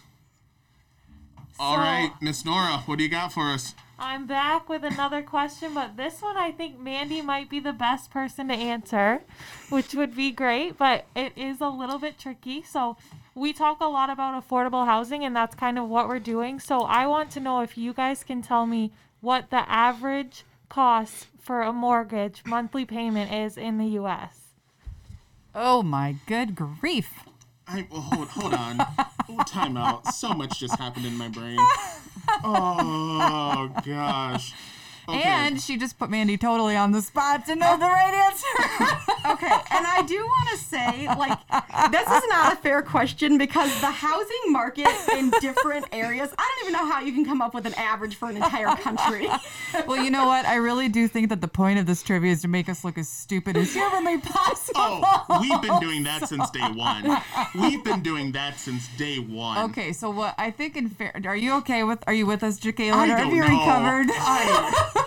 All 1.58 1.74
So- 1.74 1.80
right, 1.80 2.12
Miss 2.20 2.44
Nora, 2.44 2.78
what 2.86 2.96
do 2.98 3.04
you 3.04 3.10
got 3.10 3.32
for 3.32 3.50
us? 3.50 3.74
I'm 3.98 4.26
back 4.26 4.68
with 4.68 4.82
another 4.84 5.22
question, 5.22 5.74
but 5.74 5.96
this 5.96 6.22
one 6.22 6.36
I 6.36 6.50
think 6.50 6.78
Mandy 6.80 7.20
might 7.22 7.48
be 7.50 7.60
the 7.60 7.72
best 7.72 8.10
person 8.10 8.48
to 8.48 8.54
answer, 8.54 9.22
which 9.68 9.94
would 9.94 10.16
be 10.16 10.32
great, 10.32 10.76
but 10.76 11.04
it 11.14 11.32
is 11.36 11.60
a 11.60 11.68
little 11.68 11.98
bit 11.98 12.18
tricky. 12.18 12.62
So, 12.62 12.96
we 13.34 13.52
talk 13.52 13.80
a 13.80 13.86
lot 13.86 14.10
about 14.10 14.42
affordable 14.42 14.86
housing, 14.86 15.24
and 15.24 15.36
that's 15.36 15.54
kind 15.54 15.78
of 15.78 15.88
what 15.88 16.08
we're 16.08 16.18
doing. 16.18 16.58
So, 16.58 16.80
I 16.80 17.06
want 17.06 17.30
to 17.32 17.40
know 17.40 17.60
if 17.60 17.78
you 17.78 17.92
guys 17.92 18.24
can 18.24 18.42
tell 18.42 18.66
me 18.66 18.92
what 19.20 19.50
the 19.50 19.70
average 19.70 20.44
cost 20.72 21.26
for 21.38 21.60
a 21.60 21.70
mortgage 21.70 22.42
monthly 22.46 22.86
payment 22.86 23.30
is 23.30 23.58
in 23.58 23.76
the 23.76 23.84
US. 24.00 24.38
Oh 25.54 25.82
my 25.82 26.16
good 26.26 26.54
grief. 26.54 27.10
I 27.68 27.86
well, 27.90 28.00
hold 28.00 28.28
hold 28.28 28.54
on. 28.54 28.78
oh, 29.28 29.42
time 29.46 29.76
out. 29.76 30.14
So 30.14 30.32
much 30.32 30.58
just 30.58 30.78
happened 30.78 31.04
in 31.04 31.16
my 31.16 31.28
brain. 31.28 31.58
Oh 32.44 33.70
gosh. 33.84 34.54
Okay. 35.08 35.22
And 35.22 35.60
she 35.60 35.76
just 35.76 35.98
put 35.98 36.10
Mandy 36.10 36.36
totally 36.36 36.76
on 36.76 36.92
the 36.92 37.02
spot 37.02 37.46
to 37.46 37.56
know 37.56 37.76
the 37.76 37.86
right 37.86 38.14
answer. 38.30 38.98
Okay, 39.24 39.46
and 39.46 39.86
I 39.86 40.02
do 40.04 40.16
want 40.16 40.48
to 40.50 40.56
say, 40.56 41.06
like, 41.06 41.38
this 41.92 42.02
is 42.02 42.22
not 42.28 42.52
a 42.52 42.56
fair 42.56 42.82
question 42.82 43.38
because 43.38 43.80
the 43.80 43.86
housing 43.86 44.42
market 44.48 44.88
in 45.16 45.30
different 45.40 45.86
areas, 45.92 46.34
I 46.36 46.42
don't 46.42 46.68
even 46.68 46.72
know 46.72 46.92
how 46.92 47.00
you 47.00 47.12
can 47.12 47.24
come 47.24 47.40
up 47.40 47.54
with 47.54 47.64
an 47.64 47.74
average 47.74 48.16
for 48.16 48.28
an 48.28 48.36
entire 48.36 48.74
country. 48.76 49.28
well, 49.86 50.02
you 50.02 50.10
know 50.10 50.26
what? 50.26 50.44
I 50.44 50.56
really 50.56 50.88
do 50.88 51.06
think 51.06 51.28
that 51.28 51.40
the 51.40 51.48
point 51.48 51.78
of 51.78 51.86
this 51.86 52.02
trivia 52.02 52.32
is 52.32 52.42
to 52.42 52.48
make 52.48 52.68
us 52.68 52.84
look 52.84 52.98
as 52.98 53.08
stupid 53.08 53.56
as 53.56 53.72
humanly 53.72 54.18
possible. 54.18 54.80
Oh, 55.04 55.38
we've 55.40 55.62
been 55.62 55.78
doing 55.80 56.02
that 56.02 56.28
since 56.28 56.50
day 56.50 56.60
one. 56.60 57.16
We've 57.54 57.84
been 57.84 58.02
doing 58.02 58.32
that 58.32 58.58
since 58.58 58.88
day 58.98 59.18
one. 59.18 59.70
Okay, 59.70 59.92
so 59.92 60.10
what 60.10 60.34
I 60.36 60.50
think 60.50 60.76
in 60.76 60.88
fair, 60.88 61.12
are 61.24 61.36
you 61.36 61.54
okay 61.58 61.84
with? 61.84 62.02
Are 62.08 62.14
you 62.14 62.26
with 62.26 62.42
us, 62.42 62.58
Jacqueline? 62.58 62.94
I 62.94 63.06
don't 63.06 63.18
have 63.18 63.32
you 63.32 63.40
know. 63.40 63.46
recovered? 63.46 64.08
I, 64.10 65.01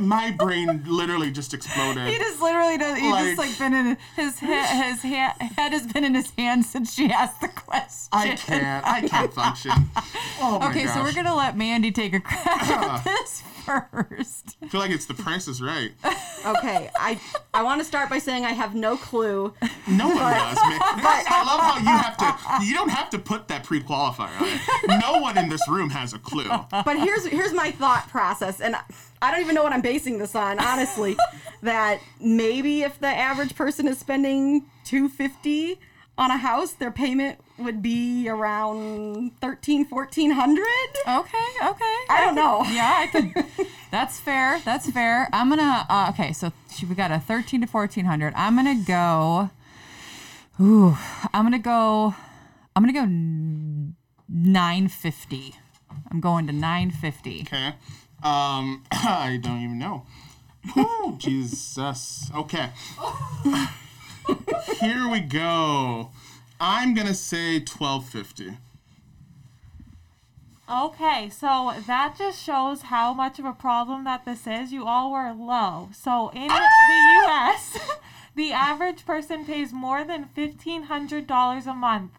my 0.00 0.30
brain 0.32 0.82
literally 0.86 1.30
just 1.30 1.54
exploded. 1.54 2.08
He 2.08 2.18
just 2.18 2.40
literally 2.40 2.78
does. 2.78 2.98
He's 2.98 3.12
just 3.12 3.38
Like- 3.38 3.48
like 3.50 3.58
been 3.58 3.74
in 3.74 3.96
his 4.16 4.38
he- 4.40 4.46
his 4.46 5.02
ha- 5.02 5.34
head 5.56 5.72
has 5.72 5.86
been 5.86 6.04
in 6.04 6.14
his 6.14 6.30
hand 6.36 6.64
since 6.64 6.92
she 6.94 7.10
asked 7.12 7.40
the 7.40 7.48
question. 7.48 8.08
I 8.12 8.34
can't. 8.36 8.86
I 8.86 9.00
can't 9.08 9.32
function. 9.32 9.72
Oh 10.42 10.58
my 10.58 10.70
Okay, 10.70 10.84
gosh. 10.84 10.94
so 10.94 11.02
we're 11.02 11.12
gonna 11.12 11.34
let 11.36 11.54
Mandy 11.56 11.92
take 11.92 12.14
a 12.14 12.20
crack 12.20 12.46
at 12.70 12.82
uh, 12.82 12.98
this 13.04 13.42
first. 13.92 14.56
I 14.62 14.68
feel 14.68 14.80
like 14.80 14.90
it's 14.90 15.06
the 15.06 15.14
Price 15.14 15.48
is 15.48 15.60
Right. 15.62 15.92
Okay, 16.46 16.90
I 16.96 17.20
I 17.52 17.62
want 17.62 17.80
to 17.80 17.84
start 17.84 18.08
by 18.08 18.18
saying 18.18 18.44
I 18.44 18.52
have 18.52 18.74
no 18.74 18.96
clue. 18.96 19.52
No 19.86 20.06
one 20.08 20.16
does, 20.16 20.56
man. 20.56 20.80
I 20.82 21.42
love 21.46 21.60
how 21.60 21.78
you 21.78 21.84
have 21.86 22.16
to. 22.16 22.64
You 22.66 22.74
don't 22.74 22.88
have 22.90 23.10
to 23.10 23.18
put 23.18 23.48
that 23.48 23.64
pre-qualifier 23.64 24.40
on 24.40 24.48
it. 24.48 25.00
No 25.00 25.18
one 25.18 25.36
in 25.36 25.48
this 25.48 25.66
room 25.68 25.90
has 25.90 26.12
a 26.14 26.18
clue. 26.18 26.48
But 26.70 26.98
here's 26.98 27.26
here's 27.26 27.52
my 27.52 27.70
thought 27.70 28.08
process, 28.08 28.60
and 28.60 28.74
I 29.22 29.30
don't 29.30 29.40
even 29.40 29.54
know 29.54 29.62
what 29.62 29.72
I'm 29.72 29.82
basing 29.82 30.18
this 30.18 30.34
on, 30.34 30.58
honestly. 30.58 31.16
that 31.62 32.00
maybe 32.20 32.82
if 32.82 32.98
the 33.00 33.06
average 33.08 33.54
person 33.54 33.86
is 33.86 33.98
spending 33.98 34.64
250 34.84 35.78
on 36.16 36.30
a 36.30 36.38
house, 36.38 36.72
their 36.72 36.90
payment 36.90 37.38
would 37.60 37.82
be 37.82 38.28
around 38.28 39.32
13, 39.40 39.86
1400. 39.86 40.62
Okay, 41.06 41.38
okay. 41.64 41.96
I 42.10 42.22
don't 42.24 42.34
know. 42.34 42.62
Yeah, 42.64 42.92
I 42.98 43.06
could. 43.08 43.66
That's 43.90 44.18
fair. 44.20 44.60
That's 44.64 44.88
fair. 44.90 45.28
I'm 45.32 45.48
gonna. 45.48 45.86
Uh, 45.88 46.06
okay, 46.10 46.32
so 46.32 46.52
she- 46.72 46.86
we 46.86 46.94
got 46.94 47.10
a 47.10 47.18
13 47.18 47.60
to 47.62 47.66
1400. 47.66 48.32
I'm 48.36 48.56
gonna 48.56 48.82
go. 48.86 49.50
Ooh, 50.60 50.96
I'm 51.32 51.44
gonna 51.44 51.58
go. 51.58 52.14
I'm 52.76 52.82
gonna 52.84 52.92
go 52.92 53.04
950. 54.28 55.54
I'm 56.10 56.20
going 56.20 56.46
to 56.46 56.52
950. 56.52 57.40
Okay. 57.42 57.74
Um, 58.22 58.84
I 58.92 59.38
don't 59.42 59.62
even 59.62 59.78
know. 59.78 60.06
Whew, 60.74 61.16
Jesus. 61.18 62.30
Okay. 62.36 62.70
Here 64.80 65.08
we 65.10 65.20
go. 65.20 66.10
I'm 66.60 66.92
gonna 66.92 67.14
say 67.14 67.54
1250. 67.54 68.58
Okay, 70.70 71.30
so 71.30 71.72
that 71.86 72.14
just 72.16 72.40
shows 72.40 72.82
how 72.82 73.14
much 73.14 73.38
of 73.38 73.44
a 73.44 73.52
problem 73.52 74.04
that 74.04 74.24
this 74.26 74.46
is. 74.46 74.70
You 74.70 74.86
all 74.86 75.10
were 75.10 75.32
low. 75.32 75.88
So 75.92 76.28
in 76.28 76.46
the 76.46 76.54
ah! 76.54 77.50
US, 77.52 77.78
the 78.36 78.52
average 78.52 79.04
person 79.04 79.44
pays 79.46 79.72
more 79.72 80.04
than 80.04 80.28
$1,500 80.36 81.66
a 81.66 81.74
month, 81.74 82.12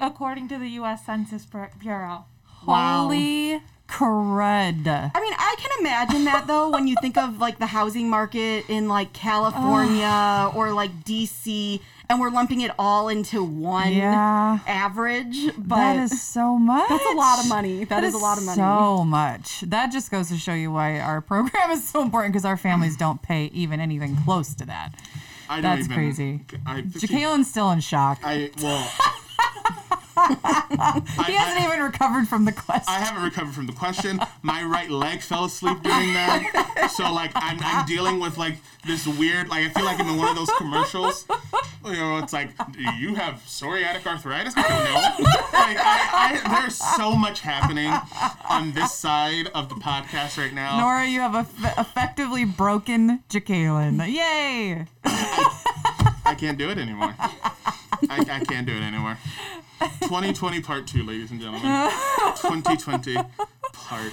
according 0.00 0.48
to 0.48 0.58
the 0.58 0.68
US 0.70 1.06
Census 1.06 1.46
Bureau. 1.46 2.26
Wow. 2.66 3.04
Holy 3.04 3.62
crud. 3.88 4.86
I 4.86 5.20
mean, 5.20 5.32
I 5.38 5.54
can 5.58 5.70
imagine 5.80 6.24
that 6.24 6.46
though 6.46 6.70
when 6.70 6.86
you 6.86 6.96
think 7.00 7.16
of 7.16 7.38
like 7.38 7.58
the 7.58 7.66
housing 7.66 8.08
market 8.08 8.64
in 8.68 8.88
like 8.88 9.12
California 9.12 10.50
or 10.54 10.72
like 10.72 11.04
DC, 11.04 11.80
and 12.08 12.20
we're 12.20 12.30
lumping 12.30 12.60
it 12.60 12.70
all 12.78 13.08
into 13.08 13.42
one 13.42 13.92
Yeah. 13.92 14.58
average. 14.66 15.36
But 15.56 15.76
that 15.76 15.96
is 15.96 16.20
so 16.22 16.58
much. 16.58 16.88
that's 16.88 17.06
a 17.06 17.16
lot 17.16 17.38
of 17.40 17.48
money. 17.48 17.84
that 17.84 18.04
is, 18.04 18.14
a 18.14 18.18
lot 18.18 18.38
of 18.38 18.44
money. 18.44 18.56
So 18.56 19.04
much. 19.04 19.60
That 19.62 19.92
just 19.92 20.10
goes 20.10 20.28
to 20.28 20.36
show 20.36 20.54
you 20.54 20.70
why 20.72 20.98
our 21.00 21.20
program 21.20 21.70
is 21.70 21.86
so 21.88 22.02
important 22.02 22.32
because 22.34 22.44
our 22.44 22.56
families 22.56 22.96
don't 22.96 23.22
pay 23.22 23.46
even 23.46 23.80
anything 23.80 24.16
close 24.24 24.54
to 24.54 24.66
that. 24.66 24.94
I 25.48 25.60
That's 25.60 25.84
even, 25.84 25.96
crazy. 25.96 26.40
I, 26.66 26.80
Jakaelin's 26.82 27.50
still 27.50 27.70
in 27.70 27.80
shock. 27.80 28.18
I 28.24 28.50
well. 28.62 28.90
he 30.14 31.32
hasn't 31.34 31.64
even 31.64 31.80
recovered 31.80 32.28
from 32.28 32.44
the 32.44 32.52
question. 32.52 32.84
I 32.88 32.98
haven't 32.98 33.22
recovered 33.22 33.54
from 33.54 33.66
the 33.66 33.72
question. 33.72 34.20
My 34.42 34.62
right 34.62 34.90
leg 34.90 35.20
fell 35.22 35.44
asleep 35.44 35.82
during 35.82 36.12
that. 36.14 36.90
So 36.94 37.12
like 37.12 37.32
I'm, 37.34 37.58
I'm 37.62 37.86
dealing 37.86 38.20
with 38.20 38.36
like 38.38 38.56
this 38.86 39.06
weird 39.06 39.48
like 39.48 39.64
I 39.64 39.68
feel 39.70 39.84
like 39.84 39.98
I'm 39.98 40.08
in 40.08 40.16
one 40.18 40.28
of 40.28 40.36
those 40.36 40.50
commercials. 40.58 41.26
You 41.84 41.92
know, 41.92 42.18
it's 42.18 42.32
like 42.32 42.50
do 42.72 42.80
you 42.98 43.14
have 43.14 43.34
psoriatic 43.46 44.06
arthritis? 44.06 44.54
I 44.56 44.62
don't 44.62 44.84
know. 44.84 45.30
Like 45.52 45.76
I, 45.78 46.40
I, 46.44 46.60
there's 46.60 46.76
so 46.76 47.14
much 47.14 47.40
happening 47.40 47.92
on 48.48 48.72
this 48.72 48.92
side 48.92 49.48
of 49.54 49.68
the 49.68 49.74
podcast 49.76 50.38
right 50.38 50.52
now. 50.52 50.80
Nora, 50.80 51.06
you 51.06 51.20
have 51.20 51.34
eff- 51.34 51.78
effectively 51.78 52.44
broken 52.44 53.22
Jakaelin. 53.28 53.98
Yay! 54.06 54.86
I 55.04 56.34
can't 56.36 56.56
do 56.58 56.70
it 56.70 56.78
anymore. 56.78 57.14
I, 58.10 58.20
I 58.20 58.44
can't 58.44 58.66
do 58.66 58.72
it 58.74 58.82
anymore. 58.82 59.18
2020 60.02 60.60
part 60.60 60.86
two, 60.86 61.02
ladies 61.02 61.30
and 61.30 61.40
gentlemen. 61.40 61.62
2020 62.36 63.14
part 63.72 64.12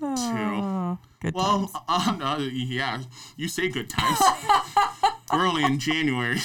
two. 0.00 0.98
Good 1.20 1.34
Well, 1.34 1.68
times. 1.88 2.22
uh, 2.22 2.24
uh, 2.24 2.38
yeah, 2.40 3.02
you 3.36 3.48
say 3.48 3.68
good 3.68 3.90
times. 3.90 4.18
We're 5.32 5.46
only 5.46 5.64
in 5.64 5.78
January. 5.78 6.38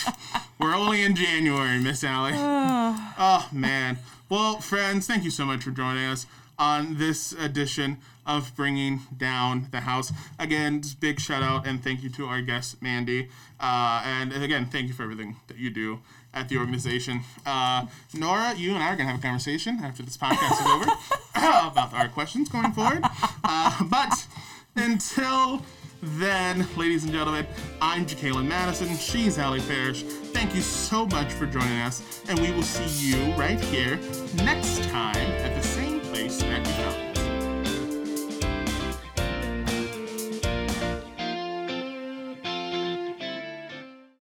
We're 0.60 0.76
only 0.76 1.04
in 1.04 1.16
January, 1.16 1.80
Miss 1.80 2.04
Allie. 2.04 2.34
oh, 2.36 3.48
man. 3.52 3.98
Well, 4.30 4.60
friends, 4.60 5.08
thank 5.08 5.24
you 5.24 5.32
so 5.32 5.46
much 5.46 5.64
for 5.64 5.72
joining 5.72 6.06
us 6.06 6.26
on 6.58 6.98
this 6.98 7.32
edition 7.34 7.98
of 8.26 8.56
Bringing 8.56 9.02
Down 9.16 9.68
the 9.72 9.82
House. 9.82 10.12
Again, 10.39 10.82
big 11.00 11.20
shout 11.20 11.43
out 11.43 11.68
and 11.68 11.84
thank 11.84 12.02
you 12.04 12.10
to 12.12 12.26
our 12.26 12.41
guest, 12.41 12.82
Mandy. 12.82 13.30
Uh, 13.60 14.02
and 14.06 14.34
again, 14.34 14.66
thank 14.66 14.88
you 14.88 14.93
for 14.93 15.04
everything 15.04 15.36
that 15.48 15.58
you 15.58 15.70
do 15.70 16.00
at 16.36 16.50
the 16.50 16.58
organization. 16.58 17.22
Uh, 17.46 17.86
Nora, 18.14 18.54
you 18.56 18.76
and 18.76 18.84
I 18.84 18.88
are 18.88 18.96
going 18.96 19.08
to 19.08 19.14
have 19.14 19.20
a 19.20 19.24
conversation 19.24 19.80
after 19.82 20.04
this 20.04 20.18
podcast 20.18 20.52
is 20.52 20.68
over 20.68 20.92
about 21.68 21.94
our 21.94 22.10
questions 22.10 22.50
going 22.50 22.72
forward. 22.74 23.04
Uh, 23.44 23.84
but 23.86 24.28
until 24.76 25.62
then, 26.02 26.68
ladies 26.76 27.04
and 27.04 27.14
gentlemen, 27.14 27.48
I'm 27.82 28.06
Jacqueline 28.06 28.48
Madison. 28.48 28.96
She's 28.98 29.40
Allie 29.40 29.62
Parrish. 29.62 30.04
Thank 30.04 30.54
you 30.54 30.62
so 30.62 31.08
much 31.08 31.32
for 31.32 31.46
joining 31.46 31.80
us, 31.80 32.22
and 32.28 32.38
we 32.40 32.52
will 32.52 32.64
see 32.64 33.10
you 33.10 33.34
right 33.34 33.60
here 33.60 33.98
next 34.36 34.84
time 34.90 35.16
at 35.16 35.56
the 35.56 35.68
same 35.68 36.02
place 36.02 36.42
that 36.42 36.60
we 36.60 36.74
found. 36.74 37.05